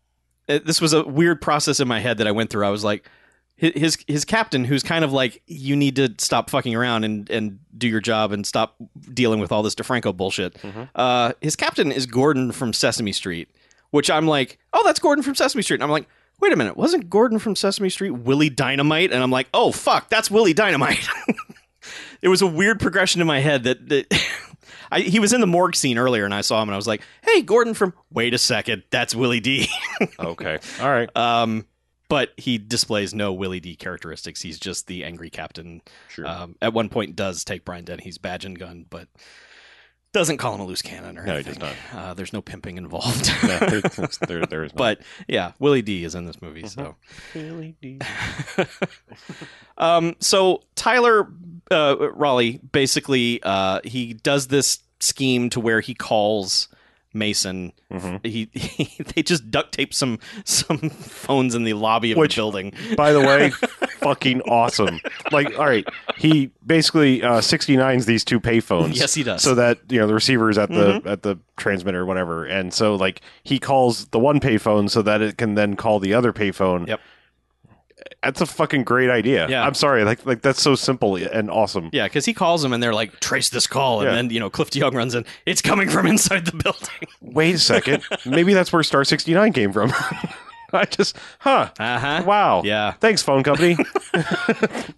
it- 0.48 0.66
this 0.66 0.80
was 0.80 0.92
a 0.92 1.04
weird 1.04 1.40
process 1.40 1.80
in 1.80 1.88
my 1.88 2.00
head 2.00 2.18
that 2.18 2.26
I 2.26 2.32
went 2.32 2.50
through. 2.50 2.66
I 2.66 2.70
was 2.70 2.84
like, 2.84 3.08
hi- 3.60 3.72
his 3.74 3.96
his 4.06 4.24
captain, 4.24 4.64
who's 4.64 4.82
kind 4.82 5.04
of 5.04 5.12
like, 5.12 5.42
you 5.46 5.74
need 5.76 5.96
to 5.96 6.14
stop 6.18 6.50
fucking 6.50 6.74
around 6.74 7.04
and 7.04 7.28
and 7.30 7.58
do 7.76 7.88
your 7.88 8.00
job 8.00 8.32
and 8.32 8.46
stop 8.46 8.76
dealing 9.14 9.40
with 9.40 9.52
all 9.52 9.62
this 9.62 9.74
DeFranco 9.74 10.16
bullshit. 10.16 10.54
Mhm. 10.54 10.88
Uh, 10.94 11.32
his 11.40 11.56
captain 11.56 11.90
is 11.92 12.06
Gordon 12.06 12.52
from 12.52 12.72
Sesame 12.72 13.12
Street, 13.12 13.48
which 13.90 14.10
I'm 14.10 14.26
like, 14.26 14.58
oh, 14.72 14.82
that's 14.84 14.98
Gordon 15.00 15.22
from 15.22 15.34
Sesame 15.34 15.62
Street. 15.62 15.76
And 15.76 15.84
I'm 15.84 15.90
like. 15.90 16.08
Wait 16.40 16.52
a 16.52 16.56
minute, 16.56 16.76
wasn't 16.76 17.10
Gordon 17.10 17.38
from 17.38 17.54
Sesame 17.54 17.90
Street 17.90 18.10
Willie 18.10 18.50
Dynamite? 18.50 19.12
And 19.12 19.22
I'm 19.22 19.30
like, 19.30 19.48
oh 19.52 19.72
fuck, 19.72 20.08
that's 20.08 20.30
Willie 20.30 20.54
Dynamite. 20.54 21.06
it 22.22 22.28
was 22.28 22.42
a 22.42 22.46
weird 22.46 22.80
progression 22.80 23.20
in 23.20 23.26
my 23.26 23.40
head 23.40 23.64
that, 23.64 23.88
that 23.88 24.06
I, 24.90 25.00
he 25.00 25.20
was 25.20 25.32
in 25.32 25.40
the 25.40 25.46
morgue 25.46 25.76
scene 25.76 25.98
earlier, 25.98 26.24
and 26.24 26.34
I 26.34 26.40
saw 26.40 26.62
him, 26.62 26.68
and 26.68 26.74
I 26.74 26.76
was 26.76 26.88
like, 26.88 27.02
"Hey, 27.22 27.42
Gordon 27.42 27.74
from." 27.74 27.94
Wait 28.10 28.34
a 28.34 28.38
second, 28.38 28.82
that's 28.90 29.14
Willie 29.14 29.40
D. 29.40 29.68
Okay. 30.18 30.58
All 30.80 30.88
right. 30.88 31.14
um, 31.16 31.66
but 32.08 32.30
he 32.36 32.58
displays 32.58 33.14
no 33.14 33.32
Willie 33.32 33.60
D 33.60 33.76
characteristics. 33.76 34.42
He's 34.42 34.58
just 34.58 34.86
the 34.88 35.04
angry 35.04 35.30
captain. 35.30 35.80
Sure. 36.08 36.26
Um, 36.26 36.56
at 36.60 36.72
one 36.72 36.88
point, 36.88 37.14
does 37.14 37.44
take 37.44 37.64
Brian 37.64 37.84
Dennehy's 37.84 38.18
badge 38.18 38.44
and 38.44 38.58
gun, 38.58 38.84
but 38.90 39.06
doesn't 40.12 40.38
call 40.38 40.54
him 40.54 40.60
a 40.60 40.64
loose 40.64 40.82
cannon 40.82 41.16
or 41.18 41.24
No, 41.24 41.32
he 41.34 41.38
anything. 41.38 41.54
does 41.54 41.62
Uh, 41.94 42.14
there's 42.14 42.32
no 42.32 42.40
pimping 42.42 42.76
involved. 42.78 43.30
No, 43.44 43.58
it's- 43.62 44.18
there, 44.28 44.44
there 44.46 44.64
is. 44.64 44.72
but 44.72 45.00
yeah, 45.28 45.52
Willie 45.58 45.82
D 45.82 46.04
is 46.04 46.14
in 46.14 46.26
this 46.26 46.42
movie, 46.42 46.66
so. 46.66 46.96
not. 47.34 48.00
um, 49.78 50.16
so 50.20 50.62
Tyler 50.74 51.28
uh, 51.70 51.96
Raleigh 52.12 52.60
basically 52.72 53.40
uh, 53.42 53.80
he 53.84 54.14
does 54.14 54.48
this 54.48 54.80
scheme 55.00 55.48
to 55.50 55.60
where 55.60 55.80
he 55.80 55.94
calls 55.94 56.68
Mason. 57.12 57.72
Mhm. 57.92 58.24
He, 58.24 58.48
he 58.52 59.02
they 59.14 59.22
just 59.22 59.50
duct 59.50 59.72
tape 59.72 59.92
some 59.92 60.18
some 60.44 60.78
phones 60.78 61.54
in 61.54 61.64
the 61.64 61.72
lobby 61.74 62.12
of 62.12 62.18
Which- 62.18 62.34
the 62.36 62.40
building. 62.40 62.72
By 62.96 63.12
the 63.12 63.20
way, 63.20 63.50
fucking 63.98 64.42
awesome. 64.42 65.00
Like, 65.32 65.58
all 65.58 65.66
right, 65.66 65.86
he 66.16 66.50
basically 66.64 67.22
uh, 67.22 67.40
69s 67.40 68.04
these 68.06 68.24
two 68.24 68.40
payphones. 68.40 68.96
Yes, 68.96 69.14
he 69.14 69.22
does. 69.22 69.42
So 69.42 69.54
that 69.56 69.78
you 69.88 69.98
know 69.98 70.06
the 70.06 70.14
receiver 70.14 70.50
is 70.50 70.58
at 70.58 70.68
the 70.70 71.02
at 71.04 71.22
the 71.22 71.36
transmitter 71.56 72.00
or 72.00 72.06
whatever, 72.06 72.44
and 72.44 72.72
so 72.72 72.94
like 72.94 73.20
he 73.42 73.58
calls 73.58 74.06
the 74.06 74.18
one 74.18 74.40
payphone 74.40 74.88
so 74.88 75.02
that 75.02 75.20
it 75.20 75.36
can 75.36 75.54
then 75.54 75.76
call 75.76 75.98
the 75.98 76.14
other 76.14 76.32
payphone. 76.32 76.86
Yep. 76.86 77.00
That's 78.22 78.40
a 78.40 78.46
fucking 78.46 78.84
great 78.84 79.08
idea. 79.10 79.48
Yeah. 79.48 79.64
I'm 79.66 79.74
sorry, 79.74 80.04
like 80.04 80.24
like 80.26 80.42
that's 80.42 80.60
so 80.60 80.74
simple 80.74 81.16
and 81.16 81.50
awesome. 81.50 81.90
yeah, 81.92 82.04
because 82.06 82.24
he 82.26 82.34
calls 82.34 82.62
them 82.62 82.72
and 82.72 82.82
they're 82.82 82.94
like, 82.94 83.18
"Trace 83.20 83.48
this 83.48 83.66
call," 83.66 84.00
and 84.00 84.08
Yeah. 84.10 84.14
then 84.16 84.30
you 84.30 84.38
know 84.40 84.50
Cliff 84.50 84.70
DeYoung 84.70 84.94
runs 84.94 85.14
in. 85.14 85.24
It's 85.46 85.62
coming 85.62 85.88
from 85.88 86.06
inside 86.06 86.44
the 86.46 86.52
building. 86.56 87.08
Wait 87.20 87.54
a 87.54 87.58
second, 87.58 88.02
maybe 88.26 88.52
that's 88.54 88.72
where 88.72 88.82
Star 88.82 89.04
69 89.04 89.52
came 89.52 89.72
from. 89.72 89.92
I 90.72 90.84
just, 90.84 91.16
huh? 91.40 91.70
Uh 91.80 91.98
huh. 91.98 92.22
Wow. 92.24 92.62
Yeah, 92.64 92.92
Thanks, 92.92 93.22
phone 93.22 93.42
company. 93.42 93.76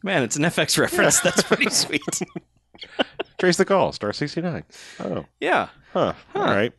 man, 0.03 0.23
it's 0.23 0.37
an 0.37 0.43
FX 0.43 0.79
reference. 0.79 1.21
That's 1.21 1.43
pretty 1.43 1.71
sweet. 1.71 2.03
Trace 3.39 3.57
the 3.57 3.65
call. 3.65 3.93
Star 3.93 4.13
sixty 4.13 4.41
nine. 4.43 4.65
Oh, 5.01 5.25
Yeah, 5.41 5.69
huh. 5.93 6.13
All 6.35 6.43
right. 6.43 6.73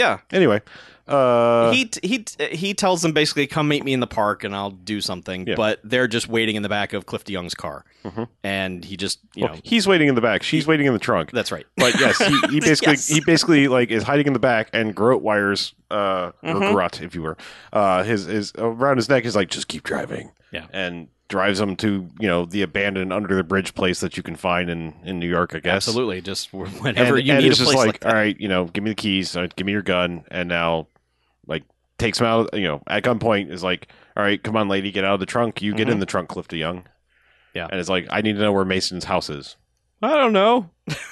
Yeah. 0.00 0.18
Anyway, 0.32 0.60
uh, 1.06 1.72
he 1.72 1.84
t- 1.86 2.00
he 2.08 2.24
he 2.56 2.74
tells 2.74 3.02
them 3.02 3.12
basically, 3.12 3.46
"Come 3.46 3.68
meet 3.68 3.84
me 3.84 3.92
in 3.92 4.00
the 4.00 4.06
park, 4.06 4.44
and 4.44 4.54
I'll 4.54 4.70
do 4.70 5.00
something." 5.00 5.46
Yeah. 5.46 5.54
But 5.56 5.80
they're 5.84 6.08
just 6.08 6.28
waiting 6.28 6.56
in 6.56 6.62
the 6.62 6.68
back 6.68 6.92
of 6.92 7.06
Cliff 7.06 7.24
DeYoung's 7.24 7.54
car, 7.54 7.84
Mhm. 8.04 8.28
and 8.44 8.84
he 8.84 8.96
just 8.96 9.18
you 9.34 9.44
well, 9.44 9.54
know 9.54 9.60
he's 9.64 9.86
waiting 9.86 10.08
in 10.08 10.14
the 10.14 10.20
back. 10.20 10.42
She's 10.42 10.66
waiting 10.66 10.86
in 10.86 10.92
the 10.92 10.98
trunk. 10.98 11.32
that's 11.32 11.50
right. 11.52 11.66
But 11.76 11.98
yes, 12.00 12.18
he, 12.18 12.40
he 12.50 12.60
basically 12.70 12.92
Yes. 12.92 13.08
he 13.08 13.20
basically 13.20 13.68
like 13.68 13.90
is 13.90 14.04
hiding 14.04 14.26
in 14.28 14.32
the 14.32 14.38
back 14.38 14.70
and 14.72 14.94
Groat 14.94 15.22
wires 15.22 15.74
uh 15.90 16.30
or 16.42 16.54
Mhm. 16.54 16.72
Grut 16.72 17.02
if 17.02 17.14
you 17.14 17.22
were 17.22 17.36
uh 17.72 18.02
his 18.04 18.26
his 18.26 18.52
around 18.56 18.96
his 18.96 19.08
neck 19.08 19.24
is 19.24 19.34
like 19.36 19.48
just 19.50 19.66
keep 19.68 19.82
driving 19.82 20.30
Yeah. 20.52 20.66
and 20.72 21.08
drives 21.28 21.60
them 21.60 21.76
to 21.76 22.08
you 22.18 22.26
know 22.26 22.44
the 22.44 22.60
abandoned 22.62 23.12
under 23.12 23.36
the 23.36 23.44
bridge 23.44 23.72
place 23.74 24.00
that 24.00 24.16
you 24.16 24.22
can 24.22 24.34
find 24.34 24.68
in 24.68 24.94
in 25.04 25.18
New 25.20 25.28
York 25.28 25.54
I 25.54 25.60
guess 25.60 25.74
Absolutely, 25.88 26.20
just 26.20 26.52
and, 26.52 26.68
whenever 26.80 27.18
you 27.18 27.32
and 27.32 27.40
need 27.42 27.48
a 27.48 27.50
it's 27.50 27.58
just 27.58 27.70
place 27.72 27.76
like, 27.86 28.04
like, 28.04 28.06
all 28.06 28.18
right 28.20 28.36
you 28.40 28.48
know 28.48 28.64
give 28.66 28.82
me 28.84 28.90
the 28.90 28.96
keys 28.96 29.36
uh, 29.36 29.46
give 29.56 29.64
me 29.66 29.70
your 29.72 29.82
gun 29.90 30.24
and 30.30 30.48
now 30.48 30.86
like 31.46 31.64
takes 31.98 32.18
him 32.20 32.26
out 32.26 32.48
you 32.54 32.66
know 32.68 32.82
at 32.86 33.02
gunpoint 33.02 33.50
is 33.50 33.62
like 33.62 33.88
all 34.16 34.22
right 34.22 34.42
come 34.42 34.56
on 34.56 34.68
lady 34.68 34.90
get 34.90 35.04
out 35.04 35.14
of 35.14 35.20
the 35.20 35.26
trunk 35.26 35.60
you 35.62 35.74
get 35.74 35.88
Mhm. 35.88 35.92
in 35.92 35.98
the 36.00 36.06
trunk 36.06 36.28
Cliff 36.28 36.52
Young. 36.52 36.84
Yeah. 37.54 37.66
and 37.70 37.80
it's 37.80 37.88
like 37.88 38.06
I 38.10 38.20
need 38.20 38.34
to 38.34 38.40
know 38.40 38.52
where 38.52 38.64
Mason's 38.64 39.04
house 39.04 39.28
is 39.28 39.56
I 40.02 40.16
don't 40.16 40.32
know. 40.32 40.70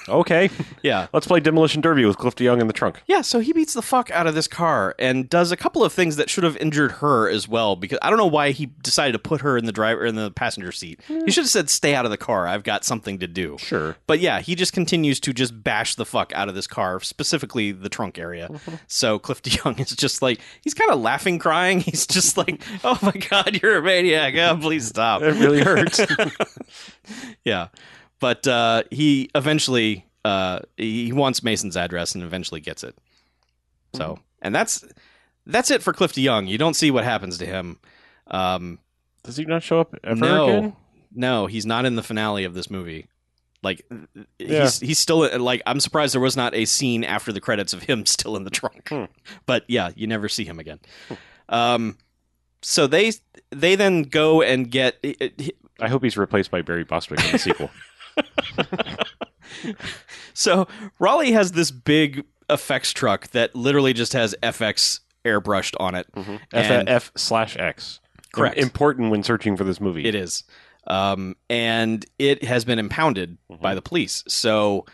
okay 0.09 0.49
Yeah, 0.83 1.07
let's 1.13 1.25
play 1.25 1.39
demolition 1.39 1.79
derby 1.79 2.03
with 2.03 2.17
Cliff 2.17 2.35
DeYoung 2.35 2.59
in 2.59 2.67
the 2.67 2.73
trunk 2.73 3.01
Yeah, 3.07 3.21
so 3.21 3.39
he 3.39 3.53
beats 3.53 3.73
the 3.73 3.81
fuck 3.81 4.11
out 4.11 4.27
of 4.27 4.35
this 4.35 4.47
car 4.47 4.93
and 4.99 5.29
does 5.29 5.53
a 5.53 5.57
couple 5.57 5.85
of 5.85 5.93
things 5.93 6.17
that 6.17 6.29
should 6.29 6.43
have 6.43 6.57
injured 6.57 6.93
her 6.93 7.29
as 7.29 7.47
well 7.47 7.77
because 7.77 7.97
I 8.01 8.09
don't 8.09 8.17
know 8.19 8.25
why 8.27 8.51
he 8.51 8.65
decided 8.81 9.13
to 9.13 9.19
put 9.19 9.39
her 9.41 9.57
in 9.57 9.65
the 9.65 9.71
driver 9.71 10.05
in 10.05 10.15
the 10.15 10.31
passenger 10.31 10.73
seat. 10.73 10.99
Eh. 11.09 11.21
He 11.25 11.31
should 11.31 11.43
have 11.43 11.51
said 11.51 11.69
stay 11.69 11.95
out 11.95 12.03
of 12.03 12.11
the 12.11 12.17
car. 12.17 12.45
I've 12.47 12.63
got 12.63 12.83
something 12.83 13.19
to 13.19 13.27
do. 13.27 13.57
sure 13.57 13.95
But 14.05 14.19
yeah, 14.19 14.41
he 14.41 14.53
just 14.55 14.73
continues 14.73 15.19
to 15.21 15.33
just 15.33 15.63
bash 15.63 15.95
the 15.95 16.05
fuck 16.05 16.33
out 16.35 16.49
of 16.49 16.55
this 16.55 16.67
car, 16.67 16.99
specifically 16.99 17.71
the 17.71 17.89
trunk 17.89 18.17
area. 18.17 18.49
So 18.87 19.19
Cliff 19.19 19.41
DeYoung 19.43 19.79
is 19.79 19.95
just 19.95 20.21
like 20.21 20.41
he's 20.61 20.73
kind 20.73 20.91
of 20.91 20.99
laughing, 20.99 21.37
crying. 21.39 21.79
He's 21.89 22.07
just 22.07 22.37
like, 22.37 22.61
"Oh 22.83 22.97
my 23.01 23.11
god, 23.11 23.59
you're 23.61 23.77
a 23.77 23.81
maniac! 23.83 24.35
Oh, 24.35 24.57
please 24.59 24.87
stop." 24.87 25.21
It 25.21 25.33
really 25.35 25.61
hurts. 25.61 25.99
yeah, 27.45 27.67
but 28.19 28.45
uh, 28.47 28.83
he 28.91 29.29
eventually 29.35 30.05
uh, 30.25 30.59
he 30.77 31.11
wants 31.11 31.43
Mason's 31.43 31.77
address 31.77 32.15
and 32.15 32.23
eventually 32.23 32.61
gets 32.61 32.83
it. 32.83 32.95
So, 33.93 34.19
and 34.41 34.53
that's 34.53 34.83
that's 35.45 35.71
it 35.71 35.81
for 35.81 35.93
Cliff 35.93 36.17
Young. 36.17 36.47
You 36.47 36.57
don't 36.57 36.75
see 36.75 36.91
what 36.91 37.03
happens 37.03 37.37
to 37.39 37.45
him. 37.45 37.79
Um, 38.27 38.79
Does 39.23 39.37
he 39.37 39.45
not 39.45 39.63
show 39.63 39.79
up 39.79 39.95
ever 40.03 40.19
no, 40.19 40.47
again? 40.47 40.75
no, 41.13 41.47
he's 41.47 41.65
not 41.65 41.85
in 41.85 41.95
the 41.95 42.03
finale 42.03 42.43
of 42.43 42.53
this 42.53 42.69
movie. 42.69 43.07
Like 43.63 43.83
Yeah. 44.37 44.61
he's 44.63 44.79
he's 44.79 44.99
still 44.99 45.37
like 45.39 45.61
I'm 45.65 45.79
surprised 45.79 46.13
there 46.13 46.21
was 46.21 46.37
not 46.37 46.53
a 46.53 46.65
scene 46.65 47.03
after 47.03 47.33
the 47.33 47.41
credits 47.41 47.73
of 47.73 47.83
him 47.83 48.05
still 48.05 48.35
in 48.35 48.43
the 48.43 48.49
trunk. 48.51 48.87
Hmm. 48.89 49.05
But 49.45 49.63
yeah, 49.67 49.91
you 49.95 50.07
never 50.07 50.29
see 50.29 50.45
him 50.45 50.59
again. 50.59 50.79
Um, 51.49 51.97
so 52.61 52.87
they 52.87 53.11
they 53.49 53.75
then 53.75 54.03
go 54.03 54.41
and 54.41 54.69
get 54.69 55.03
I 55.81 55.87
hope 55.87 56.03
he's 56.03 56.17
replaced 56.17 56.51
by 56.51 56.61
Barry 56.61 56.83
Bostwick 56.83 57.23
in 57.25 57.31
the 57.31 57.39
sequel. 57.39 57.69
So 60.33 60.67
Raleigh 60.99 61.31
has 61.33 61.51
this 61.51 61.71
big 61.71 62.23
effects 62.49 62.93
truck 62.93 63.27
that 63.31 63.55
literally 63.55 63.93
just 63.93 64.13
has 64.13 64.35
FX 64.41 65.01
airbrushed 65.25 65.75
on 65.79 65.95
it. 65.95 66.07
F, 66.15 66.37
And- 66.53 66.87
F 66.89 67.11
slash 67.15 67.57
X. 67.57 67.99
Correct. 68.33 68.57
Im- 68.57 68.63
important 68.63 69.11
when 69.11 69.23
searching 69.23 69.57
for 69.57 69.63
this 69.63 69.81
movie. 69.81 70.05
It 70.05 70.15
is. 70.15 70.43
Um, 70.87 71.35
and 71.49 72.05
it 72.19 72.43
has 72.43 72.63
been 72.63 72.79
impounded 72.79 73.37
Mhm. 73.51 73.59
by 73.61 73.75
the 73.75 73.81
police. 73.81 74.23
So 74.27 74.85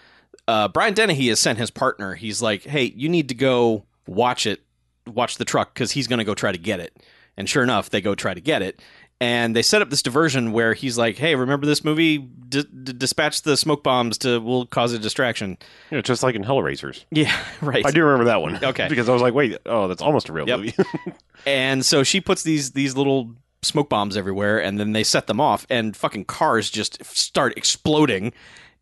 uh, 0.48 0.68
Brian 0.68 0.94
Dennehy 0.94 1.28
has 1.30 1.40
sent 1.40 1.58
his 1.60 1.70
partner. 1.72 2.16
He's 2.16 2.42
like, 2.42 2.64
hey, 2.64 2.94
you 2.96 3.10
need 3.10 3.30
to 3.30 3.36
go 3.36 3.86
watch 4.08 4.46
it, 4.46 4.62
watch 5.08 5.38
the 5.38 5.46
truck, 5.46 5.74
because 5.74 5.92
he's 5.92 6.08
going 6.08 6.20
to 6.20 6.24
go 6.26 6.34
try 6.36 6.52
to 6.52 6.58
get 6.58 6.80
it. 6.80 6.96
And 7.38 7.50
sure 7.50 7.64
enough, 7.64 7.90
they 7.90 8.00
go 8.02 8.14
try 8.16 8.34
to 8.34 8.42
get 8.42 8.62
it. 8.62 8.80
And 9.22 9.56
they 9.56 9.62
set 9.62 9.82
up 9.82 9.90
this 9.90 10.02
diversion 10.02 10.52
where 10.52 10.74
he's 10.74 10.98
like, 10.98 11.16
hey, 11.16 11.36
remember 11.36 11.66
this 11.66 11.86
movie? 11.86 12.18
D- 12.18 12.64
d- 12.64 12.94
dispatch 12.94 13.44
the 13.44 13.56
smoke 13.56 13.82
bombs 13.82 14.18
to, 14.20 14.40
will 14.42 14.66
cause 14.66 14.92
a 14.92 15.00
distraction. 15.00 15.58
You 15.90 15.98
know, 15.98 16.02
just 16.02 16.22
like 16.22 16.36
in 16.36 16.44
Hellraisers. 16.44 17.06
Yeah, 17.12 17.34
right. 17.62 17.86
I 17.86 17.92
do 17.92 18.04
remember 18.04 18.26
that 18.26 18.42
one. 18.42 18.64
Okay. 18.64 18.88
because 18.90 19.08
I 19.08 19.14
was 19.14 19.22
like, 19.22 19.34
wait, 19.34 19.58
oh, 19.66 19.88
that's 19.88 20.02
almost 20.02 20.28
a 20.30 20.34
real 20.34 20.48
Yep. 20.48 20.60
movie. 20.60 20.74
And 21.48 21.86
so 21.86 22.02
she 22.02 22.22
puts 22.22 22.42
these 22.42 22.72
these 22.72 22.96
little 22.98 23.36
smoke 23.62 23.88
bombs 23.90 24.18
everywhere, 24.18 24.58
and 24.60 24.80
then 24.80 24.94
they 24.94 25.04
set 25.04 25.28
them 25.28 25.40
off, 25.40 25.68
and 25.70 25.96
fucking 25.96 26.26
cars 26.26 26.72
just 26.72 27.04
start 27.06 27.54
exploding. 27.56 28.34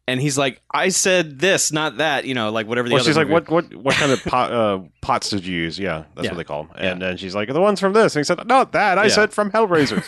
And 0.05 0.19
he's 0.19 0.37
like, 0.37 0.61
"I 0.73 0.89
said 0.89 1.39
this, 1.39 1.71
not 1.71 1.97
that," 1.97 2.25
you 2.25 2.33
know, 2.33 2.51
like 2.51 2.67
whatever 2.67 2.89
the 2.89 2.95
well, 2.95 3.03
she's 3.05 3.15
like, 3.15 3.29
what, 3.29 3.47
what, 3.49 3.73
what 3.73 3.95
kind 3.95 4.11
of 4.11 4.21
pot, 4.25 4.51
uh, 4.51 4.79
pots 4.99 5.29
did 5.29 5.45
you 5.45 5.55
use? 5.55 5.79
Yeah, 5.79 6.03
that's 6.13 6.25
Yeah. 6.25 6.31
what 6.31 6.37
they 6.37 6.43
call 6.43 6.63
them. 6.63 6.73
And 6.77 7.01
then 7.01 7.15
she's 7.15 7.33
like, 7.33 7.47
the 7.47 7.61
ones 7.61 7.79
from 7.79 7.93
this. 7.93 8.13
And 8.13 8.19
he 8.19 8.25
said, 8.25 8.45
not 8.45 8.73
that. 8.73 8.97
I 8.97 9.03
Yeah. 9.03 9.09
said 9.09 9.33
from 9.33 9.49
Hellraisers. 9.51 10.03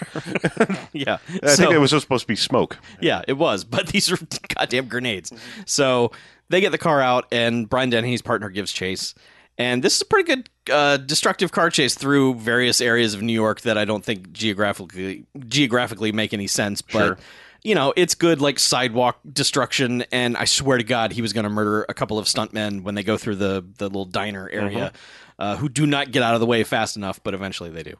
Yeah, 0.93 1.17
I 1.41 1.47
So- 1.47 1.55
think 1.55 1.71
it 1.71 1.77
was 1.77 1.91
just 1.91 2.03
supposed 2.03 2.23
to 2.23 2.27
be 2.27 2.35
smoke. 2.35 2.77
yeah, 2.99 3.21
it 3.27 3.33
was, 3.37 3.63
but 3.63 3.87
these 3.93 4.11
are 4.11 4.17
goddamn 4.57 4.87
grenades. 4.89 5.31
So 5.65 6.11
they 6.49 6.59
get 6.59 6.71
the 6.73 6.77
car 6.77 6.99
out, 7.01 7.25
and 7.31 7.69
Brian 7.69 7.89
Dennehy's 7.89 8.21
partner 8.21 8.49
gives 8.49 8.73
chase. 8.73 9.15
And 9.57 9.81
this 9.81 9.95
is 9.95 10.01
a 10.01 10.05
pretty 10.05 10.27
good 10.27 10.49
uh, 10.69 10.97
destructive 10.97 11.53
car 11.53 11.69
chase 11.69 11.95
through 11.95 12.35
various 12.35 12.81
areas 12.81 13.13
of 13.13 13.21
New 13.21 13.31
York 13.31 13.61
that 13.61 13.77
I 13.77 13.85
don't 13.85 14.03
think 14.03 14.33
geographically 14.33 15.25
geographically 15.47 16.11
make 16.11 16.33
any 16.33 16.47
sense. 16.47 16.81
But 16.81 16.91
Sure. 16.91 17.17
You 17.65 17.73
know, 17.75 17.93
it's 17.95 18.13
good 18.15 18.39
like 18.41 18.59
sidewalk 18.59 19.19
destruction. 19.33 20.03
And 20.11 20.37
I 20.37 20.45
swear 20.45 20.77
to 20.77 20.83
God, 20.83 21.11
he 21.11 21.21
was 21.21 21.33
going 21.33 21.45
to 21.45 21.49
murder 21.49 21.85
a 21.89 21.93
couple 21.93 22.19
of 22.19 22.27
stuntmen 22.27 22.83
when 22.83 22.93
they 22.95 23.03
go 23.03 23.17
through 23.17 23.35
the 23.37 23.65
the 23.77 23.85
little 23.85 24.05
diner 24.05 24.47
area, 24.49 24.93
uh, 25.39 25.57
who 25.57 25.67
do 25.67 25.85
not 25.87 26.11
get 26.11 26.21
out 26.23 26.35
of 26.35 26.39
the 26.39 26.45
way 26.45 26.63
fast 26.63 26.95
enough, 26.95 27.21
but 27.23 27.33
eventually 27.33 27.69
they 27.71 27.83
do. 27.83 27.95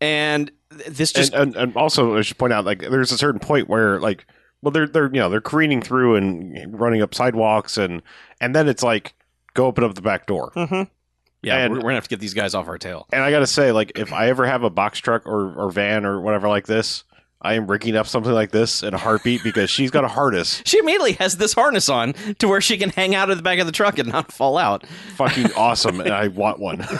And 0.00 0.50
this 0.88 1.12
just 1.12 1.32
and, 1.32 1.54
and, 1.54 1.68
and 1.68 1.76
also, 1.76 2.16
I 2.18 2.22
should 2.22 2.36
point 2.38 2.52
out, 2.52 2.64
like, 2.64 2.80
there's 2.80 3.12
a 3.12 3.18
certain 3.18 3.38
point 3.40 3.68
where, 3.68 4.00
like, 4.00 4.26
well, 4.60 4.72
they're 4.72 4.88
they're 4.88 5.06
you 5.06 5.20
know 5.20 5.28
they're 5.30 5.40
careening 5.40 5.80
through 5.80 6.16
and 6.16 6.78
running 6.78 7.00
up 7.02 7.14
sidewalks, 7.14 7.76
and 7.78 8.02
and 8.40 8.54
then 8.54 8.68
it's 8.68 8.82
like 8.82 9.14
go 9.54 9.66
open 9.66 9.84
up 9.84 9.94
the 9.94 10.02
back 10.02 10.26
door. 10.26 10.50
Mhm. 10.56 10.88
yeah, 11.42 11.56
and- 11.58 11.72
we're, 11.72 11.78
we're 11.78 11.82
gonna 11.82 11.94
have 11.94 12.04
to 12.04 12.08
get 12.10 12.20
these 12.20 12.34
guys 12.34 12.54
off 12.54 12.66
our 12.66 12.78
tail. 12.78 13.06
And 13.12 13.22
I 13.22 13.30
gotta 13.30 13.46
say, 13.46 13.70
like, 13.72 13.92
if 13.96 14.12
I 14.12 14.28
ever 14.28 14.46
have 14.46 14.64
a 14.64 14.70
box 14.70 14.98
truck 14.98 15.26
or, 15.26 15.54
or 15.54 15.70
van 15.70 16.04
or 16.04 16.20
whatever 16.20 16.48
like 16.48 16.66
this, 16.66 17.04
I 17.44 17.54
am 17.54 17.66
rigging 17.66 17.94
up 17.96 18.06
something 18.06 18.32
like 18.32 18.50
this 18.50 18.82
in 18.82 18.94
a 18.94 18.98
heartbeat 18.98 19.42
because 19.44 19.70
she's 19.70 19.90
got 19.90 20.04
a 20.04 20.08
harness. 20.08 20.62
She 20.74 20.78
immediately 20.80 21.12
has 21.12 21.36
this 21.36 21.52
harness 21.52 21.88
on 21.88 22.14
to 22.40 22.48
where 22.48 22.60
she 22.60 22.76
can 22.78 22.90
hang 22.90 23.14
out 23.14 23.30
at 23.30 23.36
the 23.36 23.42
back 23.42 23.58
of 23.60 23.66
the 23.66 23.72
truck 23.72 23.98
and 23.98 24.10
not 24.10 24.32
fall 24.32 24.58
out. 24.58 24.84
Fucking 25.16 25.52
awesome, 25.56 26.00
and 26.00 26.10
I 26.10 26.28
want 26.28 26.58
one. 26.58 26.84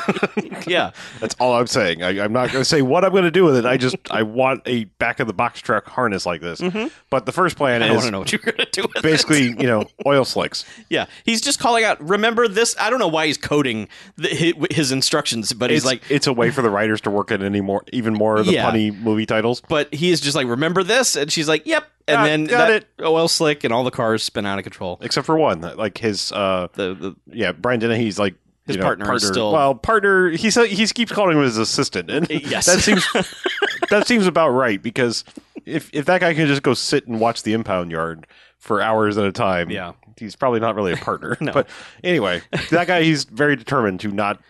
Yeah, 0.66 0.92
That's 1.20 1.34
all 1.38 1.54
I'm 1.54 1.66
saying. 1.66 2.02
I, 2.02 2.22
I'm 2.24 2.32
not 2.32 2.50
gonna 2.50 2.64
say 2.64 2.80
what 2.80 3.04
I'm 3.04 3.12
gonna 3.12 3.30
do 3.30 3.44
with 3.44 3.56
it. 3.56 3.66
I 3.66 3.76
just 3.76 3.96
I 4.10 4.22
want 4.22 4.62
a 4.66 4.84
back 4.84 5.20
of 5.20 5.26
the 5.26 5.32
box 5.34 5.60
truck 5.60 5.86
harness 5.86 6.24
like 6.24 6.40
this. 6.40 6.60
Mm-hmm. 6.60 6.86
But 7.10 7.26
the 7.26 7.32
first 7.32 7.56
plan 7.56 7.82
I 7.82 7.88
don't 7.88 7.96
want 7.96 8.04
is 8.04 8.04
to 8.06 8.10
know 8.12 8.18
what 8.20 8.32
you're 8.32 8.40
gonna 8.40 8.66
do 8.70 8.82
with 8.82 9.02
basically, 9.02 9.48
you 9.48 9.66
know, 9.66 9.84
oil 10.06 10.24
slicks. 10.24 10.64
Yeah, 10.88 11.06
he's 11.24 11.40
just 11.40 11.58
calling 11.58 11.84
out. 11.84 12.00
Remember 12.08 12.48
this? 12.48 12.74
I 12.78 12.88
don't 12.88 12.98
know 12.98 13.08
why 13.08 13.26
he's 13.26 13.36
coding 13.36 13.88
the, 14.16 14.28
his, 14.70 14.90
instructions, 14.92 15.52
but 15.52 15.70
he's 15.70 15.84
like, 15.84 16.02
it's 16.08 16.26
a 16.26 16.32
way 16.32 16.50
for 16.50 16.62
the 16.62 16.70
writers 16.70 17.00
to 17.02 17.10
work 17.10 17.30
in 17.30 17.42
any 17.42 17.60
more, 17.60 17.84
even 17.92 18.14
more 18.14 18.38
of 18.38 18.46
the 18.46 18.52
Yeah. 18.52 18.70
punny 18.70 18.96
movie 18.96 19.26
titles. 19.26 19.60
but 19.68 19.92
he 19.92 20.10
is 20.10 20.20
just 20.20 20.33
like, 20.36 20.46
remember 20.46 20.82
this? 20.82 21.16
And 21.16 21.30
she's 21.32 21.48
like, 21.48 21.66
yep. 21.66 21.84
And 22.06 22.16
Got- 22.16 22.24
then 22.24 22.44
got 22.44 22.68
that 22.68 22.84
oil 23.06 23.28
slick 23.28 23.64
and 23.64 23.72
all 23.72 23.82
the 23.84 23.90
cars 23.90 24.22
spin 24.22 24.44
out 24.46 24.58
of 24.58 24.64
control. 24.64 24.98
Except 25.00 25.24
for 25.26 25.36
one, 25.38 25.60
like 25.60 25.98
his, 25.98 26.32
uh, 26.32 26.68
The, 26.74 26.94
the 26.94 27.16
yeah, 27.32 27.52
Brian 27.52 27.80
Dennehy's 27.80 28.18
like 28.18 28.34
His 28.66 28.76
you 28.76 28.80
know, 28.82 28.86
partner 28.86 29.14
is 29.14 29.26
still- 29.26 29.52
well, 29.52 29.74
partner. 29.74 30.30
He 30.30 30.50
said 30.50 30.66
he 30.68 30.86
keeps 30.86 31.12
calling 31.12 31.36
him 31.38 31.42
his 31.42 31.56
assistant, 31.58 32.10
and 32.10 32.28
Yes. 32.30 32.66
that 32.66 32.80
seems 32.80 33.06
that 33.90 34.06
seems 34.06 34.26
about 34.26 34.50
right 34.50 34.82
because 34.82 35.24
if 35.64 35.88
if 35.94 36.04
that 36.06 36.20
guy 36.20 36.34
can 36.34 36.46
just 36.46 36.62
go 36.62 36.74
sit 36.74 37.06
and 37.06 37.20
watch 37.20 37.42
the 37.42 37.52
impound 37.54 37.90
yard 37.90 38.26
for 38.58 38.80
hours 38.82 39.16
at 39.18 39.24
a 39.24 39.32
time, 39.32 39.70
Yeah. 39.70 39.92
he's 40.18 40.36
probably 40.36 40.60
not 40.60 40.74
really 40.74 40.92
a 40.92 40.96
partner. 40.96 41.36
No. 41.40 41.52
But 41.52 41.68
anyway, 42.02 42.42
that 42.70 42.86
guy 42.86 43.02
he's 43.02 43.24
very 43.24 43.56
determined 43.56 44.00
to 44.00 44.08
not 44.08 44.40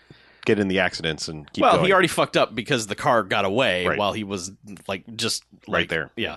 get 0.45 0.59
in 0.59 0.69
the 0.69 0.79
accidents 0.81 1.29
and 1.29 1.51
keep 1.53 1.63
well, 1.63 1.77
going. 1.77 1.87
he 1.87 1.93
already 1.93 2.09
fucked 2.09 2.37
up 2.37 2.55
because 2.55 2.87
the 2.87 2.95
car 2.95 3.23
got 3.23 3.45
away 3.45 3.87
Right. 3.87 3.99
while 3.99 4.13
he 4.13 4.25
was 4.25 4.53
like 4.87 5.05
just 5.17 5.45
Right 5.69 5.89
there. 5.89 6.11
Yeah. 6.17 6.37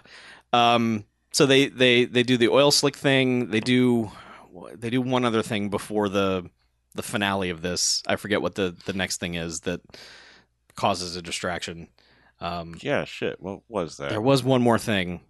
Um. 0.53 1.05
So 1.33 1.45
they 1.45 1.67
they 1.67 2.05
they 2.05 2.23
do 2.23 2.37
the 2.37 2.47
oil 2.49 2.71
slick 2.71 2.95
thing. 2.95 3.49
They 3.51 3.59
do 3.59 4.11
they 4.75 4.89
do 4.89 5.01
one 5.01 5.25
other 5.25 5.43
thing 5.43 5.69
before 5.69 6.09
the 6.09 6.49
the 6.95 7.03
finale 7.03 7.49
of 7.49 7.61
this. 7.61 8.01
I 8.07 8.15
forget 8.15 8.41
what 8.41 8.55
the 8.55 8.75
the 8.85 8.93
next 8.93 9.17
thing 9.19 9.35
is 9.35 9.61
that 9.61 9.81
causes 10.75 11.15
a 11.15 11.21
distraction. 11.21 11.89
Um. 12.39 12.75
yeah, 12.81 13.03
shit. 13.05 13.39
What 13.41 13.61
was 13.67 13.97
that? 13.97 14.09
There 14.09 14.21
was 14.21 14.43
one 14.43 14.61
more 14.61 14.79
thing. 14.79 15.21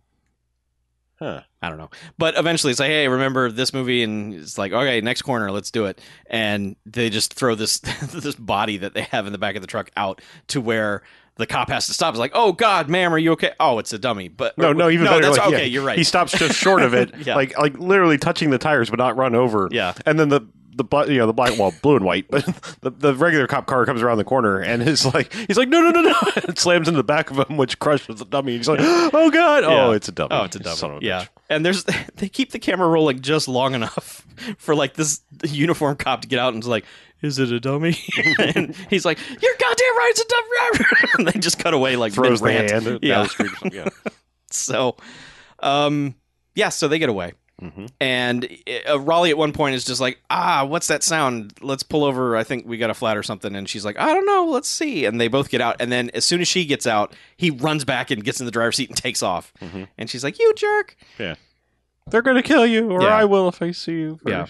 Huh. 1.20 1.42
I 1.62 1.70
don't 1.70 1.78
know. 1.80 1.90
But 2.18 2.38
eventually 2.38 2.72
it's 2.72 2.80
like, 2.80 2.90
hey, 2.90 3.08
remember 3.08 3.52
this 3.52 3.74
movie? 3.74 4.04
And 4.04 4.34
it's 4.36 4.58
like, 4.58 4.72
okay, 4.72 5.02
next 5.02 5.24
corner, 5.24 5.50
let's 5.52 5.72
do 5.72 5.86
it. 5.86 6.00
And 6.28 6.76
they 6.86 7.10
just 7.10 7.34
throw 7.34 7.56
this 7.56 7.80
this 8.14 8.36
body 8.36 8.78
that 8.78 8.94
they 8.94 9.02
have 9.04 9.26
in 9.26 9.32
the 9.32 9.40
back 9.40 9.56
of 9.56 9.62
the 9.62 9.68
truck 9.68 9.90
out 9.98 10.22
to 10.48 10.62
where 10.62 11.02
the 11.38 11.46
cop 11.48 11.70
has 11.70 11.88
to 11.88 11.94
stop. 11.94 12.14
It's 12.14 12.20
like, 12.20 12.32
oh 12.34 12.52
God, 12.52 12.90
ma'am, 12.90 13.14
are 13.14 13.18
you 13.18 13.32
okay? 13.34 13.54
Oh, 13.60 13.80
it's 13.80 13.94
a 13.94 14.00
dummy. 14.00 14.28
But 14.28 14.58
No, 14.58 14.74
no, 14.74 14.90
even 14.90 15.06
no, 15.06 15.12
better. 15.12 15.26
that's 15.26 15.38
like, 15.38 15.48
okay. 15.48 15.58
yeah, 15.60 15.66
you're 15.66 15.84
right. 15.84 15.98
He 15.98 16.04
stops 16.04 16.32
just 16.38 16.56
short 16.56 16.82
of 16.82 16.94
it, 16.94 17.14
Yeah. 17.26 17.36
like 17.36 17.58
like 17.58 17.78
literally 17.80 18.18
touching 18.18 18.50
the 18.52 18.58
tires, 18.60 18.90
but 18.90 19.00
not 19.00 19.16
run 19.18 19.34
over. 19.36 19.68
Yeah. 19.72 19.94
and 20.06 20.20
then 20.20 20.30
the 20.30 20.42
the 20.78 20.84
bla- 20.84 21.08
you 21.08 21.18
know 21.18 21.28
the 21.28 21.34
black 21.34 21.58
well 21.60 21.74
blue 21.82 21.96
and 21.98 22.06
white, 22.06 22.28
but 22.30 22.46
the, 22.82 22.92
the 22.92 23.14
regular 23.16 23.48
cop 23.48 23.66
car 23.66 23.86
comes 23.86 24.02
around 24.02 24.18
the 24.18 24.24
corner 24.24 24.60
and 24.60 24.82
is 24.82 25.06
like 25.06 25.34
he's 25.34 25.58
like 25.58 25.68
no 25.70 25.82
no 25.82 25.92
no 25.92 26.02
no 26.02 26.16
and 26.48 26.58
slams 26.58 26.88
into 26.88 26.98
the 26.98 27.04
back 27.04 27.30
of 27.32 27.38
him, 27.50 27.58
which 27.58 27.80
crushes 27.80 28.20
the 28.20 28.26
dummy. 28.26 28.56
He's 28.56 28.70
like 28.70 28.80
oh 28.84 29.30
god, 29.32 29.64
Yeah. 29.64 29.86
oh 29.88 29.92
it's 29.92 30.08
a 30.08 30.12
dummy. 30.12 30.30
Oh, 30.32 30.44
it's 30.46 30.56
a 30.56 30.60
dummy. 30.60 30.76
Son 30.78 30.92
of 30.92 31.02
a 31.02 31.06
yeah. 31.06 31.22
bitch. 31.24 31.28
And 31.50 31.66
there's 31.66 31.84
they 32.16 32.30
keep 32.30 32.52
the 32.52 32.60
camera 32.60 32.88
rolling 32.88 33.22
just 33.22 33.48
long 33.48 33.74
enough 33.76 34.26
for 34.58 34.76
like 34.76 34.94
this 34.94 35.22
uniform 35.44 35.96
cop 35.98 36.22
to 36.22 36.28
get 36.28 36.40
out 36.40 36.54
and 36.54 36.62
is 36.64 36.68
like, 36.68 36.86
"Is 37.22 37.40
it 37.40 37.52
a 37.52 37.60
dummy?" 37.60 37.98
and 38.40 38.76
he's 38.90 39.06
like, 39.06 39.18
"You're 39.42 39.56
goddamn 39.60 39.98
right, 39.98 40.14
it's 40.16 40.22
a 40.22 40.26
dummy." 40.28 41.08
and 41.20 41.28
they 41.28 41.40
just 41.40 41.58
cut 41.60 41.74
away 41.74 41.96
like 41.96 42.14
throws 42.14 42.42
the 42.42 42.52
hand. 42.52 43.00
Yeah. 43.02 43.28
yeah. 43.72 43.88
So, 44.52 44.98
um, 45.60 46.16
yeah. 46.56 46.70
So 46.70 46.88
they 46.88 47.00
get 47.00 47.10
away. 47.10 47.34
Mhm. 47.62 47.90
And 48.00 48.46
uh, 48.46 48.98
Rollie 49.00 49.32
at 49.32 49.38
one 49.38 49.52
point 49.52 49.74
is 49.76 49.84
just 49.84 50.00
like, 50.00 50.20
ah, 50.30 50.64
what's 50.66 50.88
that 50.88 51.02
sound? 51.02 51.54
Let's 51.62 51.82
pull 51.84 52.04
over. 52.04 52.38
I 52.38 52.44
think 52.44 52.68
we 52.68 52.78
got 52.78 52.90
a 52.92 52.94
flat 52.94 53.18
or 53.18 53.24
something. 53.24 53.56
And 53.56 53.68
she's 53.68 53.84
like, 53.84 53.98
I 53.98 54.14
don't 54.14 54.26
know. 54.28 54.46
Let's 54.46 54.70
see. 54.70 55.06
And 55.06 55.20
they 55.20 55.28
both 55.28 55.50
get 55.50 55.60
out. 55.60 55.78
And 55.80 55.92
then 55.92 56.12
as 56.14 56.24
soon 56.24 56.40
as 56.42 56.48
she 56.48 56.66
gets 56.66 56.86
out, 56.86 57.16
he 57.36 57.50
runs 57.50 57.84
back 57.84 58.12
and 58.12 58.24
gets 58.24 58.40
in 58.40 58.46
the 58.46 58.52
driver's 58.52 58.76
seat 58.76 58.90
and 58.90 58.98
takes 58.98 59.24
off. 59.24 59.52
Mhm. 59.60 59.88
And 59.98 60.08
she's 60.10 60.24
like, 60.24 60.38
you 60.38 60.54
jerk. 60.56 60.96
Yeah. 61.18 61.36
They're 62.10 62.22
gonna 62.22 62.44
kill 62.44 62.66
you, 62.66 62.92
or 62.92 63.02
Yeah. 63.02 63.08
I 63.16 63.26
will 63.26 63.50
if 63.50 63.62
I 63.62 63.72
see 63.72 63.92
you 63.94 64.20
Yeah. 64.26 64.46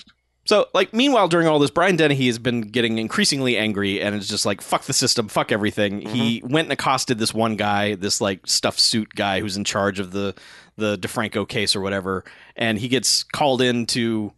So, 0.46 0.68
like, 0.74 0.94
meanwhile, 0.94 1.28
during 1.28 1.46
all 1.48 1.60
this, 1.60 1.72
Brian 1.72 1.98
Dennehy 1.98 2.28
has 2.28 2.40
been 2.40 2.62
getting 2.62 3.00
increasingly 3.00 3.58
angry 3.58 4.00
and 4.00 4.16
is 4.16 4.30
just 4.30 4.46
like, 4.46 4.62
fuck 4.62 4.84
the 4.84 4.94
system, 4.94 5.28
fuck 5.28 5.52
everything. 5.52 6.00
He 6.00 6.42
went 6.46 6.68
and 6.68 6.72
accosted 6.74 7.20
this 7.20 7.34
one 7.34 7.58
guy, 7.58 7.96
this, 7.96 8.22
like, 8.22 8.48
stuffed 8.48 8.80
suit 8.80 9.10
guy 9.14 9.42
who's 9.42 9.58
in 9.58 9.66
charge 9.66 10.00
of 10.00 10.12
the, 10.12 10.36
the 10.78 10.98
DeFranco 10.98 11.48
case 11.48 11.76
or 11.76 11.82
whatever. 11.82 12.24
And 12.56 12.78
he 12.80 12.88
gets 12.88 13.24
called 13.24 13.62
into 13.62 14.32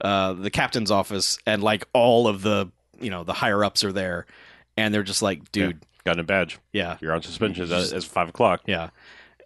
uh, 0.00 0.34
the 0.34 0.50
captain's 0.50 0.90
office, 0.90 1.38
and, 1.46 1.62
like, 1.62 1.84
all 1.92 2.28
of 2.28 2.42
the, 2.42 2.70
you 3.00 3.10
know, 3.10 3.24
the 3.24 3.32
higher 3.32 3.64
ups 3.64 3.82
are 3.84 3.92
there. 3.92 4.26
And 4.76 4.94
they're 4.94 5.02
just 5.02 5.22
like, 5.22 5.50
dude, 5.50 5.80
Got 6.04 6.20
a 6.20 6.22
badge. 6.22 6.58
yeah, 6.72 6.96
You're 7.00 7.12
on 7.12 7.20
suspension 7.22 7.70
as, 7.72 7.92
as 7.92 8.04
five 8.04 8.28
o'clock. 8.28 8.62
yeah. 8.66 8.90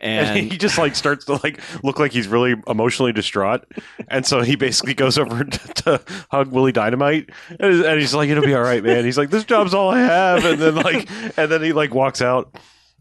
And, 0.01 0.39
And 0.39 0.39
he 0.53 0.59
just 0.59 0.79
like 0.79 0.95
starts 0.97 1.25
to 1.27 1.35
like 1.43 1.61
look 1.85 1.99
like 2.01 2.13
he's 2.13 2.27
really 2.29 2.55
emotionally 2.67 3.13
distraught, 3.13 3.65
and 4.09 4.27
so 4.27 4.43
he 4.43 4.57
basically 4.57 4.95
goes 4.95 5.17
over 5.17 5.45
to, 5.45 5.59
to 5.85 6.01
hug 6.31 6.49
Willie 6.53 6.73
Dynamite, 6.73 7.31
and, 7.61 7.83
and 7.85 8.01
he's 8.01 8.13
like, 8.13 8.29
"It'll 8.29 8.45
be 8.45 8.53
all 8.55 8.63
right, 8.63 8.83
man." 8.83 9.05
He's 9.05 9.17
like, 9.17 9.31
"This 9.31 9.45
job's 9.45 9.73
all 9.75 9.91
I 9.91 10.01
have," 10.01 10.45
and 10.45 10.61
then 10.61 10.75
like, 10.75 11.09
and 11.39 11.51
then 11.51 11.63
he 11.63 11.73
like 11.73 11.95
walks 11.95 12.21
out, 12.21 12.53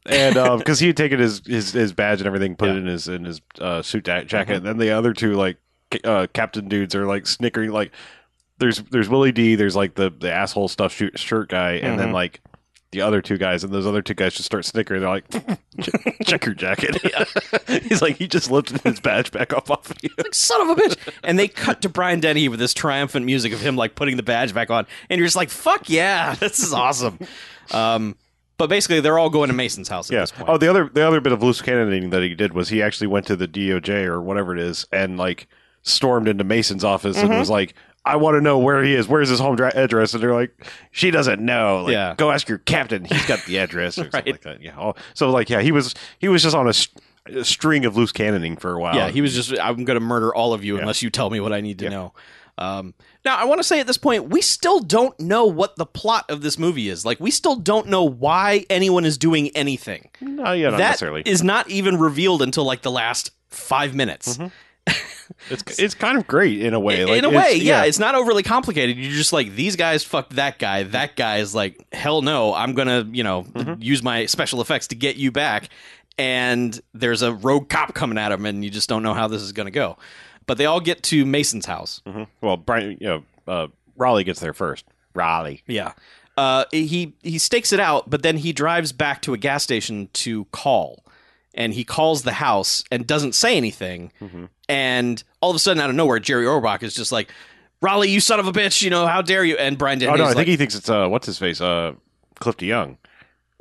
and 0.05 0.35
because 0.57 0.79
he 0.79 0.87
had 0.87 0.97
taken 0.97 1.19
his, 1.19 1.41
his 1.45 1.71
his 1.73 1.93
badge 1.93 2.19
and 2.21 2.27
everything, 2.27 2.55
put 2.55 2.69
Yeah. 2.69 2.75
it 2.75 2.77
in 2.79 2.85
his 2.87 3.07
in 3.07 3.25
his 3.25 3.41
uh, 3.59 3.81
suit 3.81 4.07
ja- 4.07 4.23
jacket, 4.23 4.57
and 4.57 4.65
then 4.65 4.77
the 4.77 4.91
other 4.91 5.13
two 5.13 5.33
like 5.33 5.57
uh, 6.03 6.27
captain 6.33 6.67
dudes 6.67 6.95
are 6.95 7.05
like 7.05 7.27
snickering, 7.27 7.71
like 7.71 7.91
there's 8.57 8.79
there's 8.91 9.09
Willie 9.09 9.31
D, 9.31 9.55
there's 9.55 9.75
like 9.75 9.95
the 9.95 10.09
the 10.09 10.31
asshole 10.31 10.67
stuff 10.67 10.93
shoot, 10.93 11.17
shirt 11.19 11.49
guy, 11.49 11.73
and 11.73 11.99
then 11.99 12.09
Mhm. 12.09 12.13
like. 12.13 12.41
The 12.93 12.99
other 12.99 13.21
two 13.21 13.37
guys 13.37 13.63
and 13.63 13.71
those 13.71 13.87
other 13.87 14.01
two 14.01 14.13
guys 14.15 14.33
just 14.33 14.47
start 14.47 14.65
snickering. 14.65 14.99
They're 14.99 15.09
like, 15.09 15.23
"Check- 15.81 16.17
"Check 16.25 16.45
your 16.45 16.53
jacket." 16.53 16.97
He's 17.83 18.01
like, 18.01 18.17
he 18.17 18.27
just 18.27 18.51
lifted 18.51 18.81
his 18.81 18.99
badge 18.99 19.31
back 19.31 19.53
up 19.53 19.71
off 19.71 19.89
of 19.89 19.95
you. 20.03 20.09
like, 20.17 20.33
son 20.35 20.59
of 20.69 20.77
a 20.77 20.81
bitch. 20.81 20.97
And 21.23 21.39
they 21.39 21.47
cut 21.47 21.81
to 21.83 21.87
Brian 21.89 22.19
Dennehy 22.19 22.49
with 22.49 22.59
this 22.59 22.73
triumphant 22.73 23.25
music 23.25 23.53
of 23.53 23.61
him 23.61 23.77
like 23.77 23.95
putting 23.95 24.17
the 24.17 24.23
badge 24.23 24.53
back 24.53 24.69
on, 24.69 24.85
and 25.09 25.17
you're 25.19 25.25
just 25.25 25.37
like, 25.37 25.49
"Fuck 25.49 25.89
yeah, 25.89 26.35
this 26.35 26.59
is 26.59 26.73
awesome." 26.73 27.17
Um, 27.71 28.17
but 28.61 28.69
basically, 28.69 28.99
they're 28.99 29.17
all 29.17 29.31
going 29.31 29.47
to 29.47 29.55
Mason's 29.55 29.89
house 29.89 30.09
at 30.09 30.13
Yeah. 30.13 30.19
this 30.21 30.31
point. 30.31 30.47
Oh, 30.49 30.57
the 30.57 30.67
other 30.69 30.87
the 30.93 31.01
other 31.05 31.19
bit 31.19 31.33
of 31.33 31.41
loose 31.41 31.61
cannoning 31.61 32.11
that 32.11 32.21
he 32.21 32.35
did 32.35 32.53
was 32.53 32.69
he 32.69 32.81
actually 32.81 33.07
went 33.07 33.25
to 33.25 33.35
the 33.35 33.47
DOJ 33.47 34.05
or 34.05 34.21
whatever 34.21 34.53
it 34.55 34.59
is 34.59 34.85
and 34.91 35.17
like 35.17 35.47
stormed 35.81 36.27
into 36.27 36.43
Mason's 36.43 36.83
office 36.83 37.17
Mm-hmm. 37.17 37.31
and 37.31 37.39
was 37.39 37.49
like, 37.49 37.73
"I 38.05 38.15
want 38.17 38.35
to 38.35 38.41
know 38.41 38.59
where 38.59 38.83
he 38.83 38.93
is. 38.93 39.07
Where's 39.07 39.29
his 39.29 39.39
home 39.39 39.55
dra- 39.55 39.71
address?" 39.75 40.13
And 40.13 40.21
they're 40.21 40.33
like, 40.35 40.51
"She 40.91 41.09
doesn't 41.09 41.41
know. 41.43 41.83
Like, 41.85 41.93
Yeah. 41.93 42.13
go 42.17 42.29
ask 42.29 42.47
your 42.47 42.59
captain. 42.59 43.03
He's 43.05 43.25
got 43.25 43.43
the 43.45 43.57
address 43.57 43.97
or 43.97 44.03
Right. 44.03 44.11
something 44.11 44.33
like 44.33 44.41
that." 44.41 44.61
Yeah. 44.61 44.75
Oh, 44.79 44.93
so 45.15 45.31
like, 45.31 45.49
yeah, 45.49 45.61
he 45.61 45.71
was 45.71 45.95
he 46.19 46.27
was 46.27 46.43
just 46.43 46.55
on 46.55 46.67
a, 46.67 46.73
st- 46.73 47.03
a 47.35 47.43
string 47.43 47.85
of 47.85 47.97
loose 47.97 48.11
cannoning 48.11 48.57
for 48.57 48.73
a 48.73 48.79
while. 48.79 48.95
yeah, 48.95 49.09
he 49.09 49.21
was 49.21 49.33
just, 49.33 49.59
"I'm 49.59 49.83
going 49.85 49.95
to 49.99 50.05
murder 50.05 50.33
all 50.35 50.53
of 50.53 50.63
you 50.63 50.75
Yeah. 50.75 50.81
unless 50.81 51.01
you 51.01 51.09
tell 51.09 51.29
me 51.31 51.39
what 51.39 51.51
I 51.51 51.61
need 51.61 51.79
to 51.79 51.85
Yeah. 51.85 51.89
know." 51.89 52.13
Um, 52.57 52.93
now, 53.25 53.35
I 53.37 53.45
want 53.45 53.59
to 53.59 53.63
say 53.63 53.79
at 53.79 53.87
this 53.87 53.97
point, 53.97 54.29
we 54.29 54.41
still 54.41 54.79
don't 54.79 55.17
know 55.19 55.45
what 55.45 55.75
the 55.75 55.85
plot 55.85 56.25
of 56.29 56.41
this 56.41 56.57
movie 56.57 56.89
is. 56.89 57.05
Like, 57.05 57.19
we 57.19 57.29
still 57.31 57.55
don't 57.55 57.87
know 57.87 58.03
why 58.03 58.65
anyone 58.69 59.05
is 59.05 59.17
doing 59.17 59.49
anything. 59.55 60.09
no, 60.21 60.51
yeah, 60.53 60.69
not 60.71 60.77
That 60.77 60.87
necessarily. 60.89 61.21
is 61.25 61.43
not 61.43 61.69
even 61.69 61.97
revealed 61.99 62.41
until 62.41 62.63
like 62.63 62.81
the 62.81 62.91
last 62.91 63.31
five 63.49 63.93
minutes. 63.95 64.39
It's 65.49 65.79
it's 65.79 65.93
kind 65.95 66.17
of 66.17 66.27
great 66.27 66.59
in 66.61 66.73
a 66.73 66.79
way. 66.79 67.01
In- 67.03 67.07
Like, 67.07 67.17
in 67.19 67.25
a 67.25 67.29
it's- 67.29 67.43
way, 67.53 67.55
yeah. 67.57 67.85
it's 67.85 67.99
not 67.99 68.15
overly 68.15 68.43
complicated. 68.43 68.97
You're 68.97 69.11
just 69.13 69.31
like 69.31 69.55
these 69.55 69.77
guys 69.77 70.03
fucked 70.03 70.35
that 70.35 70.59
guy. 70.59 70.83
That 70.83 71.15
guy 71.15 71.37
is 71.37 71.55
like, 71.55 71.81
hell 71.93 72.21
no, 72.21 72.53
I'm 72.53 72.73
gonna, 72.73 73.07
you 73.11 73.23
know, 73.23 73.43
Mm-hmm. 73.43 73.81
use 73.81 74.03
my 74.03 74.25
special 74.25 74.59
effects 74.59 74.87
to 74.87 74.95
get 74.95 75.15
you 75.15 75.31
back. 75.31 75.69
And 76.17 76.79
there's 76.93 77.21
a 77.21 77.31
rogue 77.33 77.69
cop 77.69 77.93
coming 77.93 78.17
at 78.17 78.31
him, 78.33 78.45
and 78.45 78.63
you 78.63 78.69
just 78.69 78.89
don't 78.89 79.03
know 79.03 79.13
how 79.13 79.27
this 79.29 79.41
is 79.41 79.53
gonna 79.53 79.71
go. 79.71 79.97
But 80.51 80.57
they 80.57 80.65
all 80.65 80.81
get 80.81 81.01
to 81.03 81.25
Mason's 81.25 81.65
house. 81.65 82.01
Mhm. 82.05 82.27
Well, 82.41 82.57
Brian, 82.57 82.97
you 82.99 83.07
know, 83.07 83.23
uh, 83.47 83.67
Rollie 83.97 84.25
gets 84.25 84.41
there 84.41 84.51
first. 84.51 84.83
Rollie. 85.15 85.61
Yeah. 85.65 85.93
Uh, 86.35 86.65
he 86.71 87.13
he 87.23 87.37
stakes 87.37 87.71
it 87.71 87.79
out, 87.79 88.09
but 88.09 88.21
then 88.21 88.35
he 88.35 88.51
drives 88.51 88.91
back 88.91 89.21
to 89.21 89.33
a 89.33 89.37
gas 89.37 89.63
station 89.63 90.09
to 90.11 90.43
call, 90.51 91.05
and 91.53 91.73
he 91.73 91.85
calls 91.85 92.23
the 92.23 92.33
house 92.33 92.83
and 92.91 93.07
doesn't 93.07 93.31
say 93.33 93.55
anything. 93.55 94.11
Mhm. 94.21 94.49
And 94.67 95.23
all 95.39 95.51
of 95.51 95.55
a 95.55 95.59
sudden, 95.59 95.81
out 95.81 95.89
of 95.89 95.95
nowhere, 95.95 96.19
Jerry 96.19 96.43
Orbach 96.45 96.83
is 96.83 96.93
just 96.93 97.13
like, 97.13 97.31
"Rollie, 97.81 98.09
you 98.09 98.19
son 98.19 98.41
of 98.41 98.45
a 98.45 98.51
bitch! 98.51 98.81
You 98.81 98.89
know 98.89 99.07
how 99.07 99.21
dare 99.21 99.45
you?" 99.45 99.55
And 99.55 99.77
Brian 99.77 100.03
Oh 100.03 100.15
no, 100.15 100.23
I 100.23 100.27
like, 100.27 100.35
think 100.35 100.49
he 100.49 100.57
thinks 100.57 100.75
it's 100.75 100.89
uh, 100.89 101.07
what's 101.07 101.27
his 101.27 101.37
face, 101.37 101.61
uh, 101.61 101.93
Cliff 102.41 102.57
DeYoung, 102.57 102.97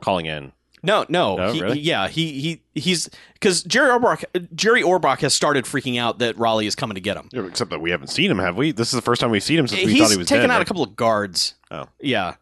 calling 0.03 0.27
in. 0.27 0.51
No, 0.83 1.05
no, 1.09 1.53
he, 1.53 1.61
really? 1.61 1.79
yeah, 1.81 2.09
he 2.09 2.41
he 2.41 2.63
he's 2.81 3.11
because 3.35 3.63
Jerry 3.63 3.91
Orbach 3.91 4.25
Jerry 4.55 4.83
Orbach 4.83 5.21
has 5.21 5.35
started 5.35 5.65
freaking 5.65 5.99
out 5.99 6.19
that 6.21 6.37
Rollie 6.37 6.67
is 6.67 6.75
coming 6.75 6.95
to 6.95 7.01
get 7.01 7.17
him. 7.17 7.29
Yeah, 7.33 7.47
Except 7.47 7.71
that 7.71 7.81
we 7.81 7.91
haven't 7.91 8.09
seen 8.09 8.31
him, 8.31 8.39
have 8.39 8.57
we? 8.57 8.73
This 8.73 8.89
is 8.89 8.95
the 8.95 9.03
first 9.03 9.21
time 9.21 9.31
we've 9.31 9.43
seen 9.43 9.59
him 9.59 9.69
since 9.69 9.85
we 9.85 9.93
He's 9.93 10.01
thought 10.03 10.11
he 10.11 10.17
was 10.17 10.27
taken 10.27 10.43
dead. 10.43 10.51
out 10.51 10.57
right? 10.59 10.63
a 10.63 10.65
couple 10.65 10.83
of 10.83 10.97
guards. 10.97 11.55
Oh. 11.71 11.87
yeah, 12.01 12.35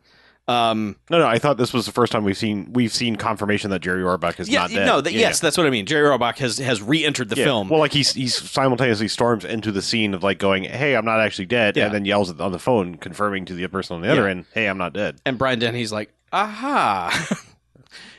um, 0.49 0.97
No, 1.11 1.19
no, 1.19 1.27
I 1.27 1.39
thought 1.39 1.59
this 1.59 1.75
was 1.75 1.85
the 1.85 1.93
first 1.93 2.11
time 2.11 2.25
we've 2.25 2.37
seen 2.37 2.73
we've 2.73 2.93
seen 2.93 3.17
confirmation 3.17 3.71
that 3.71 3.81
Jerry 3.81 4.03
Orbach 4.03 4.41
is 4.41 4.49
yeah, 4.49 4.61
not 4.61 4.71
dead. 4.71 4.87
no, 4.87 5.01
that, 5.03 5.13
Yeah, 5.13 5.21
yes, 5.21 5.41
that's 5.41 5.59
what 5.59 5.67
I 5.67 5.71
mean. 5.71 5.85
Jerry 5.85 6.09
Orbach 6.09 6.39
has 6.39 6.57
has 6.57 6.81
re-entered 6.81 7.29
the 7.29 7.37
yeah. 7.37 7.45
film. 7.45 7.69
Well, 7.69 7.81
like 7.81 7.93
he's 7.93 8.15
he's 8.15 8.35
simultaneously 8.51 9.09
storms 9.09 9.45
into 9.45 9.71
the 9.71 9.83
scene 9.83 10.15
of 10.15 10.23
like 10.23 10.39
going, 10.39 10.65
"Hey, 10.65 10.97
I'm 10.97 11.05
not 11.05 11.21
actually 11.21 11.47
dead," 11.47 11.77
Yeah. 11.77 11.87
and 11.87 11.95
then 11.95 12.05
yells 12.07 12.31
on 12.41 12.53
the 12.53 12.59
phone, 12.59 12.97
confirming 12.97 13.45
to 13.47 13.55
the 13.55 13.67
person 13.69 13.97
on 13.97 14.03
the 14.03 14.11
other 14.11 14.27
end, 14.27 14.47
"Hey, 14.55 14.67
I'm 14.69 14.79
not 14.79 14.95
dead." 14.95 15.21
and 15.27 15.37
Brian 15.37 15.59
Dennehy's 15.59 15.93
like, 15.93 16.15
aha. 16.33 17.29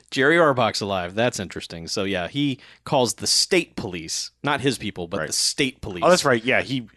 Jerry 0.10 0.38
Orbach's 0.38 0.82
alive. 0.82 1.16
That's 1.16 1.40
interesting. 1.40 1.88
So 1.88 2.04
yeah, 2.04 2.28
he 2.28 2.60
calls 2.84 3.16
the 3.16 3.28
state 3.28 3.76
police, 3.76 4.32
not 4.44 4.62
his 4.62 4.78
people, 4.78 5.08
but 5.08 5.20
Right. 5.20 5.28
the 5.28 5.34
state 5.34 5.82
police. 5.82 6.04
Oh, 6.06 6.10
that's 6.10 6.26
right. 6.26 6.44
Yeah, 6.44 6.62
he. 6.62 6.88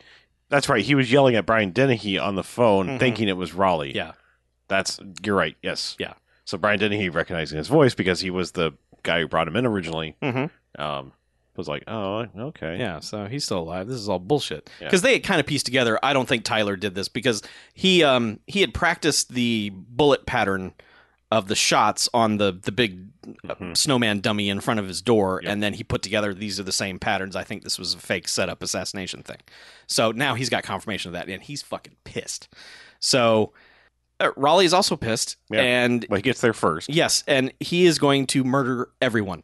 That's 0.49 0.69
right. 0.69 0.85
He 0.85 0.95
was 0.95 1.11
yelling 1.11 1.35
at 1.35 1.47
Brian 1.47 1.71
Dennehy 1.71 2.19
on 2.19 2.35
the 2.35 2.43
phone, 2.43 2.87
Mhm. 2.87 2.99
thinking 2.99 3.29
it 3.29 3.37
was 3.37 3.53
Rollie. 3.53 3.95
Yeah, 3.95 4.13
That's 4.69 4.99
you're 5.25 5.37
right. 5.37 5.57
Yes. 5.63 5.97
Yeah. 5.99 6.13
So 6.45 6.59
Brian 6.59 6.79
Dennehy 6.79 7.09
recognizing 7.09 7.57
his 7.59 7.69
voice 7.69 7.95
because 7.95 8.21
he 8.21 8.31
was 8.31 8.53
the 8.53 8.73
guy 9.03 9.21
who 9.21 9.29
brought 9.29 9.49
him 9.49 9.57
in 9.57 9.65
originally. 9.67 10.17
Mhm. 10.23 10.51
Um, 10.79 11.13
was 11.57 11.69
like, 11.69 11.85
oh, 11.87 12.27
okay. 12.39 12.79
Yeah, 12.79 13.01
so 13.01 13.27
he's 13.27 13.45
still 13.45 13.59
alive. 13.61 13.87
This 13.87 13.99
is 13.99 14.09
all 14.09 14.19
bullshit. 14.19 14.71
Yeah. 14.81 14.87
Because 14.89 15.03
they 15.03 15.13
had 15.13 15.23
kind 15.23 15.39
of 15.41 15.47
pieced 15.47 15.67
together. 15.67 15.99
I 16.03 16.13
don't 16.15 16.27
think 16.29 16.45
Tyler 16.45 16.77
did 16.77 16.95
this 16.95 17.09
because 17.09 17.43
he 17.75 18.03
um 18.03 18.41
he 18.47 18.61
had 18.63 18.73
practiced 18.75 19.33
the 19.35 19.71
bullet 19.75 20.25
pattern 20.27 20.73
of 21.33 21.49
the 21.49 21.57
shots 21.57 22.09
on 22.15 22.37
the 22.37 22.53
the 22.63 22.71
big 22.71 23.07
uh, 23.49 23.55
Mhm. 23.55 23.77
snowman 23.77 24.21
dummy 24.21 24.49
in 24.51 24.61
front 24.61 24.79
of 24.81 24.87
his 24.87 25.01
door, 25.01 25.41
Yep. 25.43 25.53
and 25.53 25.63
then 25.63 25.75
he 25.75 25.83
put 25.85 26.03
together 26.03 26.35
these 26.35 26.61
are 26.61 26.63
the 26.65 26.73
same 26.73 26.99
patterns. 26.99 27.35
I 27.35 27.43
think 27.45 27.63
this 27.65 27.79
was 27.79 27.95
a 27.95 27.99
fake 27.99 28.29
setup 28.29 28.63
assassination 28.63 29.23
thing. 29.23 29.39
So 29.87 30.11
now 30.13 30.35
he's 30.35 30.51
got 30.51 30.63
confirmation 30.63 31.09
of 31.09 31.13
that, 31.15 31.29
and 31.29 31.43
he's 31.43 31.63
fucking 31.63 31.97
pissed. 32.05 32.49
So 33.01 33.53
uh, 34.21 34.31
Rollie 34.37 34.65
is 34.67 34.75
also 34.75 34.95
pissed, 34.97 35.37
Yeah. 35.51 35.63
and 35.63 36.07
But 36.09 36.17
he 36.17 36.23
gets 36.23 36.41
there 36.41 36.53
first. 36.53 36.89
yes, 36.91 37.25
and 37.27 37.53
he 37.61 37.87
is 37.87 37.99
going 37.99 38.27
to 38.29 38.45
murder 38.45 38.91
everyone. 39.01 39.43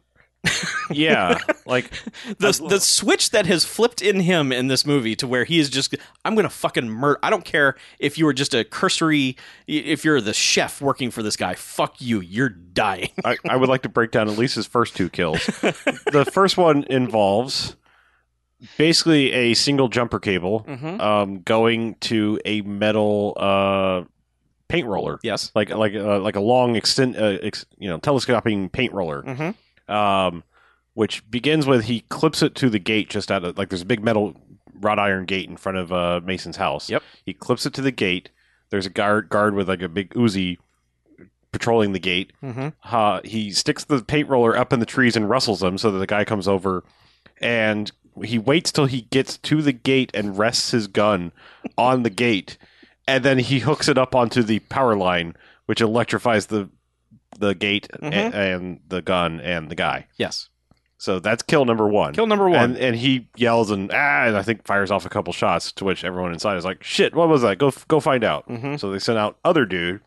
Yeah. 0.91 1.37
Like 1.65 1.91
the 2.39 2.65
the 2.67 2.79
switch 2.79 3.29
that 3.29 3.45
has 3.45 3.63
flipped 3.63 4.01
in 4.01 4.21
him 4.21 4.51
in 4.51 4.69
this 4.69 4.87
movie 4.87 5.15
to 5.17 5.27
where 5.27 5.43
he 5.43 5.59
is 5.59 5.69
just 5.69 5.95
I'm 6.25 6.33
gonna 6.33 6.49
fucking 6.49 6.89
murder. 6.89 7.19
I 7.21 7.29
don't 7.29 7.45
care 7.45 7.75
if 7.99 8.17
you 8.17 8.25
were 8.25 8.33
just 8.33 8.55
a 8.55 8.63
cursory, 8.63 9.37
if 9.67 10.03
you're 10.03 10.19
the 10.19 10.33
chef 10.33 10.81
working 10.81 11.11
for 11.11 11.21
this 11.21 11.35
guy. 11.35 11.53
Fuck 11.53 12.01
you. 12.01 12.21
You're 12.21 12.49
dying. 12.49 13.09
I, 13.23 13.37
I 13.47 13.55
would 13.55 13.69
like 13.69 13.83
to 13.83 13.89
break 13.89 14.09
down 14.09 14.29
at 14.29 14.37
least 14.39 14.55
his 14.55 14.65
first 14.65 14.95
two 14.95 15.09
kills. 15.09 15.45
the 15.45 16.27
first 16.33 16.57
one 16.57 16.85
involves 16.89 17.75
basically 18.77 19.31
a 19.31 19.53
single 19.53 19.89
jumper 19.89 20.19
cable 20.19 20.65
Mm-hmm. 20.67 20.99
um, 21.01 21.41
going 21.41 21.95
to 22.01 22.39
a 22.45 22.61
metal 22.61 23.33
uh, 23.37 24.03
paint 24.67 24.87
roller, 24.87 25.19
Yes. 25.23 25.51
like 25.53 25.69
like 25.69 25.93
uh, 25.93 26.19
like 26.19 26.35
a 26.35 26.41
long 26.41 26.75
extend, 26.75 27.15
uh, 27.15 27.37
ex, 27.43 27.65
you 27.77 27.89
know, 27.89 27.99
telescoping 27.99 28.69
paint 28.69 28.91
roller. 28.93 29.21
Mm-hmm. 29.23 29.49
Um, 29.89 30.43
which 30.93 31.29
begins 31.29 31.65
with 31.65 31.85
he 31.85 32.01
clips 32.01 32.41
it 32.41 32.55
to 32.55 32.69
the 32.69 32.79
gate 32.79 33.09
just 33.09 33.31
out 33.31 33.43
of 33.43 33.57
like 33.57 33.69
there's 33.69 33.81
a 33.81 33.85
big 33.85 34.03
metal 34.03 34.35
wrought 34.79 34.99
iron 34.99 35.25
gate 35.25 35.49
in 35.49 35.57
front 35.57 35.77
of 35.77 35.91
uh, 35.91 36.21
Mason's 36.23 36.57
house. 36.57 36.89
Yep. 36.89 37.03
He 37.25 37.33
clips 37.33 37.65
it 37.65 37.73
to 37.75 37.81
the 37.81 37.91
gate. 37.91 38.29
There's 38.69 38.85
a 38.85 38.89
guard 38.89 39.29
guard 39.29 39.55
with 39.55 39.67
like 39.67 39.81
a 39.81 39.89
big 39.89 40.13
Uzi 40.13 40.57
patrolling 41.51 41.93
the 41.93 41.99
gate. 41.99 42.31
Mm-hmm. 42.43 42.69
Uh, 42.83 43.21
he 43.23 43.51
sticks 43.51 43.83
the 43.83 44.03
paint 44.03 44.29
roller 44.29 44.55
up 44.55 44.71
in 44.71 44.79
the 44.79 44.85
trees 44.85 45.15
and 45.15 45.29
rustles 45.29 45.59
them 45.59 45.77
so 45.77 45.91
that 45.91 45.99
the 45.99 46.07
guy 46.07 46.23
comes 46.23 46.47
over 46.47 46.83
and 47.41 47.91
he 48.23 48.37
waits 48.37 48.71
till 48.71 48.85
he 48.85 49.01
gets 49.01 49.37
to 49.37 49.61
the 49.61 49.71
gate 49.71 50.11
and 50.13 50.37
rests 50.37 50.71
his 50.71 50.87
gun 50.87 51.31
on 51.77 52.03
the 52.03 52.09
gate 52.09 52.57
and 53.07 53.23
then 53.23 53.39
he 53.39 53.59
hooks 53.59 53.87
it 53.87 53.97
up 53.97 54.13
onto 54.13 54.43
the 54.43 54.59
power 54.59 54.95
line 54.95 55.35
which 55.65 55.81
electrifies 55.81 56.47
the 56.47 56.69
the 57.37 57.53
gate 57.55 57.87
a- 57.93 57.97
Mhm. 57.99 58.33
and 58.33 58.79
the 58.87 59.01
gun 59.01 59.39
and 59.41 59.69
the 59.69 59.75
guy 59.75 60.07
Yes. 60.17 60.49
so 60.97 61.19
that's 61.19 61.43
kill 61.43 61.65
number 61.65 61.87
one 61.87 62.13
Kill 62.13 62.27
number 62.27 62.49
one. 62.49 62.59
and, 62.59 62.77
and 62.77 62.95
he 62.95 63.27
yells 63.37 63.71
and 63.71 63.91
ah 63.93 64.25
and 64.25 64.35
i 64.37 64.41
think 64.41 64.65
fires 64.65 64.91
off 64.91 65.05
a 65.05 65.09
couple 65.09 65.31
shots 65.33 65.71
to 65.73 65.85
which 65.85 66.03
everyone 66.03 66.33
inside 66.33 66.57
is 66.57 66.65
like 66.65 66.83
shit 66.83 67.15
what 67.15 67.29
was 67.29 67.41
that 67.43 67.57
go 67.57 67.71
go 67.87 67.99
find 67.99 68.23
out 68.23 68.47
mm-hmm. 68.47 68.75
so 68.75 68.91
they 68.91 68.99
sent 68.99 69.17
out 69.17 69.37
other 69.45 69.65
dude 69.65 70.01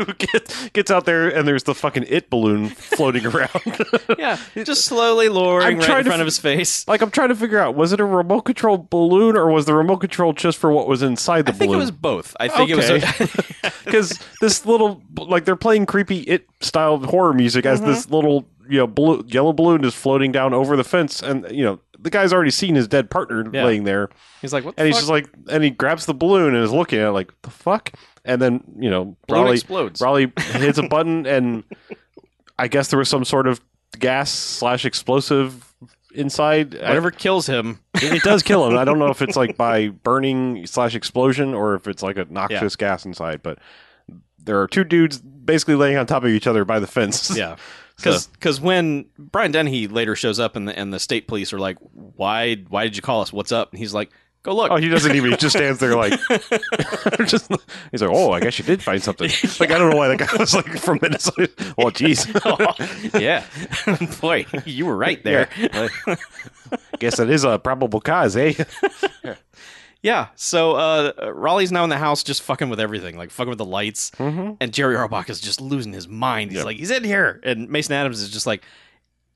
who 0.06 0.12
gets 0.14 0.68
gets 0.70 0.90
out 0.90 1.04
there 1.04 1.28
and 1.28 1.46
there's 1.46 1.64
the 1.64 1.74
fucking 1.74 2.04
it 2.08 2.30
balloon 2.30 2.68
floating 2.68 3.26
around. 3.26 3.50
Yeah. 4.18 4.38
Just 4.64 4.84
slowly 4.84 5.28
lowering 5.28 5.78
right 5.78 5.98
in 5.98 6.04
front 6.04 6.06
f- 6.08 6.20
of 6.20 6.26
his 6.26 6.38
face. 6.38 6.86
like 6.88 7.00
I'm 7.00 7.10
trying 7.10 7.28
to 7.30 7.34
figure 7.36 7.58
out 7.58 7.74
was 7.74 7.92
it 7.92 8.00
a 8.00 8.04
remote 8.04 8.42
control 8.42 8.76
balloon 8.90 9.36
or 9.36 9.48
was 9.50 9.66
the 9.66 9.74
remote 9.74 9.98
control 9.98 10.32
just 10.32 10.58
for 10.58 10.70
what 10.72 10.86
was 10.88 11.02
inside 11.02 11.46
the 11.46 11.52
balloon? 11.52 11.56
I 11.56 11.58
think 11.58 11.72
it 11.74 11.76
was 11.76 11.90
both. 11.90 12.36
I 12.40 12.48
think 12.48 12.70
it 12.70 12.76
was. 12.76 13.70
because 13.84 14.18
this 14.40 14.66
little 14.66 15.02
like 15.16 15.44
they're 15.44 15.56
playing 15.56 15.86
creepy 15.86 16.20
it 16.20 16.46
style 16.60 16.98
horror 16.98 17.32
music 17.32 17.66
as 17.66 17.80
Mm-hmm. 17.80 17.88
this 17.90 18.10
little 18.10 18.46
you 18.68 18.78
know 18.78 18.86
blue, 18.86 19.24
yellow 19.26 19.52
balloon 19.52 19.84
is 19.84 19.94
floating 19.94 20.32
down 20.32 20.52
over 20.54 20.76
the 20.76 20.84
fence 20.84 21.22
and 21.22 21.46
you 21.50 21.64
know 21.64 21.78
the 21.98 22.10
guy's 22.10 22.32
already 22.32 22.50
seen 22.50 22.74
his 22.74 22.86
dead 22.88 23.10
partner 23.10 23.44
Yeah. 23.52 23.64
laying 23.64 23.84
there 23.84 24.08
He's 24.40 24.52
like, 24.52 24.64
what? 24.64 24.76
The 24.76 24.82
and 24.82 24.86
he's 24.86 24.96
just 24.96 25.08
like 25.10 25.28
and 25.50 25.62
he 25.64 25.70
grabs 25.70 26.06
the 26.06 26.14
balloon 26.14 26.54
and 26.54 26.64
is 26.64 26.72
looking 26.72 26.98
at 26.98 27.08
it 27.08 27.12
like 27.12 27.30
the 27.42 27.50
fuck 27.50 27.92
and 28.24 28.40
then 28.40 28.62
you 28.78 28.90
know 28.90 29.16
Rollie 29.28 29.54
explodes. 29.54 30.00
Rollie 30.00 30.38
hits 30.60 30.78
a 30.78 30.82
button, 30.84 31.26
and 31.26 31.64
I 32.58 32.68
guess 32.68 32.88
there 32.88 32.98
was 32.98 33.08
some 33.08 33.24
sort 33.24 33.46
of 33.46 33.60
gas 33.98 34.30
slash 34.30 34.84
explosive 34.84 35.74
inside. 36.14 36.74
I- 36.76 36.88
Whatever 36.88 37.10
kills 37.10 37.46
him. 37.46 37.80
it, 37.94 38.12
it 38.14 38.22
does 38.22 38.42
kill 38.42 38.66
him. 38.68 38.76
I 38.76 38.84
don't 38.84 38.98
know 38.98 39.08
if 39.10 39.22
it's 39.22 39.36
like 39.36 39.56
by 39.56 39.88
burning 39.88 40.66
slash 40.66 40.94
explosion 40.94 41.54
or 41.54 41.74
if 41.74 41.86
it's 41.88 42.02
like 42.02 42.16
a 42.16 42.26
noxious 42.30 42.76
gas 42.76 43.04
inside. 43.04 43.42
But 43.42 43.58
there 44.42 44.60
are 44.60 44.66
two 44.68 44.84
dudes 44.84 45.18
basically 45.18 45.74
laying 45.74 45.96
on 45.96 46.06
top 46.06 46.24
of 46.24 46.30
each 46.30 46.46
other 46.46 46.64
by 46.64 46.78
the 46.80 46.86
fence. 46.86 47.36
Yeah. 47.36 47.56
So- 48.00 48.16
Because 48.32 48.62
when 48.62 49.04
Brian 49.18 49.52
Dennehy 49.52 49.86
later 49.86 50.16
shows 50.16 50.40
up 50.40 50.56
and 50.56 50.66
the, 50.66 50.78
and 50.78 50.90
the 50.90 50.98
state 50.98 51.28
police 51.28 51.52
are 51.52 51.58
like, 51.58 51.76
why 51.92 52.54
why 52.70 52.84
did 52.84 52.96
you 52.96 53.02
call 53.02 53.20
us? 53.20 53.30
What's 53.30 53.52
up? 53.52 53.72
And 53.72 53.78
he's 53.78 53.92
like, 53.92 54.08
go 54.42 54.54
look. 54.54 54.70
Oh, 54.70 54.76
he 54.76 54.88
doesn't 54.88 55.14
even. 55.14 55.30
He 55.30 55.36
just 55.36 55.56
stands 55.56 55.78
there 55.80 55.96
like, 55.96 56.12
just. 57.26 57.50
He's 57.90 58.02
like, 58.02 58.10
oh, 58.12 58.32
I 58.32 58.40
guess 58.40 58.58
you 58.58 58.64
did 58.64 58.82
find 58.82 59.02
something. 59.02 59.30
Like 59.60 59.70
I 59.70 59.78
don't 59.78 59.90
know 59.90 59.96
why 59.96 60.08
that 60.08 60.18
guy 60.18 60.36
was 60.38 60.54
like 60.54 60.78
from 60.78 60.98
Minnesota. 61.02 61.50
Oh, 61.76 61.86
jeez. 61.90 62.24
yeah. 63.20 63.44
Boy, 64.20 64.46
you 64.64 64.86
were 64.86 64.96
right 64.96 65.22
there. 65.22 65.48
Yeah. 65.58 65.88
guess 66.98 67.16
that 67.18 67.28
is 67.28 67.44
a 67.44 67.58
probable 67.58 68.00
cause, 68.00 68.36
eh? 68.36 68.54
Yeah. 70.02 70.28
So 70.36 70.72
uh, 70.76 71.12
Rollie's 71.34 71.72
now 71.72 71.84
in 71.84 71.90
the 71.90 71.98
house 71.98 72.22
just 72.22 72.42
fucking 72.42 72.70
with 72.70 72.80
everything, 72.80 73.18
like 73.18 73.30
fucking 73.30 73.50
with 73.50 73.58
the 73.58 73.64
lights. 73.66 74.10
Mm-hmm. 74.12 74.52
And 74.60 74.72
Jerry 74.72 74.94
Orbach 74.96 75.28
is 75.28 75.40
just 75.40 75.60
losing 75.60 75.92
his 75.92 76.08
mind. 76.08 76.50
He's 76.50 76.58
Yep. 76.58 76.64
like, 76.66 76.76
he's 76.78 76.90
in 76.90 77.04
here. 77.04 77.40
And 77.44 77.68
Mason 77.68 77.92
Adams 77.94 78.22
is 78.22 78.30
just 78.30 78.46
like, 78.46 78.64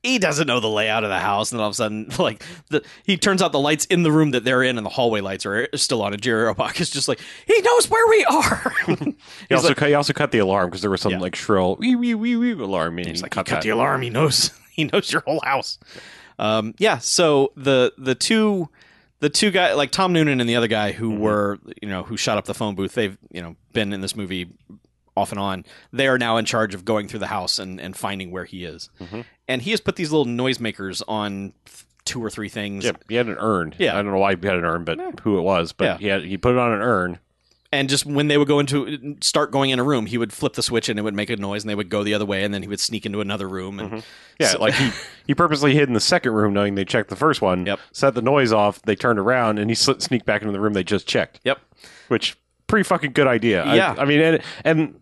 he 0.04 0.18
doesn't 0.18 0.46
know 0.46 0.60
the 0.60 0.68
layout 0.68 1.02
of 1.04 1.10
the 1.10 1.18
house. 1.18 1.50
And 1.50 1.58
then 1.58 1.62
all 1.62 1.68
of 1.68 1.72
a 1.72 1.76
sudden, 1.76 2.08
like, 2.18 2.44
the, 2.70 2.82
he 3.04 3.16
turns 3.16 3.42
out 3.42 3.52
the 3.52 3.58
lights 3.58 3.84
in 3.86 4.02
the 4.04 4.12
room 4.12 4.30
that 4.32 4.44
they're 4.44 4.62
in 4.62 4.76
and 4.78 4.84
the 4.86 4.90
hallway 4.90 5.20
lights 5.20 5.44
are 5.46 5.68
still 5.74 6.02
on. 6.02 6.12
And 6.12 6.22
Jerry 6.22 6.52
Orbach 6.52 6.80
is 6.80 6.90
just 6.90 7.08
like, 7.08 7.20
he 7.46 7.60
knows 7.62 7.90
where 7.90 8.06
we 8.08 8.24
are. 8.26 8.72
He 9.48 9.54
also 9.54 9.68
like- 9.68 9.76
cut, 9.76 9.88
he 9.88 9.94
also 9.94 10.12
cut 10.12 10.30
the 10.30 10.38
alarm 10.38 10.68
because 10.70 10.80
there 10.82 10.90
was 10.90 11.00
some 11.00 11.12
Yeah. 11.12 11.18
like 11.20 11.34
shrill 11.34 11.76
wee 11.76 11.96
wee 11.96 12.14
wee 12.14 12.36
wee 12.36 12.52
alarm. 12.52 12.98
And 12.98 13.06
He's 13.08 13.22
like, 13.22 13.32
cut 13.32 13.48
he 13.48 13.54
cut 13.54 13.62
the 13.62 13.70
alarm. 13.70 14.02
He 14.02 14.10
knows. 14.10 14.50
He 14.74 14.84
knows 14.84 15.12
your 15.12 15.22
whole 15.22 15.40
house. 15.44 15.78
Um, 16.38 16.74
yeah. 16.78 16.98
So 16.98 17.52
the 17.56 17.92
the 17.96 18.16
two 18.16 18.68
the 19.20 19.30
two 19.30 19.52
guy 19.52 19.72
like 19.74 19.92
Tom 19.92 20.12
Noonan 20.12 20.40
and 20.40 20.48
the 20.50 20.56
other 20.56 20.66
guy 20.66 20.90
who 20.90 21.12
Mhm. 21.12 21.18
were 21.20 21.58
you 21.80 21.88
know 21.88 22.02
who 22.02 22.16
shot 22.16 22.38
up 22.38 22.46
the 22.46 22.54
phone 22.54 22.74
booth. 22.74 22.94
They've 22.94 23.16
you 23.30 23.40
know 23.40 23.54
been 23.72 23.92
in 23.92 24.00
this 24.00 24.16
movie 24.16 24.48
off 25.16 25.30
and 25.32 25.38
on. 25.40 25.64
They 25.92 26.06
are 26.08 26.18
now 26.18 26.36
in 26.36 26.44
charge 26.44 26.74
of 26.74 26.84
going 26.84 27.08
through 27.08 27.20
the 27.20 27.26
house 27.28 27.58
and 27.58 27.80
and 27.80 27.96
finding 27.96 28.30
where 28.30 28.44
he 28.44 28.64
is. 28.64 28.90
Mhm. 29.00 29.24
And 29.48 29.62
he 29.62 29.70
has 29.72 29.80
put 29.80 29.96
these 29.96 30.10
little 30.12 30.26
noisemakers 30.32 31.02
on 31.06 31.52
two 32.04 32.22
or 32.22 32.30
three 32.30 32.48
things. 32.48 32.84
Yeah, 32.84 32.92
he 33.08 33.14
had 33.14 33.26
an 33.28 33.36
urn. 33.38 33.74
Yeah. 33.78 33.92
I 33.98 34.02
don't 34.02 34.12
know 34.12 34.18
why 34.18 34.34
he 34.36 34.46
had 34.46 34.56
an 34.56 34.64
urn, 34.64 34.84
but 34.84 34.98
Yeah. 34.98 35.10
who 35.22 35.38
it 35.38 35.42
was. 35.42 35.72
But 35.72 35.84
Yeah. 35.84 35.98
he 35.98 36.06
had 36.08 36.24
he 36.24 36.36
put 36.36 36.52
it 36.52 36.58
on 36.58 36.72
an 36.72 36.80
urn. 36.82 37.18
And 37.72 37.88
just 37.88 38.06
when 38.06 38.28
they 38.28 38.38
would 38.38 38.46
go 38.46 38.60
into 38.60 39.16
start 39.20 39.50
going 39.50 39.70
in 39.70 39.80
a 39.80 39.82
room, 39.82 40.06
he 40.06 40.16
would 40.16 40.32
flip 40.32 40.52
the 40.52 40.62
switch 40.62 40.88
and 40.88 40.96
it 40.96 41.02
would 41.02 41.14
make 41.14 41.28
a 41.28 41.36
noise, 41.36 41.64
and 41.64 41.68
they 41.70 41.74
would 41.74 41.88
go 41.88 42.04
the 42.04 42.14
other 42.14 42.24
way, 42.24 42.44
and 42.44 42.54
then 42.54 42.62
he 42.62 42.68
would 42.68 42.78
sneak 42.78 43.04
into 43.04 43.20
another 43.20 43.48
room. 43.48 43.80
And 43.80 43.90
Mhm. 43.90 44.02
Yeah, 44.38 44.48
So- 44.48 44.60
like 44.60 44.74
he, 44.74 44.90
he 45.26 45.34
purposely 45.34 45.74
hid 45.74 45.88
in 45.88 45.94
the 45.94 45.98
second 46.00 46.32
room, 46.34 46.52
knowing 46.52 46.76
they 46.76 46.84
checked 46.84 47.08
the 47.10 47.16
first 47.16 47.42
one. 47.42 47.66
Yep. 47.66 47.80
Set 47.92 48.14
the 48.14 48.22
noise 48.22 48.52
off. 48.52 48.80
They 48.82 48.94
turned 48.94 49.18
around, 49.18 49.58
and 49.58 49.70
he 49.70 49.74
sl- 49.74 49.98
sneaked 49.98 50.24
back 50.26 50.42
into 50.42 50.52
the 50.52 50.60
room 50.60 50.72
they 50.74 50.84
just 50.84 51.08
checked. 51.08 51.40
Yep. 51.44 51.58
Which 52.08 52.36
pretty 52.68 52.84
fucking 52.84 53.10
good 53.12 53.26
idea. 53.26 53.64
I- 53.64 53.74
Yeah. 53.74 53.94
I, 53.98 54.04
mean, 54.04 54.20
and 54.20 54.40
and 54.64 54.94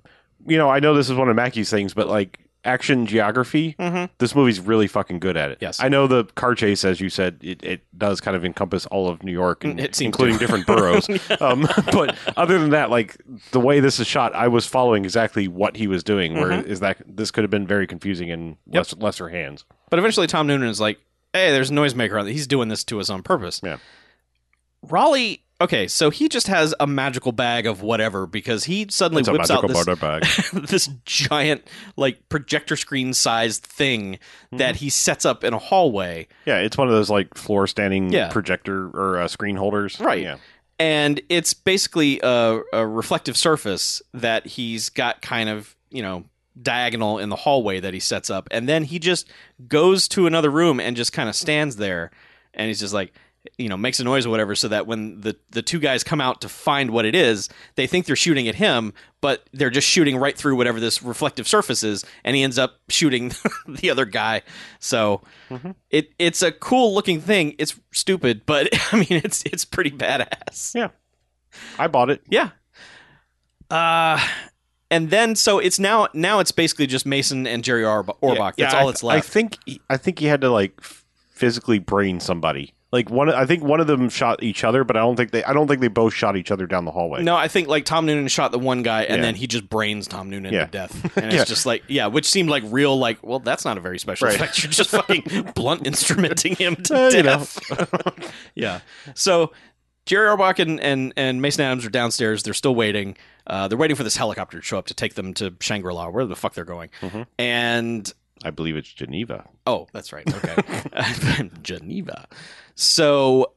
you 0.46 0.56
know, 0.58 0.68
I 0.70 0.80
know 0.80 0.94
this 0.94 1.08
is 1.10 1.16
one 1.16 1.28
of 1.28 1.36
Mackey's 1.36 1.70
things, 1.70 1.94
but 1.94 2.08
like 2.08 2.38
action 2.64 3.06
geography, 3.06 3.74
Mhm. 3.78 4.08
this 4.18 4.36
movie's 4.36 4.60
really 4.60 4.86
fucking 4.86 5.18
good 5.18 5.36
at 5.36 5.50
it. 5.50 5.58
Yes. 5.60 5.80
I 5.82 5.88
know 5.88 6.06
the 6.06 6.24
car 6.36 6.54
chase, 6.54 6.84
as 6.84 7.00
you 7.00 7.08
said, 7.08 7.38
it, 7.42 7.60
it 7.64 7.80
does 7.98 8.20
kind 8.20 8.36
of 8.36 8.44
encompass 8.44 8.86
all 8.86 9.08
of 9.08 9.24
New 9.24 9.32
York, 9.32 9.64
and, 9.64 9.80
It 9.80 10.00
including 10.00 10.36
to. 10.36 10.38
different 10.38 10.66
boroughs. 10.66 11.08
um, 11.40 11.66
but 11.92 12.16
other 12.36 12.60
than 12.60 12.70
that, 12.70 12.88
like 12.88 13.16
the 13.50 13.58
way 13.58 13.80
this 13.80 13.98
is 13.98 14.06
shot, 14.06 14.32
I 14.36 14.46
was 14.46 14.64
following 14.64 15.04
exactly 15.04 15.48
what 15.48 15.76
he 15.76 15.88
was 15.88 16.04
doing. 16.04 16.34
Where 16.34 16.52
is 16.52 16.78
that 16.80 16.98
this 17.04 17.32
could 17.32 17.42
have 17.42 17.50
been 17.50 17.66
very 17.66 17.86
confusing 17.88 18.28
in 18.28 18.52
Mm-hmm. 18.52 18.74
Yep. 18.74 18.78
less, 18.92 18.94
lesser 18.98 19.28
hands. 19.30 19.64
But 19.90 19.98
eventually, 19.98 20.28
Tom 20.28 20.46
Noonan 20.46 20.68
is 20.68 20.80
like, 20.80 20.98
"Hey, 21.32 21.50
there's 21.50 21.70
a 21.70 21.74
noisemaker 21.74 22.20
on. 22.20 22.26
He's 22.28 22.46
doing 22.46 22.68
this 22.68 22.84
to 22.84 23.00
us 23.00 23.10
on 23.10 23.22
purpose." 23.24 23.60
Yeah. 23.64 23.78
Rollie. 24.86 25.40
Okay, 25.62 25.86
so 25.88 26.10
he 26.10 26.28
just 26.28 26.46
has 26.48 26.74
a 26.80 26.86
magical 26.86 27.32
bag 27.32 27.66
of 27.66 27.82
whatever 27.82 28.26
because 28.26 28.64
he 28.64 28.86
suddenly 28.90 29.20
It's 29.20 29.30
whips 29.30 29.50
out 29.50 29.66
this, 29.68 30.50
this 30.52 30.88
giant, 31.04 31.66
like 31.96 32.28
projector 32.28 32.76
screen 32.76 33.14
sized 33.14 33.62
thing 33.64 34.18
Mm-hmm. 34.52 34.56
that 34.58 34.76
he 34.76 34.90
sets 34.90 35.24
up 35.24 35.44
in 35.44 35.54
a 35.54 35.58
hallway, 35.58 36.26
yeah, 36.44 36.58
it's 36.58 36.76
one 36.76 36.88
of 36.88 36.92
those 36.94 37.08
like 37.08 37.34
floor 37.36 37.66
standing 37.66 38.12
Yeah. 38.12 38.28
projector 38.28 38.88
or 38.88 39.18
uh, 39.18 39.28
screen 39.28 39.56
holders. 39.56 39.98
Right. 40.00 40.22
Yeah. 40.22 40.36
and 40.78 41.20
it's 41.30 41.54
basically 41.54 42.20
a, 42.22 42.60
a 42.72 42.86
reflective 42.86 43.36
surface 43.36 44.02
that 44.12 44.46
he's 44.46 44.88
got 44.90 45.22
kind 45.22 45.48
of 45.48 45.74
you 45.90 46.02
know 46.02 46.24
diagonal 46.60 47.18
in 47.18 47.28
the 47.30 47.36
hallway 47.36 47.80
that 47.80 47.94
he 47.94 48.00
sets 48.00 48.28
up 48.30 48.46
and 48.50 48.68
then 48.68 48.84
he 48.84 48.98
just 48.98 49.26
goes 49.68 50.06
to 50.08 50.26
another 50.26 50.50
room 50.50 50.80
and 50.80 50.96
just 50.96 51.12
kind 51.12 51.28
of 51.28 51.34
stands 51.34 51.76
there 51.76 52.10
and 52.52 52.68
he's 52.68 52.80
just 52.80 52.92
like 52.92 53.12
you 53.58 53.68
know 53.68 53.76
makes 53.76 53.98
a 53.98 54.04
noise 54.04 54.24
or 54.24 54.30
whatever 54.30 54.54
so 54.54 54.68
that 54.68 54.86
when 54.86 55.20
the 55.20 55.36
the 55.50 55.62
two 55.62 55.78
guys 55.80 56.04
come 56.04 56.20
out 56.20 56.40
to 56.40 56.48
find 56.48 56.90
what 56.90 57.04
it 57.04 57.14
is 57.14 57.48
they 57.74 57.86
think 57.88 58.06
they're 58.06 58.14
shooting 58.14 58.46
at 58.46 58.54
him 58.54 58.92
but 59.20 59.48
they're 59.52 59.68
just 59.70 59.88
shooting 59.88 60.16
right 60.16 60.36
through 60.38 60.54
whatever 60.54 60.78
this 60.78 61.02
reflective 61.02 61.48
surface 61.48 61.82
is 61.82 62.04
and 62.24 62.36
he 62.36 62.42
ends 62.44 62.56
up 62.56 62.78
shooting 62.88 63.32
the 63.68 63.90
other 63.90 64.04
guy 64.04 64.42
so 64.78 65.22
Mhm. 65.50 65.74
it 65.90 66.12
it's 66.20 66.40
a 66.42 66.52
cool 66.52 66.94
looking 66.94 67.20
thing 67.20 67.54
it's 67.58 67.74
stupid 67.92 68.42
but 68.46 68.68
i 68.92 68.96
mean 68.96 69.20
it's 69.24 69.42
it's 69.44 69.64
pretty 69.64 69.90
badass 69.90 70.74
yeah 70.74 70.88
I 71.78 71.86
bought 71.88 72.08
it. 72.10 72.22
yeah. 72.30 72.50
Uh 73.70 74.18
and 74.90 75.10
then 75.10 75.34
so 75.34 75.58
it's 75.58 75.78
now 75.78 76.08
now 76.14 76.38
it's 76.40 76.52
basically 76.52 76.86
just 76.86 77.06
Mason 77.06 77.46
and 77.46 77.64
Jerry 77.64 77.84
Orb- 77.84 78.14
Orbach. 78.22 78.54
Yeah, 78.56 78.66
That's 78.66 78.74
I- 78.74 78.80
all 78.82 78.88
it's 78.88 79.02
left. 79.02 79.26
I 79.26 79.28
think 79.28 79.58
I 79.88 79.96
think 79.96 80.18
he 80.18 80.26
had 80.26 80.40
to 80.42 80.50
like 80.50 80.80
physically 80.82 81.78
brain 81.78 82.20
somebody. 82.20 82.74
Like 82.92 83.08
one, 83.08 83.30
I 83.30 83.46
think 83.46 83.62
one 83.64 83.80
of 83.80 83.86
them 83.86 84.10
shot 84.10 84.42
each 84.42 84.64
other, 84.64 84.84
but 84.84 84.96
I 84.98 85.00
don't 85.00 85.16
think 85.16 85.30
they. 85.30 85.42
I 85.44 85.54
don't 85.54 85.66
think 85.66 85.80
they 85.80 85.88
both 85.88 86.12
shot 86.12 86.36
each 86.36 86.50
other 86.50 86.66
down 86.66 86.84
the 86.84 86.90
hallway. 86.90 87.22
no, 87.22 87.34
I 87.34 87.48
think 87.48 87.66
like 87.68 87.86
Tom 87.86 88.04
Noonan 88.04 88.28
shot 88.28 88.52
the 88.52 88.58
one 88.58 88.82
guy 88.82 89.04
and 89.04 89.16
Yeah. 89.16 89.22
then 89.22 89.34
he 89.34 89.46
just 89.46 89.68
brains 89.70 90.06
Tom 90.06 90.28
Noonan 90.28 90.52
Yeah. 90.52 90.66
to 90.66 90.70
death. 90.70 91.16
And 91.16 91.32
Yeah. 91.32 91.40
it's 91.40 91.48
just 91.48 91.64
like 91.64 91.82
yeah, 91.88 92.08
which 92.08 92.28
seemed 92.28 92.50
like 92.50 92.62
real 92.66 92.98
like, 92.98 93.18
well, 93.22 93.38
that's 93.38 93.64
not 93.64 93.78
a 93.78 93.80
very 93.80 93.98
special 93.98 94.26
Right. 94.28 94.36
effect. 94.36 94.58
You're 94.62 94.70
just 94.70 94.90
fucking 94.90 95.52
blunt 95.54 95.84
instrumenting 95.84 96.58
him 96.58 96.76
to 96.76 96.92
know. 97.22 97.22
death. 97.22 97.58
yeah. 98.54 98.80
So 99.14 99.52
Jerry 100.04 100.28
Orbach 100.28 100.58
and, 100.58 100.78
and, 100.80 101.14
and 101.16 101.40
Mason 101.40 101.64
Adams 101.64 101.86
are 101.86 101.90
downstairs. 101.90 102.42
They're 102.42 102.52
still 102.54 102.74
waiting. 102.74 103.16
Uh, 103.46 103.68
they're 103.68 103.78
waiting 103.78 103.96
for 103.96 104.02
this 104.04 104.16
helicopter 104.16 104.58
to 104.58 104.62
show 104.64 104.76
up 104.78 104.86
to 104.88 104.94
take 104.94 105.14
them 105.14 105.32
to 105.34 105.54
Shangri 105.60 105.94
La, 105.94 106.08
where 106.10 106.26
the 106.26 106.36
fuck 106.36 106.52
they're 106.54 106.64
going. 106.64 106.90
Mhm. 107.00 107.24
And 107.38 108.12
I 108.44 108.50
believe 108.50 108.76
it's 108.76 108.92
Geneva. 108.92 109.46
Oh, 109.66 109.86
that's 109.92 110.12
right. 110.12 110.26
Okay. 110.34 111.48
Geneva. 111.62 112.26
So 112.74 113.52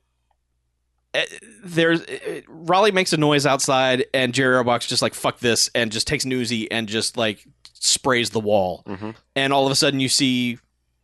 uh, 1.13 1.21
there's 1.63 2.01
uh, 2.01 2.41
Rollie 2.49 2.93
makes 2.93 3.13
a 3.13 3.17
noise 3.17 3.45
outside, 3.45 4.05
and 4.13 4.33
Jerry 4.33 4.55
Orbach's 4.55 4.87
just 4.87 5.01
like 5.01 5.13
fuck 5.13 5.39
this, 5.39 5.69
and 5.75 5.91
just 5.91 6.07
takes 6.07 6.25
Uzi 6.25 6.67
and 6.71 6.87
just 6.87 7.17
like 7.17 7.45
sprays 7.73 8.31
the 8.31 8.39
wall, 8.39 8.83
Mhm. 8.87 9.15
and 9.35 9.53
all 9.53 9.65
of 9.65 9.71
a 9.71 9.75
sudden 9.75 9.99
you 9.99 10.09
see, 10.09 10.57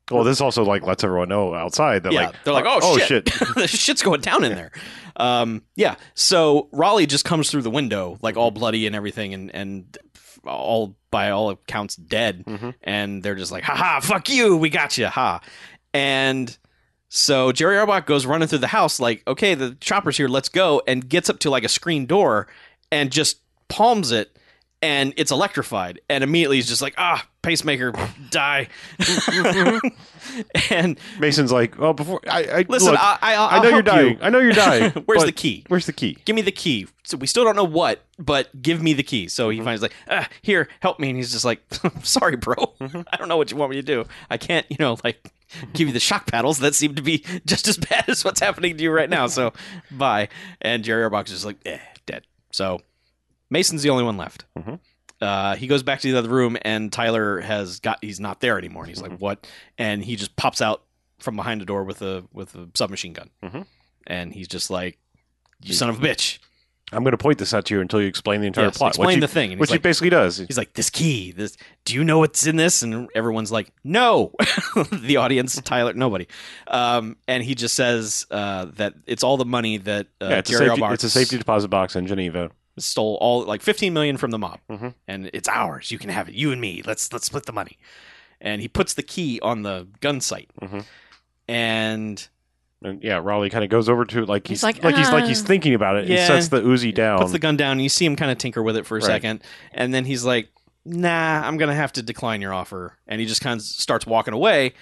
Well, 0.09 0.23
this 0.23 0.41
also 0.41 0.63
like 0.65 0.83
lets 0.83 1.03
everyone 1.03 1.29
know 1.29 1.53
outside 1.53 2.03
that 2.03 2.11
yeah, 2.11 2.27
like 2.27 2.43
they're 2.43 2.53
like, 2.53 2.65
oh, 2.67 2.97
shit. 2.97 3.29
shit, 3.29 3.55
the 3.55 3.67
shit's 3.69 4.01
going 4.01 4.21
down 4.21 4.43
in 4.43 4.55
there. 4.55 4.71
Um, 5.15 5.61
yeah. 5.75 5.95
So 6.15 6.67
Raleigh 6.71 7.05
just 7.05 7.23
comes 7.25 7.49
through 7.51 7.61
the 7.61 7.69
window, 7.69 8.17
like 8.21 8.35
all 8.37 8.49
bloody 8.51 8.87
and 8.87 8.95
everything, 8.95 9.33
and 9.33 9.53
and 9.55 9.97
all 10.45 10.95
by 11.11 11.29
all 11.29 11.51
accounts 11.51 11.95
dead, 11.95 12.43
Mhm. 12.45 12.73
and 12.83 13.21
they're 13.23 13.35
just 13.35 13.51
like, 13.51 13.63
ha 13.63 13.75
ha, 13.75 13.99
fuck 14.01 14.27
you, 14.29 14.57
we 14.57 14.69
got 14.69 14.97
you, 14.97 15.07
ha, 15.07 15.39
and. 15.93 16.57
So 17.13 17.51
Jerry 17.51 17.75
Orbach 17.75 18.05
goes 18.05 18.25
running 18.25 18.47
through 18.47 18.59
the 18.59 18.67
house 18.67 18.97
like, 18.97 19.21
okay, 19.27 19.53
the 19.53 19.75
chopper's 19.81 20.15
here, 20.15 20.29
let's 20.29 20.47
go, 20.47 20.81
and 20.87 21.07
gets 21.09 21.29
up 21.29 21.39
to 21.39 21.49
like 21.49 21.65
a 21.65 21.69
screen 21.69 22.05
door 22.05 22.47
and 22.89 23.11
just 23.11 23.39
palms 23.67 24.13
it, 24.13 24.37
and 24.81 25.13
it's 25.17 25.29
electrified, 25.29 25.99
and 26.09 26.23
immediately 26.23 26.55
he's 26.55 26.69
just 26.69 26.81
like, 26.81 26.93
ah, 26.97 27.27
pacemaker, 27.41 27.91
die, 28.29 28.69
and 30.69 30.97
Mason's 31.19 31.51
like, 31.51 31.77
well, 31.77 31.93
before 31.93 32.21
I, 32.29 32.43
I 32.45 32.65
listen, 32.69 32.91
look, 32.91 32.99
I, 33.01 33.17
I, 33.21 33.33
I'll 33.35 33.59
I 33.59 33.63
know 33.63 33.69
you're 33.69 33.81
dying. 33.81 34.13
you. 34.13 34.17
I 34.21 34.29
know 34.29 34.39
you're 34.39 34.53
dying. 34.53 34.91
Where's 35.05 35.25
the 35.25 35.31
key? 35.33 35.65
Where's 35.67 35.85
the 35.85 35.93
key? 35.93 36.17
Give 36.25 36.35
me 36.35 36.41
the 36.41 36.51
key. 36.51 36.87
So 37.03 37.17
we 37.17 37.27
still 37.27 37.43
don't 37.43 37.55
know 37.57 37.63
what, 37.65 38.03
but 38.19 38.61
give 38.61 38.81
me 38.81 38.93
the 38.93 39.03
key. 39.03 39.27
So 39.27 39.49
Mm-hmm. 39.49 39.59
he 39.59 39.65
finds 39.65 39.81
like, 39.81 39.93
ah, 40.09 40.27
here, 40.41 40.69
help 40.79 40.99
me, 40.99 41.09
and 41.09 41.17
he's 41.17 41.31
just 41.33 41.43
like, 41.45 41.61
sorry, 42.03 42.37
bro, 42.37 42.55
Mm-hmm. 42.79 43.01
I 43.11 43.17
don't 43.17 43.27
know 43.27 43.37
what 43.37 43.51
you 43.51 43.57
want 43.57 43.71
me 43.71 43.75
to 43.75 43.83
do. 43.83 44.05
I 44.29 44.37
can't, 44.37 44.65
you 44.69 44.77
know, 44.79 44.97
like 45.03 45.31
give 45.73 45.87
you 45.87 45.93
the 45.93 45.99
shock 45.99 46.27
paddles 46.27 46.59
that 46.59 46.75
seem 46.75 46.95
to 46.95 47.01
be 47.01 47.23
just 47.45 47.67
as 47.67 47.77
bad 47.77 48.05
as 48.07 48.23
what's 48.25 48.39
happening 48.39 48.77
to 48.77 48.83
you 48.83 48.91
right 48.91 49.09
now. 49.09 49.27
So 49.27 49.53
bye. 49.91 50.29
And 50.61 50.83
Jerry 50.83 51.03
Orbach's 51.03 51.31
just 51.31 51.45
like, 51.45 51.57
eh, 51.65 51.79
dead. 52.05 52.25
So 52.51 52.81
Mason's 53.49 53.83
the 53.83 53.89
only 53.89 54.03
one 54.03 54.17
left. 54.17 54.45
Mhm. 54.57 54.79
Uh, 55.19 55.55
he 55.55 55.67
goes 55.67 55.83
back 55.83 55.99
to 56.01 56.11
the 56.11 56.17
other 56.17 56.29
room, 56.29 56.57
and 56.63 56.91
Tyler 56.91 57.41
has 57.41 57.79
got. 57.79 57.99
He's 58.03 58.19
not 58.19 58.39
there 58.39 58.57
anymore. 58.57 58.83
And 58.83 58.89
he's 58.89 59.01
Mm-hmm. 59.03 59.11
like, 59.11 59.21
"What?" 59.21 59.47
And 59.77 60.03
he 60.03 60.15
just 60.15 60.35
pops 60.35 60.61
out 60.61 60.81
from 61.19 61.35
behind 61.35 61.61
the 61.61 61.65
door 61.65 61.83
with 61.83 62.01
a 62.01 62.23
with 62.33 62.55
a 62.55 62.69
submachine 62.73 63.13
gun, 63.13 63.29
Mhm. 63.43 63.67
and 64.07 64.33
he's 64.33 64.47
just 64.47 64.71
like, 64.71 64.97
"You 65.61 65.75
son 65.75 65.89
of 65.89 66.03
a 66.03 66.07
bitch!" 66.07 66.39
I'm 66.93 67.03
going 67.03 67.11
to 67.11 67.17
point 67.17 67.37
this 67.37 67.53
at 67.53 67.69
you 67.71 67.79
until 67.79 68.01
you 68.01 68.07
explain 68.07 68.41
the 68.41 68.47
entire 68.47 68.65
Yes, 68.65 68.77
plot. 68.77 68.89
explain 68.91 69.15
he, 69.17 69.19
the 69.21 69.27
thing. 69.27 69.57
Which 69.57 69.69
he's, 69.69 69.75
he 69.75 69.79
basically 69.79 70.09
does. 70.09 70.37
he's 70.37 70.57
like, 70.57 70.73
"This 70.73 70.89
key. 70.89 71.31
This. 71.31 71.55
Do 71.85 71.93
you 71.95 72.03
know 72.03 72.19
what's 72.19 72.45
in 72.45 72.57
this?" 72.57 72.81
And 72.83 73.09
everyone's 73.15 73.51
like, 73.51 73.71
"No." 73.83 74.33
the 74.91 75.17
audience, 75.17 75.55
Tyler, 75.61 75.93
nobody. 75.93 76.27
Um, 76.67 77.15
and 77.27 77.43
he 77.43 77.55
just 77.55 77.75
says 77.75 78.25
uh, 78.31 78.65
that 78.75 78.93
it's 79.05 79.23
all 79.23 79.37
the 79.37 79.45
money 79.45 79.77
that 79.77 80.07
uh, 80.21 80.27
yeah, 80.27 80.37
it's 80.39 80.51
a, 80.51 80.57
safety, 80.57 80.81
it's 80.83 81.03
a 81.05 81.09
safety 81.09 81.37
deposit 81.37 81.69
box 81.69 81.95
in 81.95 82.07
Geneva. 82.07 82.51
stole 82.77 83.17
all 83.21 83.43
like 83.45 83.61
15 83.61 83.93
million 83.93 84.17
from 84.17 84.31
the 84.31 84.39
mob 84.39 84.59
Mhm. 84.69 84.93
and 85.07 85.29
it's 85.33 85.47
ours 85.49 85.91
you 85.91 85.97
can 85.99 86.09
have 86.09 86.29
it 86.29 86.35
you 86.35 86.51
and 86.53 86.59
me 86.61 86.81
let's 86.85 87.11
let's 87.13 87.25
split 87.25 87.45
the 87.45 87.51
money 87.51 87.77
and 88.39 88.61
he 88.61 88.67
puts 88.69 88.93
the 88.93 89.03
key 89.03 89.39
on 89.41 89.61
the 89.63 89.87
gun 89.99 90.21
sight 90.21 90.49
Mhm. 90.61 90.85
and 91.47 92.27
And 92.83 93.03
yeah, 93.03 93.19
Rollie 93.21 93.51
kind 93.51 93.63
of 93.63 93.69
goes 93.69 93.87
over 93.89 94.05
to 94.05 94.23
it 94.23 94.29
like 94.29 94.47
he's, 94.47 94.59
He's 94.59 94.63
like, 94.63 94.83
like, 94.83 94.95
he's 94.95 95.11
like 95.11 95.25
he's 95.25 95.43
"Ah." 95.43 95.47
thinking 95.47 95.73
about 95.75 95.97
it 95.97 96.07
Yeah. 96.07 96.17
and 96.17 96.27
sets 96.27 96.47
the 96.47 96.61
Uzi 96.61 96.93
down. 96.93 97.19
puts 97.19 97.31
the 97.31 97.39
gun 97.39 97.55
down 97.57 97.73
and 97.73 97.81
you 97.83 97.89
see 97.89 98.05
him 98.05 98.15
kind 98.15 98.31
of 98.31 98.37
tinker 98.39 98.63
with 98.63 98.75
it 98.75 98.85
for 98.87 98.97
a 98.97 99.01
Right. 99.01 99.05
second 99.07 99.43
and 99.71 99.93
then 99.93 100.05
he's 100.05 100.25
like 100.25 100.49
nah 100.83 101.47
i'm 101.47 101.57
gonna 101.57 101.75
have 101.75 101.93
to 101.93 102.01
decline 102.01 102.41
your 102.41 102.53
offer 102.55 102.97
and 103.07 103.21
he 103.21 103.27
just 103.27 103.39
kind 103.41 103.59
of 103.59 103.63
starts 103.63 104.07
walking 104.07 104.33
away 104.33 104.73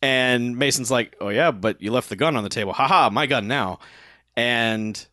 and 0.00 0.56
mason's 0.56 0.88
like 0.88 1.16
oh 1.20 1.30
yeah 1.30 1.50
but 1.50 1.82
you 1.82 1.90
left 1.90 2.08
the 2.10 2.14
gun 2.16 2.36
on 2.36 2.44
the 2.44 2.48
table 2.48 2.72
haha 2.72 3.10
my 3.10 3.26
gun 3.26 3.48
now 3.48 3.80
and 4.36 5.06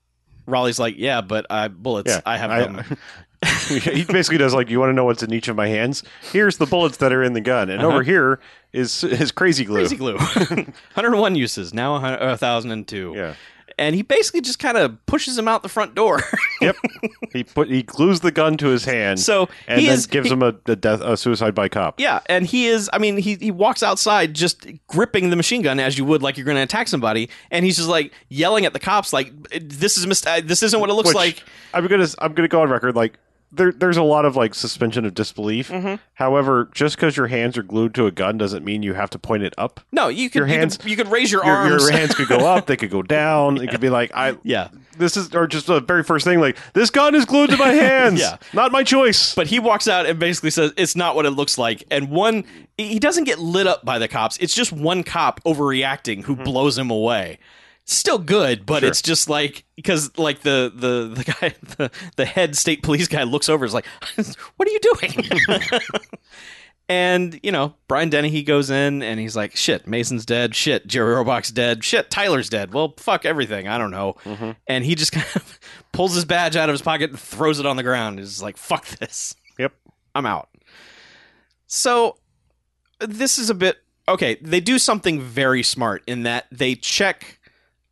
rollie's 0.45 0.77
like 0.77 0.93
yeah 0.99 1.21
but 1.21 1.47
i 1.49 1.67
bullets 1.67 2.11
yeah, 2.11 2.21
i 2.27 2.37
have 2.37 2.51
them 2.75 2.97
he 3.67 4.03
basically 4.05 4.37
does 4.37 4.53
like, 4.53 4.69
you 4.69 4.79
want 4.79 4.89
to 4.89 4.93
know 4.93 5.05
what's 5.05 5.23
in 5.23 5.33
each 5.33 5.47
of 5.47 5.55
my 5.55 5.67
hands? 5.67 6.03
Here's 6.31 6.57
the 6.57 6.65
bullets 6.65 6.97
that 6.97 7.11
are 7.13 7.23
in 7.23 7.33
the 7.33 7.41
gun, 7.41 7.69
and 7.69 7.81
Uh-huh. 7.81 7.91
over 7.93 8.03
here 8.03 8.39
is 8.73 9.03
is 9.03 9.31
crazy 9.31 9.63
glue. 9.65 9.79
crazy 9.79 9.95
glue 9.95 10.17
101 10.95 11.35
uses 11.35 11.73
now 11.73 11.93
100 11.93 12.17
uh, 12.17 12.27
1002 12.37 13.13
Yeah. 13.15 13.35
and 13.77 13.95
he 13.95 14.01
basically 14.01 14.41
just 14.41 14.59
kind 14.59 14.77
of 14.77 15.03
pushes 15.05 15.37
him 15.37 15.47
out 15.47 15.63
the 15.63 15.69
front 15.69 15.95
door. 15.95 16.21
Yep. 16.61 16.75
he 17.33 17.43
put 17.43 17.67
he 17.69 17.83
glues 17.83 18.21
the 18.21 18.31
gun 18.31 18.55
to 18.57 18.67
his 18.67 18.85
hand 18.85 19.19
so 19.19 19.49
and 19.67 19.79
he 19.81 19.87
then 19.87 19.95
is 19.95 20.07
gives 20.07 20.27
he- 20.27 20.33
him 20.33 20.41
a, 20.41 20.55
a 20.67 20.75
death 20.77 21.01
a 21.01 21.17
suicide 21.17 21.53
by 21.53 21.67
cop. 21.67 21.99
yeah, 21.99 22.21
and 22.27 22.45
he 22.45 22.67
is. 22.67 22.89
I 22.93 22.97
mean, 22.97 23.17
he 23.17 23.35
he 23.35 23.51
walks 23.51 23.83
outside 23.83 24.33
just 24.33 24.65
gripping 24.87 25.29
the 25.31 25.35
machine 25.35 25.61
gun 25.61 25.79
as 25.79 25.97
you 25.97 26.05
would 26.05 26.21
like 26.23 26.37
you're 26.37 26.45
going 26.45 26.55
to 26.55 26.63
attack 26.63 26.87
somebody, 26.87 27.29
and 27.51 27.65
he's 27.65 27.75
just 27.75 27.89
like 27.89 28.13
yelling 28.29 28.65
at 28.65 28.71
the 28.73 28.79
cops 28.79 29.11
like, 29.11 29.33
"This 29.61 29.97
is 29.97 30.25
uh, 30.25 30.39
This 30.45 30.63
isn't 30.63 30.79
what 30.79 30.89
it 30.89 30.93
looks 30.93 31.09
Which, 31.09 31.15
like." 31.15 31.43
I'm 31.73 31.85
gonna 31.87 32.07
I'm 32.19 32.33
gonna 32.33 32.47
go 32.47 32.61
on 32.61 32.69
record 32.69 32.95
like 32.95 33.19
there 33.51 33.71
there's 33.71 33.97
a 33.97 34.03
lot 34.03 34.25
of 34.25 34.35
like 34.35 34.53
suspension 34.53 35.05
of 35.05 35.13
disbelief. 35.13 35.69
Mhm. 35.69 35.99
However, 36.15 36.69
just 36.73 36.95
because 36.97 37.15
your 37.15 37.27
hands 37.27 37.57
are 37.57 37.63
glued 37.63 37.93
to 37.95 38.05
a 38.05 38.11
gun 38.11 38.37
doesn't 38.37 38.65
mean 38.65 38.83
you 38.83 38.93
have 38.95 39.09
to 39.11 39.19
point 39.19 39.43
it 39.43 39.53
up. 39.57 39.79
No, 39.91 40.07
you 40.09 40.29
could 40.29 40.39
Your 40.39 40.47
you 40.47 40.53
hands- 40.55 40.77
could, 40.77 40.89
you 40.89 40.97
could 40.97 41.09
raise 41.09 41.31
your, 41.31 41.45
Your, 41.45 41.55
arms. 41.55 41.83
your 41.83 41.91
hands 41.91 42.15
could 42.15 42.27
go 42.27 42.39
up, 42.39 42.65
they 42.65 42.75
could 42.77 42.89
go 42.89 43.01
down. 43.03 43.57
It 43.57 43.69
could 43.69 43.79
be 43.81 43.89
like 43.89 44.11
I 44.13 44.35
yeah, 44.43 44.69
this 44.97 45.15
is 45.15 45.33
or 45.33 45.47
just 45.47 45.67
the 45.67 45.79
very 45.79 46.03
first 46.03 46.25
thing 46.25 46.39
like 46.39 46.57
this 46.73 46.89
gun 46.89 47.15
is 47.15 47.25
glued 47.25 47.49
to 47.51 47.57
my 47.57 47.69
hands. 47.73 48.19
Yeah. 48.19 48.37
not 48.53 48.71
my 48.71 48.83
choice. 48.83 49.33
but 49.35 49.47
he 49.47 49.59
walks 49.59 49.87
out 49.87 50.05
and 50.05 50.19
basically 50.19 50.49
says 50.51 50.73
it's 50.75 50.95
not 50.95 51.15
what 51.15 51.25
it 51.25 51.31
looks 51.31 51.57
like. 51.57 51.83
And 51.89 52.09
one, 52.09 52.43
he 52.77 52.99
doesn't 52.99 53.23
get 53.23 53.39
lit 53.39 53.67
up 53.67 53.85
by 53.85 53.99
the 53.99 54.07
cops. 54.07 54.37
It's 54.37 54.53
just 54.55 54.73
one 54.73 55.03
cop 55.03 55.41
overreacting 55.45 56.23
who 56.23 56.35
blows 56.35 56.77
him 56.77 56.89
away. 56.91 57.39
Still 57.87 58.17
good, 58.17 58.65
but 58.65 58.77
Mm-hmm. 58.77 58.79
Sure. 58.81 58.89
it's 58.89 59.01
just 59.03 59.29
like 59.29 59.63
because 59.75 60.17
like 60.17 60.41
the 60.41 60.71
the 60.75 61.13
the 61.15 61.23
guy 61.23 61.55
the, 61.77 61.91
the 62.15 62.25
head 62.25 62.55
state 62.57 62.81
police 62.81 63.07
guy 63.07 63.23
looks 63.23 63.47
over 63.47 63.63
is 63.63 63.73
like, 63.75 63.85
what 64.57 64.67
are 64.67 64.71
you 64.71 64.79
doing? 64.79 65.23
and 66.89 67.39
you 67.43 67.51
know 67.51 67.75
Brian 67.87 68.09
Dennehy 68.09 68.43
goes 68.43 68.69
in 68.69 69.01
and 69.03 69.19
he's 69.19 69.35
like, 69.35 69.55
shit, 69.55 69.87
Mason's 69.87 70.25
dead. 70.25 70.55
Shit, 70.55 70.87
Jerry 70.87 71.15
Orbach's 71.15 71.51
dead. 71.51 71.83
Shit, 71.83 72.09
Tyler's 72.09 72.49
dead. 72.49 72.73
Well, 72.73 72.93
fuck 72.97 73.25
everything. 73.25 73.67
I 73.67 73.77
don't 73.77 73.91
know. 73.91 74.15
Mhm. 74.23 74.55
And 74.67 74.83
he 74.85 74.95
just 74.95 75.11
kind 75.11 75.27
of 75.35 75.59
pulls 75.91 76.13
his 76.15 76.25
badge 76.25 76.55
out 76.55 76.69
of 76.69 76.73
his 76.73 76.81
pocket 76.81 77.09
and 77.11 77.19
throws 77.19 77.59
it 77.59 77.65
on 77.65 77.75
the 77.77 77.83
ground. 77.83 78.19
He's 78.19 78.41
like, 78.41 78.57
fuck 78.57 78.85
this. 78.87 79.35
Yep. 79.59 79.73
I'm 80.13 80.25
out. 80.25 80.49
So 81.67 82.17
this 82.99 83.37
is 83.37 83.49
a 83.49 83.55
bit 83.55 83.77
okay. 84.07 84.35
They 84.41 84.59
do 84.59 84.77
something 84.79 85.21
very 85.21 85.63
smart 85.63 86.03
in 86.07 86.23
that 86.23 86.45
they 86.51 86.75
check 86.75 87.39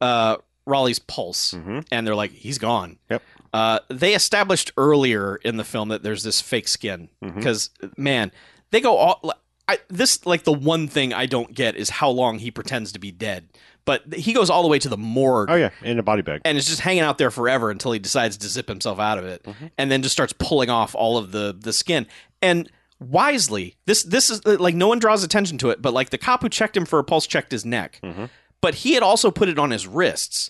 uh, 0.01 0.37
Rollie's 0.65 0.99
pulse, 0.99 1.53
Mhm. 1.53 1.85
and 1.91 2.07
they're 2.07 2.15
like, 2.15 2.31
he's 2.31 2.57
gone. 2.57 2.97
Yep. 3.09 3.21
Uh, 3.53 3.79
they 3.89 4.15
established 4.15 4.71
earlier 4.77 5.35
in 5.37 5.57
the 5.57 5.63
film 5.63 5.89
that 5.89 6.03
there's 6.03 6.23
this 6.23 6.41
fake 6.41 6.67
skin 6.67 7.09
because 7.21 7.69
man, 7.97 8.31
they 8.71 8.81
go 8.81 8.95
all. 8.97 9.33
I, 9.67 9.77
this 9.89 10.25
like 10.25 10.43
the 10.43 10.51
one 10.53 10.87
thing 10.89 11.13
I 11.13 11.25
don't 11.25 11.53
get 11.53 11.75
is 11.77 11.89
how 11.89 12.09
long 12.09 12.39
he 12.39 12.51
pretends 12.51 12.91
to 12.93 12.99
be 12.99 13.11
dead, 13.11 13.47
but 13.85 14.13
he 14.13 14.33
goes 14.33 14.49
all 14.49 14.61
the 14.61 14.67
way 14.67 14.77
to 14.79 14.89
the 14.89 14.97
morgue 14.97 15.49
Oh 15.49 15.55
yeah, 15.55 15.69
in 15.83 15.99
a 15.99 16.03
body 16.03 16.21
bag. 16.21 16.41
and 16.43 16.57
is 16.57 16.65
just 16.65 16.81
hanging 16.81 17.03
out 17.03 17.17
there 17.17 17.31
forever 17.31 17.69
until 17.71 17.91
he 17.93 17.99
decides 17.99 18.35
to 18.37 18.49
zip 18.49 18.67
himself 18.67 18.99
out 18.99 19.17
of 19.19 19.25
it 19.25 19.43
Mhm. 19.43 19.71
and 19.77 19.89
then 19.91 20.01
just 20.01 20.11
starts 20.13 20.33
pulling 20.37 20.69
off 20.69 20.95
all 20.95 21.17
of 21.17 21.31
the 21.31 21.55
the 21.57 21.71
skin 21.71 22.07
and 22.41 22.69
wisely 22.99 23.75
this 23.85 24.03
this 24.03 24.29
is 24.29 24.45
like 24.45 24.75
no 24.75 24.87
one 24.87 24.99
draws 24.99 25.23
attention 25.23 25.57
to 25.57 25.69
it 25.69 25.81
but 25.81 25.93
like 25.93 26.09
the 26.09 26.17
cop 26.17 26.41
who 26.41 26.49
checked 26.49 26.75
him 26.75 26.85
for 26.85 26.99
a 26.99 27.03
pulse 27.03 27.27
checked 27.27 27.51
his 27.51 27.63
neck 27.65 27.99
Mhm. 28.03 28.29
But 28.63 28.75
he 28.75 28.93
had 28.93 29.03
also 29.03 29.29
put 29.29 29.49
it 29.49 29.59
on 29.59 29.69
his 29.71 29.85
wrists 29.85 30.49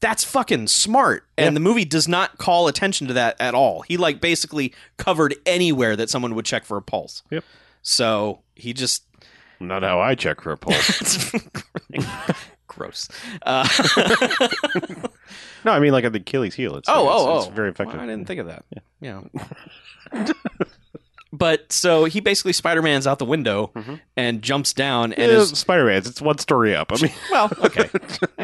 that's 0.00 0.22
fucking 0.22 0.68
smart 0.68 1.24
and 1.36 1.46
Yeah. 1.46 1.50
the 1.54 1.60
movie 1.60 1.84
does 1.84 2.06
not 2.06 2.38
call 2.38 2.68
attention 2.68 3.08
to 3.08 3.12
that 3.14 3.34
at 3.40 3.52
all 3.54 3.82
he 3.82 3.96
like 3.96 4.20
basically 4.20 4.72
covered 4.96 5.34
anywhere 5.44 5.96
that 5.96 6.08
someone 6.08 6.34
would 6.36 6.44
check 6.44 6.64
for 6.64 6.76
a 6.76 6.82
pulse 6.82 7.22
Yep. 7.30 7.42
so 7.82 8.42
he 8.54 8.72
just 8.72 9.02
Not 9.58 9.82
how 9.82 10.00
I 10.00 10.14
check 10.14 10.40
for 10.40 10.52
a 10.52 10.56
pulse. 10.56 11.32
gross 12.68 13.08
uh, 13.42 13.66
no, 15.64 15.72
I 15.72 15.80
mean 15.80 15.90
like 15.92 16.04
at 16.04 16.12
the 16.12 16.20
Achilles 16.20 16.54
heel. 16.54 16.76
It's, 16.76 16.88
Oh, 16.88 17.02
it's, 17.02 17.12
oh, 17.12 17.38
it's 17.38 17.46
oh. 17.46 17.50
very 17.50 17.70
effective. 17.70 17.96
Well, 17.96 18.04
I 18.04 18.06
didn't 18.06 18.26
think 18.28 18.40
of 18.40 18.46
that. 18.46 18.64
Yeah. 19.00 19.22
But 21.32 21.70
so 21.72 22.04
he 22.04 22.20
basically 22.20 22.52
Spider 22.52 22.80
Man's 22.82 23.06
out 23.06 23.18
the 23.18 23.24
window 23.24 23.70
Mhm. 23.74 24.00
and 24.16 24.42
jumps 24.42 24.72
down 24.72 25.12
and 25.12 25.30
Yeah, 25.30 25.38
is 25.38 25.50
Spider 25.50 25.84
Man's. 25.86 26.06
It's 26.08 26.22
one 26.22 26.38
story 26.38 26.74
up. 26.74 26.92
I 26.92 27.00
mean, 27.02 27.12
well, 27.30 27.50
okay, 27.64 27.88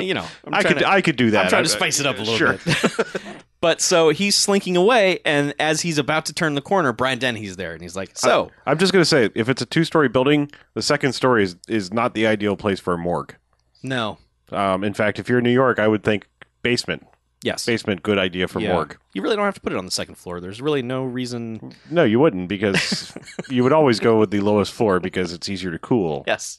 you 0.00 0.14
know, 0.14 0.26
I'm 0.46 0.54
I 0.54 0.62
could 0.62 0.78
to, 0.78 0.88
I 0.88 1.00
could 1.00 1.16
do 1.16 1.30
that. 1.32 1.44
I'm 1.44 1.48
trying 1.50 1.64
to 1.64 1.70
spice 1.70 2.00
it 2.00 2.06
up 2.06 2.16
a 2.16 2.20
little 2.20 2.36
sure. 2.36 2.58
bit. 2.64 3.06
but 3.60 3.80
so 3.80 4.10
he's 4.10 4.34
slinking 4.36 4.76
away, 4.76 5.20
and 5.24 5.54
as 5.58 5.80
he's 5.80 5.96
about 5.98 6.26
to 6.26 6.32
turn 6.34 6.54
the 6.54 6.60
corner, 6.60 6.92
Brian 6.92 7.18
Dennehy's 7.18 7.56
there, 7.56 7.72
and 7.72 7.80
he's 7.80 7.96
like, 7.96 8.10
"So, 8.18 8.50
I'm 8.66 8.76
just 8.78 8.92
gonna 8.92 9.04
say, 9.06 9.30
if 9.34 9.48
it's 9.48 9.62
a 9.62 9.66
two 9.66 9.84
story 9.84 10.08
building, 10.08 10.50
the 10.74 10.82
second 10.82 11.14
story 11.14 11.44
is 11.44 11.56
is 11.68 11.92
not 11.92 12.14
the 12.14 12.26
ideal 12.26 12.56
place 12.56 12.80
for 12.80 12.92
a 12.94 12.98
morgue. 12.98 13.34
no, 13.82 14.18
Um, 14.52 14.84
in 14.84 14.92
fact, 14.94 15.18
if 15.18 15.28
you're 15.28 15.38
in 15.38 15.44
New 15.44 15.50
York, 15.50 15.78
I 15.78 15.88
would 15.88 16.02
think 16.04 16.26
basement. 16.62 17.06
Yes. 17.44 17.64
basement, 17.66 18.02
good 18.02 18.18
idea 18.18 18.48
for 18.48 18.58
Yeah. 18.60 18.72
morgue. 18.72 18.96
You 19.12 19.22
really 19.22 19.36
don't 19.36 19.44
have 19.44 19.54
to 19.54 19.60
put 19.60 19.72
it 19.72 19.78
on 19.78 19.84
the 19.84 19.90
second 19.92 20.16
floor. 20.16 20.40
There's 20.40 20.60
really 20.60 20.82
no 20.82 21.04
reason. 21.04 21.72
No, 21.90 22.02
you 22.02 22.18
wouldn't 22.18 22.48
because 22.48 23.12
you 23.50 23.62
would 23.62 23.72
always 23.72 24.00
go 24.00 24.18
with 24.18 24.30
the 24.30 24.40
lowest 24.40 24.72
floor 24.72 24.98
because 24.98 25.32
it's 25.32 25.48
easier 25.48 25.70
to 25.70 25.78
cool. 25.78 26.24
Yes. 26.26 26.58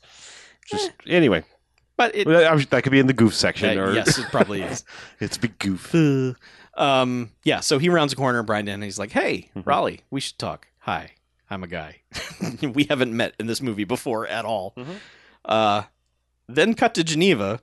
Just 0.69 0.91
anyway, 1.07 1.43
But 1.97 2.15
it. 2.15 2.27
Well, 2.27 2.47
I 2.49 2.53
was- 2.53 2.67
that 2.67 2.83
could 2.83 2.91
be 2.91 2.99
in 2.99 3.07
the 3.07 3.13
goof 3.13 3.33
section. 3.35 3.77
uh, 3.77 3.81
or 3.81 3.93
yes, 3.93 4.17
it 4.17 4.27
probably 4.31 4.61
is. 4.61 4.83
it's 5.19 5.37
big 5.37 5.57
goof. 5.59 5.93
Um, 6.77 7.31
yeah, 7.43 7.61
so 7.61 7.77
he 7.79 7.89
rounds 7.89 8.13
a 8.13 8.15
corner, 8.15 8.43
Brian 8.43 8.67
and 8.67 8.83
he's 8.83 8.99
like, 8.99 9.11
"Hey, 9.11 9.49
Mhm. 9.55 9.63
Rollie, 9.63 9.99
we 10.11 10.19
should 10.19 10.37
talk. 10.37 10.67
Hi, 10.79 11.11
I'm 11.49 11.63
a 11.63 11.67
guy. 11.67 12.01
we 12.73 12.83
haven't 12.85 13.13
met 13.15 13.33
in 13.39 13.47
this 13.47 13.61
movie 13.61 13.85
before 13.85 14.27
at 14.27 14.43
all." 14.45 14.73
Mhm. 14.77 14.97
Uh, 15.45 15.83
then 16.49 16.73
cut 16.73 16.93
to 16.95 17.03
Geneva. 17.03 17.61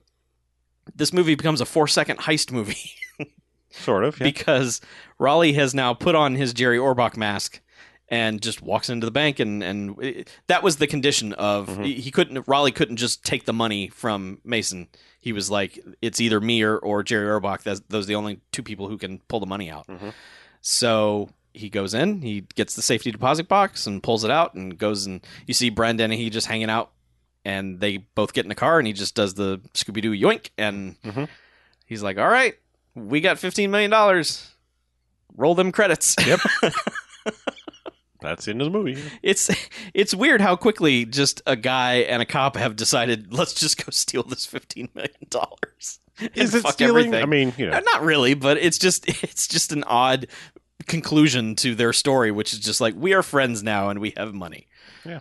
This 0.95 1.13
movie 1.13 1.35
becomes 1.35 1.61
a 1.61 1.65
four-second 1.65 2.19
heist 2.19 2.51
movie 2.51 2.95
Sort 3.73 4.03
of. 4.05 4.19
Yeah. 4.19 4.25
because 4.25 4.79
Rollie 5.19 5.55
has 5.55 5.73
now 5.73 5.93
put 5.93 6.15
on 6.15 6.35
his 6.35 6.53
Jerry 6.53 6.77
Orbach 6.77 7.17
mask 7.17 7.59
and 8.09 8.41
just 8.41 8.61
walks 8.61 8.89
into 8.89 9.05
the 9.05 9.11
bank, 9.11 9.39
and 9.39 9.63
and 9.63 10.01
it- 10.03 10.29
that 10.47 10.61
was 10.63 10.77
the 10.77 10.87
condition 10.87 11.33
of 11.33 11.67
Mhm. 11.69 11.85
he 11.97 12.11
couldn't 12.11 12.45
Rollie 12.45 12.73
couldn't 12.75 12.97
just 12.97 13.23
take 13.23 13.45
the 13.45 13.53
money 13.53 13.87
from 13.89 14.39
Mason. 14.43 14.87
He 15.19 15.31
was 15.33 15.49
like, 15.49 15.79
"It's 16.01 16.19
either 16.21 16.39
me 16.41 16.61
or, 16.63 16.77
or 16.77 17.01
Jerry 17.01 17.27
Orbach. 17.27 17.63
That's, 17.63 17.79
those 17.89 18.05
are 18.05 18.07
the 18.09 18.15
only 18.15 18.39
two 18.51 18.61
people 18.61 18.89
who 18.89 18.97
can 18.97 19.19
pull 19.27 19.39
the 19.39 19.45
money 19.45 19.71
out." 19.71 19.87
Mhm. 19.87 20.13
So 20.61 21.29
he 21.53 21.69
goes 21.69 21.93
in, 21.93 22.21
he 22.21 22.41
gets 22.55 22.75
the 22.75 22.81
safety 22.81 23.11
deposit 23.11 23.47
box 23.47 23.85
and 23.87 24.03
pulls 24.03 24.23
it 24.23 24.31
out, 24.31 24.53
and 24.53 24.77
goes 24.77 25.05
and 25.05 25.21
you 25.47 25.53
see 25.53 25.69
Brian 25.69 25.97
he 26.11 26.29
just 26.29 26.47
hanging 26.47 26.69
out, 26.69 26.91
and 27.45 27.79
they 27.79 27.97
both 27.97 28.33
get 28.33 28.45
in 28.45 28.49
the 28.49 28.55
car, 28.55 28.79
and 28.79 28.87
he 28.87 28.93
just 28.93 29.15
does 29.15 29.33
the 29.35 29.59
Scooby 29.73 30.01
Doo 30.01 30.11
yoink, 30.11 30.49
and 30.57 31.01
Mhm. 31.03 31.27
he's 31.85 32.03
like, 32.03 32.17
"All 32.17 32.27
right, 32.29 32.55
we 32.95 33.21
got 33.21 33.39
fifteen 33.39 33.71
million 33.71 33.91
dollars. 33.91 34.51
Roll 35.35 35.55
them 35.55 35.71
credits." 35.71 36.15
Yep. 36.25 36.39
That's 38.21 38.45
the 38.45 38.51
end 38.51 38.61
of 38.61 38.71
the 38.71 38.77
movie. 38.77 39.03
it's 39.21 39.49
it's 39.93 40.15
weird 40.15 40.39
how 40.39 40.55
quickly 40.55 41.03
just 41.05 41.41
a 41.45 41.57
guy 41.57 41.95
and 41.95 42.21
a 42.21 42.25
cop 42.25 42.55
have 42.55 42.77
decided 42.77 43.33
let's 43.33 43.53
just 43.53 43.83
go 43.85 43.89
steal 43.91 44.23
this 44.23 44.45
fifteen 44.45 44.87
million 44.93 45.13
dollars. 45.29 45.99
Is 46.33 46.55
it 46.55 46.65
stealing? 46.67 47.13
I 47.15 47.25
mean, 47.25 47.53
you 47.57 47.65
know, 47.65 47.73
uh, 47.73 47.81
not 47.81 48.01
really, 48.01 48.33
but 48.33 48.57
it's 48.57 48.77
just 48.77 49.09
it's 49.23 49.45
just 49.47 49.73
an 49.73 49.83
odd 49.83 50.27
conclusion 50.87 51.55
to 51.55 51.75
their 51.75 51.91
story, 51.91 52.31
which 52.31 52.53
is 52.53 52.59
just 52.59 52.79
like 52.79 52.93
we 52.95 53.13
are 53.13 53.23
friends 53.23 53.61
now 53.61 53.89
and 53.89 53.99
we 53.99 54.13
have 54.15 54.33
money. 54.33 54.67
Yeah. 55.03 55.19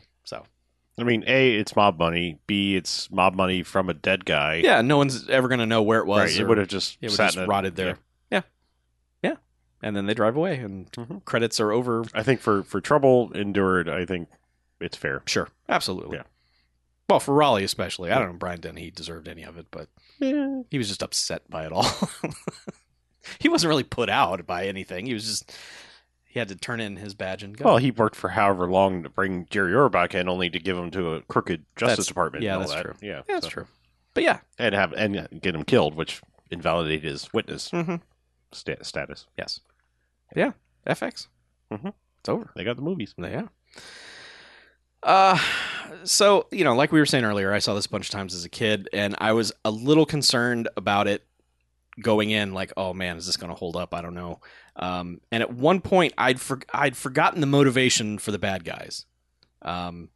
I 1.03 1.05
mean, 1.05 1.25
a 1.27 1.57
it's 1.57 1.75
mob 1.77 1.99
money. 1.99 2.39
B 2.47 2.77
it's 2.77 3.11
mob 3.11 3.35
money 3.35 3.63
from 3.63 3.89
a 3.91 3.95
dead 3.95 4.25
guy. 4.25 4.57
yeah, 4.65 4.81
no 4.83 4.97
one's 4.97 5.29
ever 5.29 5.49
gonna 5.49 5.67
know 5.67 5.83
where 5.83 5.99
it 6.01 6.07
was. 6.07 6.33
right. 6.33 6.41
It 6.41 6.49
would 6.49 6.59
have 6.59 6.69
just 6.69 6.97
it 7.01 7.07
would 7.07 7.17
sat 7.17 7.27
just 7.33 7.39
in 7.39 7.49
rotted 7.49 7.77
there. 7.77 7.99
Yeah. 8.31 8.43
yeah, 9.23 9.35
and 9.83 9.97
then 9.97 10.07
they 10.07 10.15
drive 10.15 10.37
away 10.37 10.57
and 10.59 10.91
Mhm. 10.93 11.25
credits 11.25 11.59
are 11.61 11.73
over. 11.73 12.05
I 12.15 12.23
think 12.23 12.41
for 12.41 12.63
for 12.63 12.81
trouble 12.81 13.31
endured, 13.35 13.89
I 13.89 14.07
think 14.07 14.29
it's 14.81 14.97
fair. 14.97 15.23
Sure, 15.27 15.49
absolutely. 15.69 16.17
Yeah. 16.19 16.23
Well, 17.11 17.21
for 17.21 17.35
Rollie 17.35 17.65
especially, 17.65 18.11
I 18.11 18.19
don't 18.19 18.29
know 18.33 18.39
Brian 18.39 18.61
Dennehy 18.61 18.91
deserved 18.91 19.29
any 19.29 19.43
of 19.43 19.59
it, 19.59 19.67
but 19.71 19.89
he 20.19 20.79
was 20.79 20.89
just 20.89 21.03
upset 21.03 21.43
by 21.51 21.67
it 21.67 21.73
all. 21.73 21.85
he 23.39 23.49
wasn't 23.49 23.69
really 23.69 23.83
put 23.85 24.09
out 24.09 24.47
by 24.47 24.67
anything. 24.67 25.07
He 25.07 25.13
was 25.15 25.25
just 25.27 25.53
he 26.33 26.39
had 26.39 26.49
to 26.49 26.57
turn 26.57 26.81
in 26.81 26.97
his 26.97 27.13
badge 27.13 27.43
and 27.43 27.55
go. 27.55 27.67
Well, 27.67 27.77
he 27.77 27.91
worked 27.91 28.17
for 28.17 28.31
however 28.31 28.67
long 28.67 29.03
to 29.03 29.11
bring 29.11 29.47
Jerry 29.51 29.73
Orbach 29.73 30.15
in, 30.15 30.31
only 30.31 30.49
to 30.49 30.59
give 30.59 30.79
him 30.79 30.91
to 30.93 31.15
a 31.15 31.21
crooked 31.23 31.67
Justice 31.77 31.91
That's- 31.99 32.07
Department. 32.07 32.43
yeah, 32.43 32.55
and 32.55 32.63
all 32.63 32.69
that's 32.69 32.75
that. 32.75 32.83
true. 32.85 32.95
Yeah, 33.03 33.17
yeah, 33.17 33.23
that's 33.35 33.47
so- 33.47 33.51
true. 33.51 33.67
But 34.15 34.25
yeah, 34.25 34.41
And 34.59 34.75
have 34.75 34.93
and 34.95 35.29
get 35.43 35.55
him 35.55 35.65
killed, 35.65 35.95
which 35.95 36.21
invalidated 36.51 37.05
his 37.11 37.33
witness 37.33 37.71
mm-hmm. 37.71 37.97
sta- 38.51 38.83
status. 38.83 39.27
yes, 39.39 39.61
yeah, 40.35 40.53
FX. 40.87 41.29
Mhm. 41.71 41.93
It's 42.21 42.29
over. 42.29 42.51
They 42.57 42.65
got 42.65 42.77
the 42.77 42.83
movies. 42.83 43.15
Yeah. 43.19 43.49
Uh, 45.03 45.39
so 46.05 46.47
you 46.51 46.63
know, 46.65 46.75
like 46.77 46.93
we 46.93 47.01
were 47.01 47.07
saying 47.07 47.25
earlier, 47.25 47.53
I 47.53 47.59
saw 47.59 47.75
this 47.75 47.87
a 47.87 47.91
bunch 47.91 48.07
of 48.07 48.13
times 48.13 48.35
as 48.35 48.45
a 48.45 48.49
kid, 48.49 48.89
and 48.93 49.15
I 49.19 49.33
was 49.33 49.53
a 49.65 49.71
little 49.71 50.07
concerned 50.07 50.69
about 50.77 51.09
it 51.09 51.25
going 52.01 52.31
in. 52.31 52.53
Like, 52.55 52.73
oh 52.77 52.93
man, 52.95 53.17
is 53.17 53.27
this 53.27 53.37
going 53.37 53.51
to 53.51 53.59
hold 53.59 53.77
up? 53.77 53.93
I 53.95 54.01
don't 54.03 54.15
know. 54.15 54.41
Um, 54.77 55.21
and 55.31 55.43
at 55.43 55.53
one 55.53 55.81
point, 55.81 56.15
I'd 56.17 56.41
for- 56.41 56.63
I'd 56.73 56.97
forgotten 56.97 57.41
the 57.41 57.47
motivation 57.47 58.19
for 58.19 58.31
the 58.33 58.39
bad 58.39 58.65
guys, 58.65 59.07
um, 59.63 60.09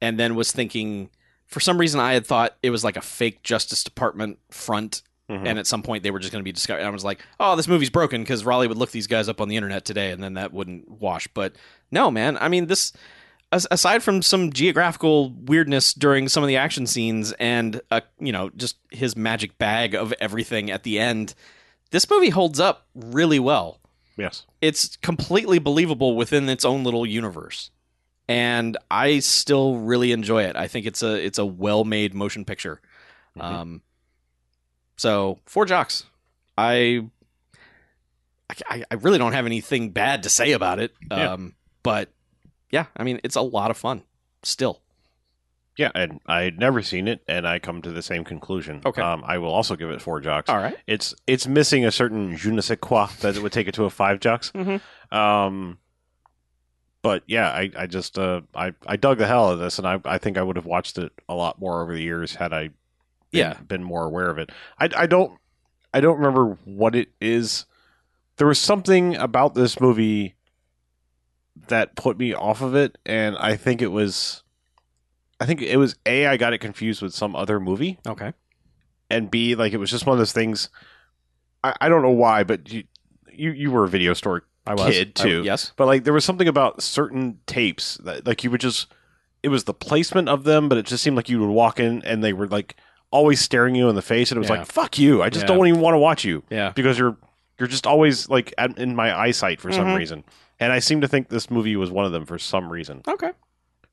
and 0.00 0.18
then 0.18 0.34
was 0.34 0.52
thinking. 0.52 1.10
For 1.46 1.60
some 1.60 1.78
reason, 1.78 2.00
I 2.00 2.14
had 2.14 2.26
thought 2.26 2.56
it 2.62 2.70
was 2.70 2.82
like 2.84 2.96
a 2.96 3.02
fake 3.02 3.42
Justice 3.42 3.84
Department 3.84 4.38
front 4.50 5.02
Mhm. 5.30 5.46
and 5.46 5.58
at 5.58 5.66
some 5.66 5.82
point 5.82 6.02
they 6.02 6.10
were 6.10 6.18
just 6.18 6.32
going 6.32 6.40
to 6.40 6.44
be 6.44 6.52
discovered. 6.52 6.80
And 6.80 6.88
I 6.88 6.90
was 6.90 7.04
like, 7.04 7.20
"Oh, 7.38 7.54
this 7.54 7.68
movie's 7.68 7.90
broken" 7.90 8.22
because 8.22 8.42
Rollie 8.44 8.66
would 8.68 8.78
look 8.78 8.90
these 8.92 9.06
guys 9.06 9.28
up 9.28 9.40
on 9.42 9.48
the 9.48 9.56
internet 9.56 9.84
today, 9.84 10.10
and 10.10 10.22
then 10.22 10.34
that 10.34 10.52
wouldn't 10.54 10.90
wash. 10.90 11.28
But 11.28 11.54
no, 11.90 12.10
man. 12.10 12.36
I 12.40 12.48
mean, 12.48 12.66
this 12.66 12.92
aside 13.70 14.02
from 14.02 14.22
some 14.22 14.52
geographical 14.52 15.30
weirdness 15.32 15.92
during 15.94 16.28
some 16.28 16.42
of 16.42 16.48
the 16.48 16.56
action 16.56 16.86
scenes, 16.86 17.32
and 17.32 17.80
uh, 17.90 18.00
you 18.18 18.32
know, 18.32 18.50
just 18.56 18.76
his 18.90 19.16
magic 19.16 19.58
bag 19.58 19.94
of 19.94 20.12
everything 20.20 20.70
at 20.70 20.82
the 20.82 20.98
end, 20.98 21.34
this 21.90 22.08
movie 22.10 22.30
holds 22.30 22.58
up 22.60 22.86
really 22.94 23.38
well. 23.38 23.80
yes. 24.16 24.46
It's 24.60 24.96
completely 24.96 25.58
believable 25.58 26.16
within 26.16 26.48
its 26.48 26.64
own 26.64 26.84
little 26.84 27.04
universe. 27.04 27.70
And 28.26 28.78
I 28.90 29.18
still 29.18 29.76
really 29.76 30.10
enjoy 30.12 30.44
it. 30.44 30.56
I 30.56 30.66
think 30.68 30.86
it's 30.86 31.02
a 31.02 31.14
it's 31.22 31.38
a 31.38 31.44
well 31.44 31.84
made 31.84 32.14
motion 32.14 32.44
picture. 32.46 32.80
Mhm. 33.36 33.42
Um, 33.44 33.82
so 34.96 35.38
four 35.44 35.66
jocks. 35.66 36.04
I, 36.56 37.06
I 38.70 38.84
I 38.90 38.94
really 38.94 39.18
don't 39.18 39.32
have 39.34 39.44
anything 39.44 39.90
bad 39.90 40.22
to 40.22 40.30
say 40.30 40.52
about 40.52 40.78
it. 40.78 40.92
Yeah. 41.10 41.32
Um, 41.32 41.54
but 41.82 42.08
yeah, 42.74 42.86
I 42.96 43.04
mean 43.04 43.20
it's 43.24 43.36
a 43.36 43.40
lot 43.58 43.70
of 43.70 43.76
fun 43.76 44.02
still. 44.42 44.80
Yeah, 45.76 45.90
and 45.94 46.20
I 46.26 46.42
had 46.42 46.58
never 46.58 46.82
seen 46.82 47.08
it, 47.08 47.20
and 47.26 47.48
I 47.48 47.58
come 47.58 47.82
to 47.82 47.90
the 47.90 48.02
same 48.02 48.22
conclusion. 48.24 48.80
Okay. 48.86 49.02
Um, 49.02 49.22
I 49.26 49.38
will 49.38 49.52
also 49.52 49.74
give 49.76 49.90
it 49.90 50.00
four 50.02 50.20
jocks. 50.20 50.48
All 50.50 50.58
right. 50.58 50.76
It's 50.86 51.14
it's 51.26 51.46
missing 51.48 51.84
a 51.84 51.90
certain 51.90 52.36
je 52.36 52.50
ne 52.50 52.60
sais 52.60 52.78
quoi 52.80 53.06
that 53.22 53.36
it 53.36 53.42
would 53.42 53.52
take 53.52 53.66
it 53.68 53.74
to 53.74 53.84
a 53.84 53.90
five 53.90 54.20
jocks. 54.20 54.52
Mhm. 54.54 54.80
Um, 55.12 55.78
but 57.02 57.22
yeah, 57.26 57.48
I, 57.48 57.70
I 57.76 57.86
just 57.86 58.18
uh, 58.18 58.42
I 58.54 58.72
I 58.86 58.96
dug 58.96 59.18
the 59.18 59.26
hell 59.26 59.46
out 59.48 59.52
of 59.54 59.58
this, 59.58 59.78
and 59.78 59.86
I 59.86 60.00
I 60.04 60.18
think 60.18 60.38
I 60.38 60.42
would 60.42 60.56
have 60.56 60.66
watched 60.66 60.96
it 60.98 61.12
a 61.28 61.34
lot 61.34 61.58
more 61.60 61.82
over 61.82 61.92
the 61.94 62.02
years 62.02 62.34
had 62.36 62.52
I 62.52 62.68
been, 62.68 63.40
Yeah. 63.40 63.54
been 63.66 63.82
more 63.82 64.04
aware 64.04 64.30
of 64.30 64.38
it. 64.38 64.50
I 64.78 64.88
I 64.96 65.06
don't 65.06 65.38
I 65.92 66.00
don't 66.00 66.16
remember 66.18 66.56
what 66.64 66.94
it 66.94 67.08
is. 67.20 67.66
There 68.36 68.46
was 68.46 68.58
something 68.60 69.16
about 69.16 69.54
this 69.54 69.80
movie 69.80 70.34
that 71.68 71.94
put 71.96 72.18
me 72.18 72.32
off 72.34 72.60
of 72.62 72.74
it, 72.74 72.98
and 73.06 73.36
I 73.38 73.56
think 73.56 73.80
it 73.82 73.88
was. 73.92 74.42
I 75.40 75.46
think 75.46 75.62
it 75.62 75.76
was 75.76 75.96
a. 76.06 76.26
I 76.26 76.36
got 76.36 76.52
it 76.52 76.58
confused 76.58 77.02
with 77.02 77.14
some 77.14 77.34
other 77.36 77.58
movie, 77.60 77.98
Okay. 78.06 78.32
and 79.10 79.30
B, 79.30 79.54
like 79.54 79.72
it 79.72 79.78
was 79.78 79.90
just 79.90 80.06
one 80.06 80.14
of 80.14 80.18
those 80.18 80.32
things. 80.32 80.68
I, 81.62 81.74
I 81.80 81.88
don't 81.88 82.02
know 82.02 82.10
why, 82.10 82.44
but 82.44 82.70
you, 82.72 82.84
you 83.32 83.50
you 83.50 83.70
were 83.70 83.84
a 83.84 83.88
video 83.88 84.14
store 84.14 84.44
I 84.66 84.74
was 84.74 84.86
kid 84.92 85.12
I- 85.18 85.22
too, 85.22 85.42
yes. 85.44 85.72
but 85.76 85.86
like 85.86 86.04
there 86.04 86.12
was 86.12 86.24
something 86.24 86.48
about 86.48 86.82
certain 86.82 87.40
tapes 87.46 87.96
that 88.04 88.26
like 88.26 88.44
you 88.44 88.50
would 88.50 88.60
just. 88.60 88.86
It 89.42 89.48
was 89.48 89.64
the 89.64 89.74
placement 89.74 90.30
of 90.30 90.44
them, 90.44 90.70
but 90.70 90.78
it 90.78 90.86
just 90.86 91.02
seemed 91.02 91.16
like 91.16 91.28
you 91.28 91.38
would 91.40 91.50
walk 91.50 91.78
in 91.78 92.02
and 92.04 92.24
they 92.24 92.32
were 92.32 92.48
like 92.48 92.76
always 93.10 93.40
staring 93.42 93.74
you 93.74 93.90
in 93.90 93.94
the 93.94 94.00
face, 94.02 94.30
and 94.30 94.36
it 94.36 94.40
was 94.40 94.48
Yeah. 94.48 94.58
like 94.58 94.66
"fuck 94.66 94.98
you." 94.98 95.22
I 95.22 95.28
just 95.28 95.42
Yeah. 95.48 95.54
don't 95.54 95.66
even 95.66 95.80
want 95.80 95.94
to 95.94 95.98
watch 95.98 96.24
you 96.24 96.42
Yeah. 96.50 96.70
because 96.74 96.98
you're 96.98 97.16
you're 97.58 97.68
just 97.68 97.86
always 97.86 98.28
like 98.30 98.54
at, 98.56 98.78
in 98.78 98.96
my 98.96 99.16
eyesight 99.16 99.60
for 99.60 99.70
some 99.70 99.86
Mhm. 99.88 99.96
reason, 99.98 100.24
and 100.60 100.72
I 100.72 100.78
seem 100.78 101.00
to 101.00 101.08
think 101.08 101.28
this 101.28 101.50
movie 101.50 101.76
was 101.76 101.90
one 101.90 102.04
of 102.04 102.12
them 102.12 102.26
for 102.26 102.38
some 102.38 102.70
reason. 102.70 103.02
Okay. 103.06 103.30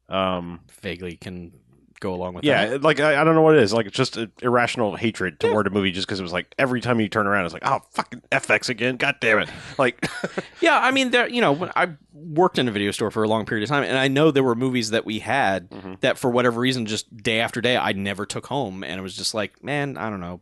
Um, 0.10 0.60
Vaguely 0.82 1.16
can 1.16 1.54
go 2.02 2.16
along 2.16 2.34
with 2.34 2.44
yeah, 2.44 2.66
that. 2.66 2.82
like 2.82 3.00
I, 3.00 3.22
I 3.22 3.24
don't 3.24 3.36
know 3.36 3.44
what 3.44 3.56
it 3.56 3.62
is. 3.62 3.72
Like 3.74 3.86
it's 3.86 3.96
just 3.96 4.18
a 4.18 4.30
irrational 4.42 4.96
hatred 4.96 5.40
toward 5.40 5.68
a 5.68 5.70
movie 5.70 5.92
just 5.92 6.08
because 6.08 6.20
it 6.20 6.24
was 6.24 6.34
like 6.34 6.54
every 6.58 6.82
time 6.82 7.00
you 7.00 7.08
turn 7.08 7.28
around, 7.28 7.46
it's 7.46 7.54
like 7.54 7.62
oh 7.66 7.80
fucking 7.92 8.22
FX 8.32 8.70
again. 8.70 8.98
God 8.98 9.16
damn 9.22 9.40
it! 9.40 9.50
Like 9.78 10.04
Yeah, 10.62 10.80
I 10.80 10.92
mean, 10.92 11.12
there. 11.12 11.30
You 11.30 11.42
know, 11.42 11.52
when 11.52 11.72
I 11.76 11.90
worked 12.12 12.58
in 12.58 12.68
a 12.68 12.72
video 12.72 12.90
store 12.92 13.12
for 13.12 13.24
a 13.24 13.28
long 13.28 13.46
period 13.46 13.64
of 13.64 13.70
time, 13.70 13.84
and 13.84 13.98
I 13.98 14.08
know 14.08 14.32
there 14.32 14.44
were 14.44 14.56
movies 14.56 14.90
that 14.90 15.06
we 15.06 15.20
had 15.20 15.70
Mhm. 15.70 16.00
that, 16.02 16.18
for 16.18 16.30
whatever 16.32 16.60
reason, 16.60 16.88
just 16.88 17.16
day 17.16 17.40
after 17.40 17.62
day, 17.62 17.78
I 17.78 17.94
never 17.94 18.26
took 18.26 18.48
home, 18.48 18.84
and 18.84 19.00
it 19.00 19.04
was 19.04 19.16
just 19.16 19.34
like, 19.36 19.64
man, 19.64 19.96
I 19.96 20.10
don't 20.10 20.20
know, 20.20 20.42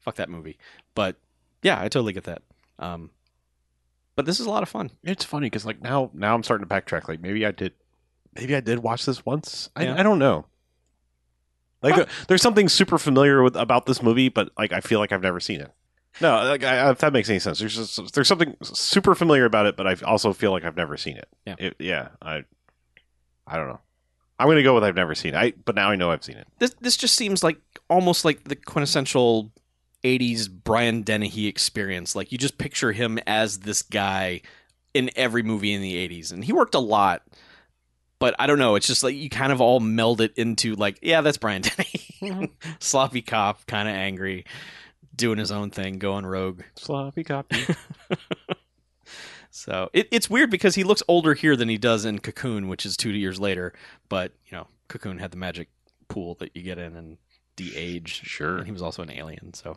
fuck 0.00 0.16
that 0.16 0.30
movie. 0.30 0.58
But 0.94 1.16
yeah, 1.62 1.76
I 1.78 1.84
totally 1.88 2.14
get 2.14 2.24
that. 2.24 2.42
Um, 2.78 3.10
but 4.18 4.26
this 4.26 4.40
is 4.40 4.46
a 4.46 4.50
lot 4.50 4.64
of 4.64 4.68
fun. 4.68 4.90
it's 5.04 5.24
funny 5.24 5.46
because 5.46 5.64
like 5.64 5.80
now 5.80 6.10
now 6.12 6.34
I'm 6.34 6.42
starting 6.42 6.66
to 6.66 6.74
backtrack. 6.74 7.06
Like 7.08 7.20
maybe 7.20 7.46
I 7.46 7.52
did, 7.52 7.72
maybe 8.34 8.56
I 8.56 8.60
did 8.60 8.80
watch 8.80 9.06
this 9.06 9.24
once. 9.24 9.70
I, 9.76 9.84
Yeah. 9.84 9.94
I 9.96 10.02
don't 10.02 10.18
know. 10.18 10.46
Like 11.82 11.94
Huh. 11.94 12.00
uh, 12.02 12.06
there's 12.26 12.42
something 12.42 12.68
super 12.68 12.98
familiar 12.98 13.44
with 13.44 13.54
about 13.54 13.86
this 13.86 14.02
movie, 14.02 14.28
but 14.28 14.50
like 14.58 14.72
I 14.72 14.80
feel 14.80 14.98
like 14.98 15.12
I've 15.12 15.22
never 15.22 15.38
seen 15.38 15.60
it. 15.60 15.70
No, 16.20 16.30
like 16.44 16.64
I, 16.64 16.90
if 16.90 16.98
that 16.98 17.12
makes 17.12 17.30
any 17.30 17.38
sense. 17.38 17.60
There's 17.60 17.76
just, 17.76 18.12
there's 18.12 18.26
something 18.26 18.56
super 18.64 19.14
familiar 19.14 19.44
about 19.44 19.66
it, 19.66 19.76
but 19.76 19.86
I 19.86 19.94
also 20.04 20.32
feel 20.32 20.50
like 20.50 20.64
I've 20.64 20.76
never 20.76 20.96
seen 20.96 21.16
it. 21.16 21.28
Yeah. 21.46 21.54
It- 21.58 21.76
yeah. 21.78 22.08
I 22.20 22.42
I 23.46 23.56
don't 23.56 23.68
know. 23.68 23.78
I'm 24.40 24.48
gonna 24.48 24.64
go 24.64 24.74
with 24.74 24.82
I've 24.82 24.96
never 24.96 25.14
seen 25.14 25.34
it. 25.34 25.38
I 25.38 25.52
but 25.64 25.76
now 25.76 25.90
I 25.90 25.94
know 25.96 26.10
I've 26.10 26.24
seen 26.24 26.36
it. 26.38 26.48
This 26.58 26.74
this 26.80 26.96
just 26.96 27.14
seems 27.14 27.44
like 27.44 27.58
almost 27.88 28.24
like 28.24 28.42
the 28.44 28.56
quintessential 28.56 29.52
'80s 30.04 30.48
Brian 30.50 31.02
Dennehy 31.02 31.46
experience. 31.46 32.16
Like 32.16 32.32
you 32.32 32.38
just 32.38 32.58
picture 32.58 32.92
him 32.92 33.18
as 33.26 33.60
this 33.60 33.82
guy 33.82 34.42
in 34.94 35.10
every 35.16 35.42
movie 35.42 35.72
in 35.72 35.82
the 35.82 36.08
'80s, 36.08 36.32
and 36.32 36.44
he 36.44 36.52
worked 36.52 36.74
a 36.74 36.80
lot. 36.80 37.22
But 38.18 38.34
I 38.38 38.48
don't 38.48 38.58
know. 38.58 38.74
It's 38.74 38.86
just 38.86 39.04
like 39.04 39.14
you 39.14 39.30
kind 39.30 39.52
of 39.52 39.60
all 39.60 39.78
meld 39.78 40.20
it 40.20 40.32
into 40.36 40.74
like, 40.74 40.98
yeah, 41.02 41.20
that's 41.20 41.38
Brian 41.38 41.62
Dennehy, 42.20 42.50
sloppy 42.80 43.22
cop, 43.22 43.64
kind 43.66 43.88
of 43.88 43.94
angry, 43.94 44.44
doing 45.14 45.38
his 45.38 45.52
own 45.52 45.70
thing, 45.70 45.98
going 45.98 46.26
rogue. 46.26 46.62
Sloppy 46.74 47.22
cop. 47.22 47.52
So 49.58 49.90
it, 49.92 50.06
it's 50.12 50.30
weird 50.30 50.50
because 50.50 50.76
he 50.76 50.84
looks 50.84 51.02
older 51.08 51.34
here 51.34 51.56
than 51.56 51.68
he 51.68 51.78
does 51.78 52.04
in 52.04 52.20
Cocoon, 52.20 52.68
which 52.68 52.86
is 52.86 52.96
two 52.96 53.10
years 53.10 53.40
later. 53.40 53.72
But 54.08 54.32
you 54.46 54.56
know, 54.56 54.68
Cocoon 54.86 55.18
had 55.18 55.32
the 55.32 55.36
magic 55.36 55.68
pool 56.06 56.36
that 56.36 56.54
you 56.54 56.62
get 56.62 56.78
in 56.78 56.94
and 56.94 57.18
de-age. 57.58 58.22
Sure. 58.24 58.56
And 58.58 58.66
he 58.66 58.72
was 58.72 58.82
also 58.82 59.02
an 59.02 59.10
alien, 59.10 59.52
so 59.54 59.76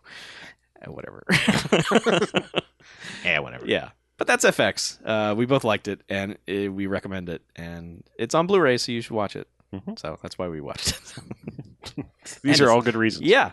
uh, 0.86 0.92
whatever. 0.92 1.24
yeah, 3.26 3.40
whatever. 3.40 3.66
yeah, 3.66 3.90
but 4.18 4.28
that's 4.28 4.46
FX. 4.46 5.00
Uh, 5.06 5.36
we 5.36 5.46
both 5.46 5.64
liked 5.64 5.88
it, 5.88 6.02
and 6.10 6.34
uh 6.50 6.72
we 6.72 6.88
recommend 6.88 7.30
it, 7.30 7.42
and 7.56 8.04
it's 8.18 8.36
on 8.36 8.48
Blu-ray, 8.48 8.78
so 8.78 8.92
you 8.92 9.02
should 9.02 9.16
watch 9.16 9.36
it. 9.36 9.48
Mhm. 9.74 9.98
So 10.00 10.18
that's 10.22 10.38
why 10.38 10.48
we 10.50 10.60
watched 10.62 10.90
it. 10.92 12.06
These 12.44 12.60
And 12.60 12.68
are 12.68 12.72
all 12.72 12.82
good 12.82 12.96
reasons. 12.96 13.26
yeah. 13.26 13.52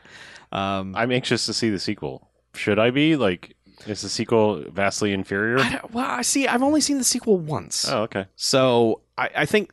Um, 0.51 0.95
I'm 0.97 1.13
anxious 1.13 1.47
to 1.47 1.53
see 1.55 1.71
the 1.71 1.79
sequel. 1.79 2.29
Should 2.55 2.79
I 2.79 2.91
be? 2.91 3.15
Like, 3.17 3.55
is 3.87 4.01
the 4.03 4.09
sequel 4.09 4.65
vastly 4.71 5.13
inferior? 5.13 5.59
I 5.61 5.81
well, 5.93 6.07
I 6.07 6.23
see. 6.23 6.49
I've 6.49 6.63
only 6.63 6.81
seen 6.81 6.99
the 6.99 7.05
sequel 7.05 7.39
once. 7.39 7.89
Oh, 7.89 8.03
okay. 8.05 8.27
So 8.35 9.03
I, 9.17 9.31
I 9.37 9.47
think 9.47 9.71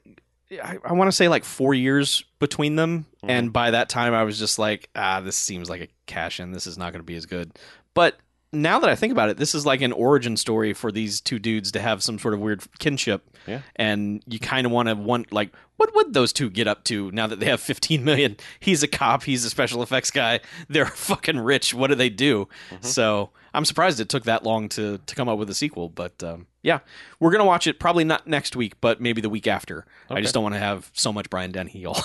I, 0.52 0.78
I 0.84 0.94
want 0.94 1.08
to 1.08 1.12
say 1.16 1.28
like 1.28 1.44
four 1.44 1.74
years 1.74 2.24
between 2.40 2.76
them, 2.76 3.06
Mhm. 3.24 3.30
and 3.30 3.54
by 3.54 3.72
that 3.72 3.90
time 3.90 4.14
I 4.14 4.24
was 4.24 4.38
just 4.38 4.60
like, 4.60 4.90
ah, 4.96 5.20
this 5.22 5.36
seems 5.36 5.70
like 5.70 5.82
a 5.82 5.88
cash 6.06 6.40
in. 6.40 6.52
This 6.52 6.68
is 6.68 6.78
not 6.78 6.92
going 6.94 7.00
to 7.02 7.06
be 7.06 7.16
as 7.16 7.26
good. 7.26 7.52
But 7.94 8.18
now 8.54 8.80
that 8.80 8.90
I 8.90 8.96
think 8.96 9.12
about 9.12 9.30
it, 9.30 9.38
this 9.38 9.54
is 9.56 9.66
like 9.66 9.82
an 9.82 9.92
origin 9.92 10.38
story 10.38 10.72
for 10.74 10.92
these 10.92 11.20
two 11.20 11.40
dudes 11.40 11.72
to 11.74 11.82
have 11.82 12.02
some 12.04 12.18
sort 12.20 12.34
of 12.34 12.40
weird 12.40 12.64
kinship. 12.80 13.28
Yeah. 13.48 13.62
And 13.76 14.24
you 14.28 14.40
kind 14.40 14.66
of 14.66 14.72
want 14.72 14.88
to 14.88 14.96
want 14.96 15.34
like, 15.34 15.52
what 15.78 15.94
would 15.96 16.14
those 16.14 16.32
two 16.32 16.50
get 16.50 16.68
up 16.68 16.84
to 16.86 17.12
now 17.12 17.28
that 17.28 17.40
they 17.40 17.48
have 17.48 17.60
15 17.60 18.04
million? 18.06 18.38
He's 18.60 18.82
a 18.84 18.88
cop. 18.88 19.24
He's 19.24 19.44
a 19.44 19.50
special 19.50 19.82
effects 19.84 20.10
guy. 20.12 20.40
They're 20.70 20.86
fucking 20.96 21.40
rich. 21.40 21.74
What 21.74 21.88
do 21.88 21.96
they 21.96 22.10
do? 22.10 22.48
Mhm. 22.72 22.86
So 22.86 23.32
I'm 23.54 23.66
surprised 23.66 24.00
it 24.00 24.08
took 24.10 24.24
that 24.24 24.44
long 24.44 24.70
to 24.70 25.00
to 25.00 25.16
come 25.16 25.28
up 25.28 25.38
with 25.38 25.50
a 25.50 25.56
sequel. 25.56 25.90
But 25.90 26.24
um, 26.24 26.48
yeah, 26.66 26.80
we're 27.20 27.32
gonna 27.32 27.46
watch 27.46 27.68
it 27.68 27.80
probably 27.80 28.04
not 28.04 28.26
next 28.28 28.56
week, 28.56 28.74
but 28.82 29.00
maybe 29.00 29.22
the 29.22 29.30
week 29.30 29.46
after. 29.48 29.86
I 30.10 30.20
just 30.22 30.34
don't 30.34 30.44
want 30.44 30.56
to 30.56 30.60
have 30.60 30.90
so 30.94 31.14
much 31.14 31.30
Brian 31.30 31.52
Dennehy 31.52 31.86
all, 31.88 31.98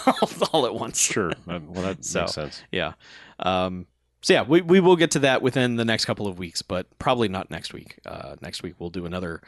all 0.52 0.66
at 0.66 0.74
once. 0.74 1.00
Sure. 1.00 1.32
Uh, 1.48 1.60
Well, 1.66 1.82
that 1.82 2.04
So- 2.04 2.20
makes 2.20 2.34
sense. 2.34 2.62
Yeah. 2.70 2.92
Um, 3.38 3.86
so 4.22 4.34
yeah, 4.34 4.42
we, 4.42 4.60
we 4.60 4.80
will 4.80 4.96
get 4.96 5.12
to 5.12 5.20
that 5.20 5.40
within 5.40 5.76
the 5.76 5.84
next 5.86 6.04
couple 6.04 6.26
of 6.26 6.38
weeks, 6.38 6.60
but 6.60 6.86
probably 6.98 7.26
not 7.28 7.50
next 7.50 7.72
week. 7.72 7.98
Uh, 8.04 8.36
next 8.42 8.62
week 8.62 8.74
we'll 8.78 8.90
do 8.90 9.06
another 9.06 9.40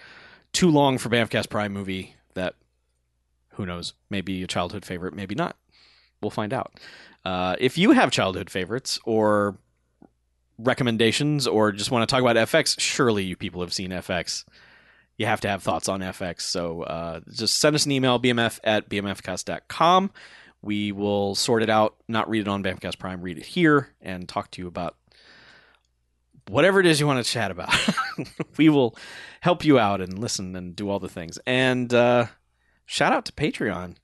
too 0.53 0.71
long 0.71 0.97
for 0.97 1.11
Bamfcast 1.11 1.51
Prime 1.51 1.73
movie 1.75 2.17
that 2.35 2.55
who 3.57 3.67
knows, 3.67 3.93
maybe 4.09 4.43
a 4.43 4.47
childhood 4.47 4.87
favorite, 4.87 5.13
maybe 5.13 5.35
not. 5.35 5.57
We'll 6.23 6.31
find 6.31 6.55
out. 6.55 6.73
Uh, 7.23 7.55
if 7.59 7.77
you 7.77 7.91
have 7.93 8.11
childhood 8.11 8.49
favorites 8.49 8.99
or 9.05 9.59
recommendations 10.59 11.47
or 11.47 11.73
just 11.73 11.91
want 11.91 12.09
to 12.09 12.13
talk 12.13 12.23
about 12.23 12.37
FX, 12.37 12.79
surely 12.79 13.25
you 13.25 13.37
people 13.37 13.61
have 13.61 13.73
seen 13.73 13.91
FX. 13.91 14.45
You 15.19 15.27
have 15.27 15.41
to 15.43 15.49
have 15.49 15.63
thoughts 15.63 15.89
on 15.89 16.01
FX. 16.01 16.43
So 16.43 16.83
uh, 16.83 17.21
just 17.33 17.61
send 17.61 17.75
us 17.77 17.85
an 17.87 17.93
email, 17.93 18.19
bmf 18.19 18.59
at 18.65 18.89
bmfcast.com. 18.89 20.11
We 20.63 20.93
will 20.93 21.35
sort 21.35 21.63
it 21.63 21.71
out, 21.71 21.97
not 22.09 22.29
read 22.31 22.41
it 22.43 22.49
on 22.49 22.63
Bamcast 22.63 22.99
Prime, 22.99 23.21
read 23.21 23.37
it 23.39 23.45
here, 23.47 23.89
and 24.01 24.29
talk 24.29 24.51
to 24.53 24.63
you 24.63 24.69
about 24.69 24.97
whatever 26.49 26.81
it 26.81 26.87
is 26.87 27.01
you 27.01 27.07
want 27.07 27.25
to 27.25 27.31
chat 27.31 27.51
about. 27.51 27.73
we 28.57 28.69
will 28.69 28.97
help 29.41 29.65
you 29.65 29.79
out 29.79 30.01
and 30.01 30.19
listen 30.19 30.55
and 30.57 30.75
do 30.77 30.89
all 30.89 30.99
the 30.99 31.09
things. 31.09 31.39
And 31.47 31.93
uh, 31.93 32.27
shout 32.87 33.13
out 33.13 33.25
to 33.27 33.33
Patreon 33.33 33.97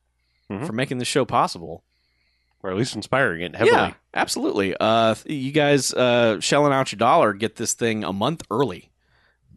Mhm. 0.50 0.66
for 0.66 0.72
making 0.72 0.96
this 0.98 1.08
show 1.08 1.24
possible. 1.26 1.84
Or 2.62 2.70
at 2.70 2.76
least 2.76 2.96
inspiring 2.96 3.42
it 3.42 3.54
heavily. 3.54 3.76
Yeah, 3.76 3.92
absolutely. 4.14 4.74
Uh, 4.80 5.14
you 5.26 5.52
guys 5.52 5.92
uh, 5.94 6.40
shelling 6.40 6.72
out 6.72 6.90
your 6.90 6.96
dollar 6.98 7.32
get 7.34 7.54
this 7.56 7.74
thing 7.74 8.02
a 8.02 8.12
month 8.12 8.42
early, 8.50 8.90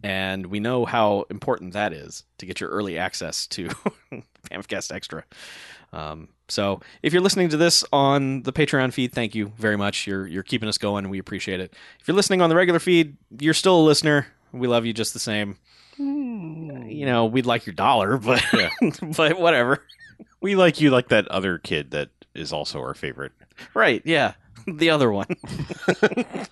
and 0.04 0.48
we 0.48 0.60
know 0.60 0.86
how 0.86 1.26
important 1.30 1.74
that 1.74 1.94
is 1.94 2.24
to 2.40 2.46
get 2.46 2.60
your 2.60 2.70
early 2.70 2.98
access 2.98 3.48
to 3.48 3.68
Bamfcast 4.50 4.92
Extra. 4.92 5.24
Um, 5.94 6.30
so 6.48 6.82
if 7.04 7.14
you're 7.14 7.22
listening 7.22 7.50
to 7.50 7.58
this 7.58 7.84
on 7.92 8.44
the 8.44 8.54
Patreon 8.54 8.94
feed, 8.94 9.14
thank 9.14 9.36
you 9.36 9.52
very 9.58 9.78
much. 9.78 10.08
You're 10.08 10.28
you're 10.28 10.44
keeping 10.44 10.70
us 10.70 10.78
going. 10.78 11.10
We 11.10 11.20
appreciate 11.20 11.60
it. 11.60 11.74
If 12.00 12.08
you're 12.08 12.16
listening 12.16 12.42
on 12.42 12.50
the 12.50 12.56
regular 12.56 12.80
feed, 12.80 13.18
you're 13.40 13.54
still 13.54 13.80
a 13.80 13.84
listener. 13.84 14.28
We 14.52 14.68
love 14.68 14.86
you 14.86 14.94
just 14.94 15.14
the 15.14 15.20
same. 15.20 15.58
You 15.98 17.06
know, 17.06 17.26
we'd 17.26 17.46
like 17.46 17.66
your 17.66 17.74
dollar, 17.76 18.18
but 18.20 18.44
but 19.16 19.40
whatever. 19.40 19.84
We 20.42 20.56
like 20.56 20.82
you 20.82 20.90
like 20.90 21.10
that 21.10 21.28
other 21.28 21.58
kid 21.58 21.92
that 21.92 22.10
is 22.34 22.52
also 22.52 22.80
our 22.80 22.94
favorite. 22.94 23.34
Right, 23.74 24.02
yeah. 24.06 24.34
The 24.68 24.90
other 24.90 25.12
one. 25.12 25.28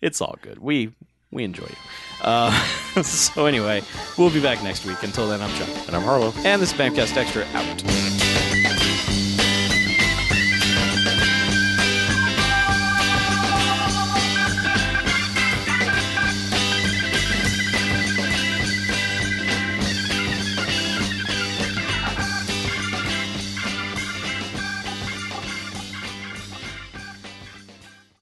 it's 0.00 0.20
all 0.20 0.36
good. 0.42 0.58
We 0.58 0.92
we 1.34 1.44
enjoy 1.44 1.64
you. 1.64 1.76
Uh, 2.22 2.50
so 3.02 3.44
anyway, 3.44 3.82
we'll 4.16 4.30
be 4.30 4.40
back 4.40 4.62
next 4.62 4.86
week. 4.86 5.02
Until 5.02 5.28
then, 5.28 5.42
I'm 5.42 5.52
Chuck. 5.56 5.68
And 5.86 5.94
I'm 5.94 6.02
Harlow. 6.02 6.32
And 6.38 6.62
this 6.62 6.72
is 6.72 6.78
Bamcast 6.78 7.16
Extra 7.16 7.44
out. 7.52 8.23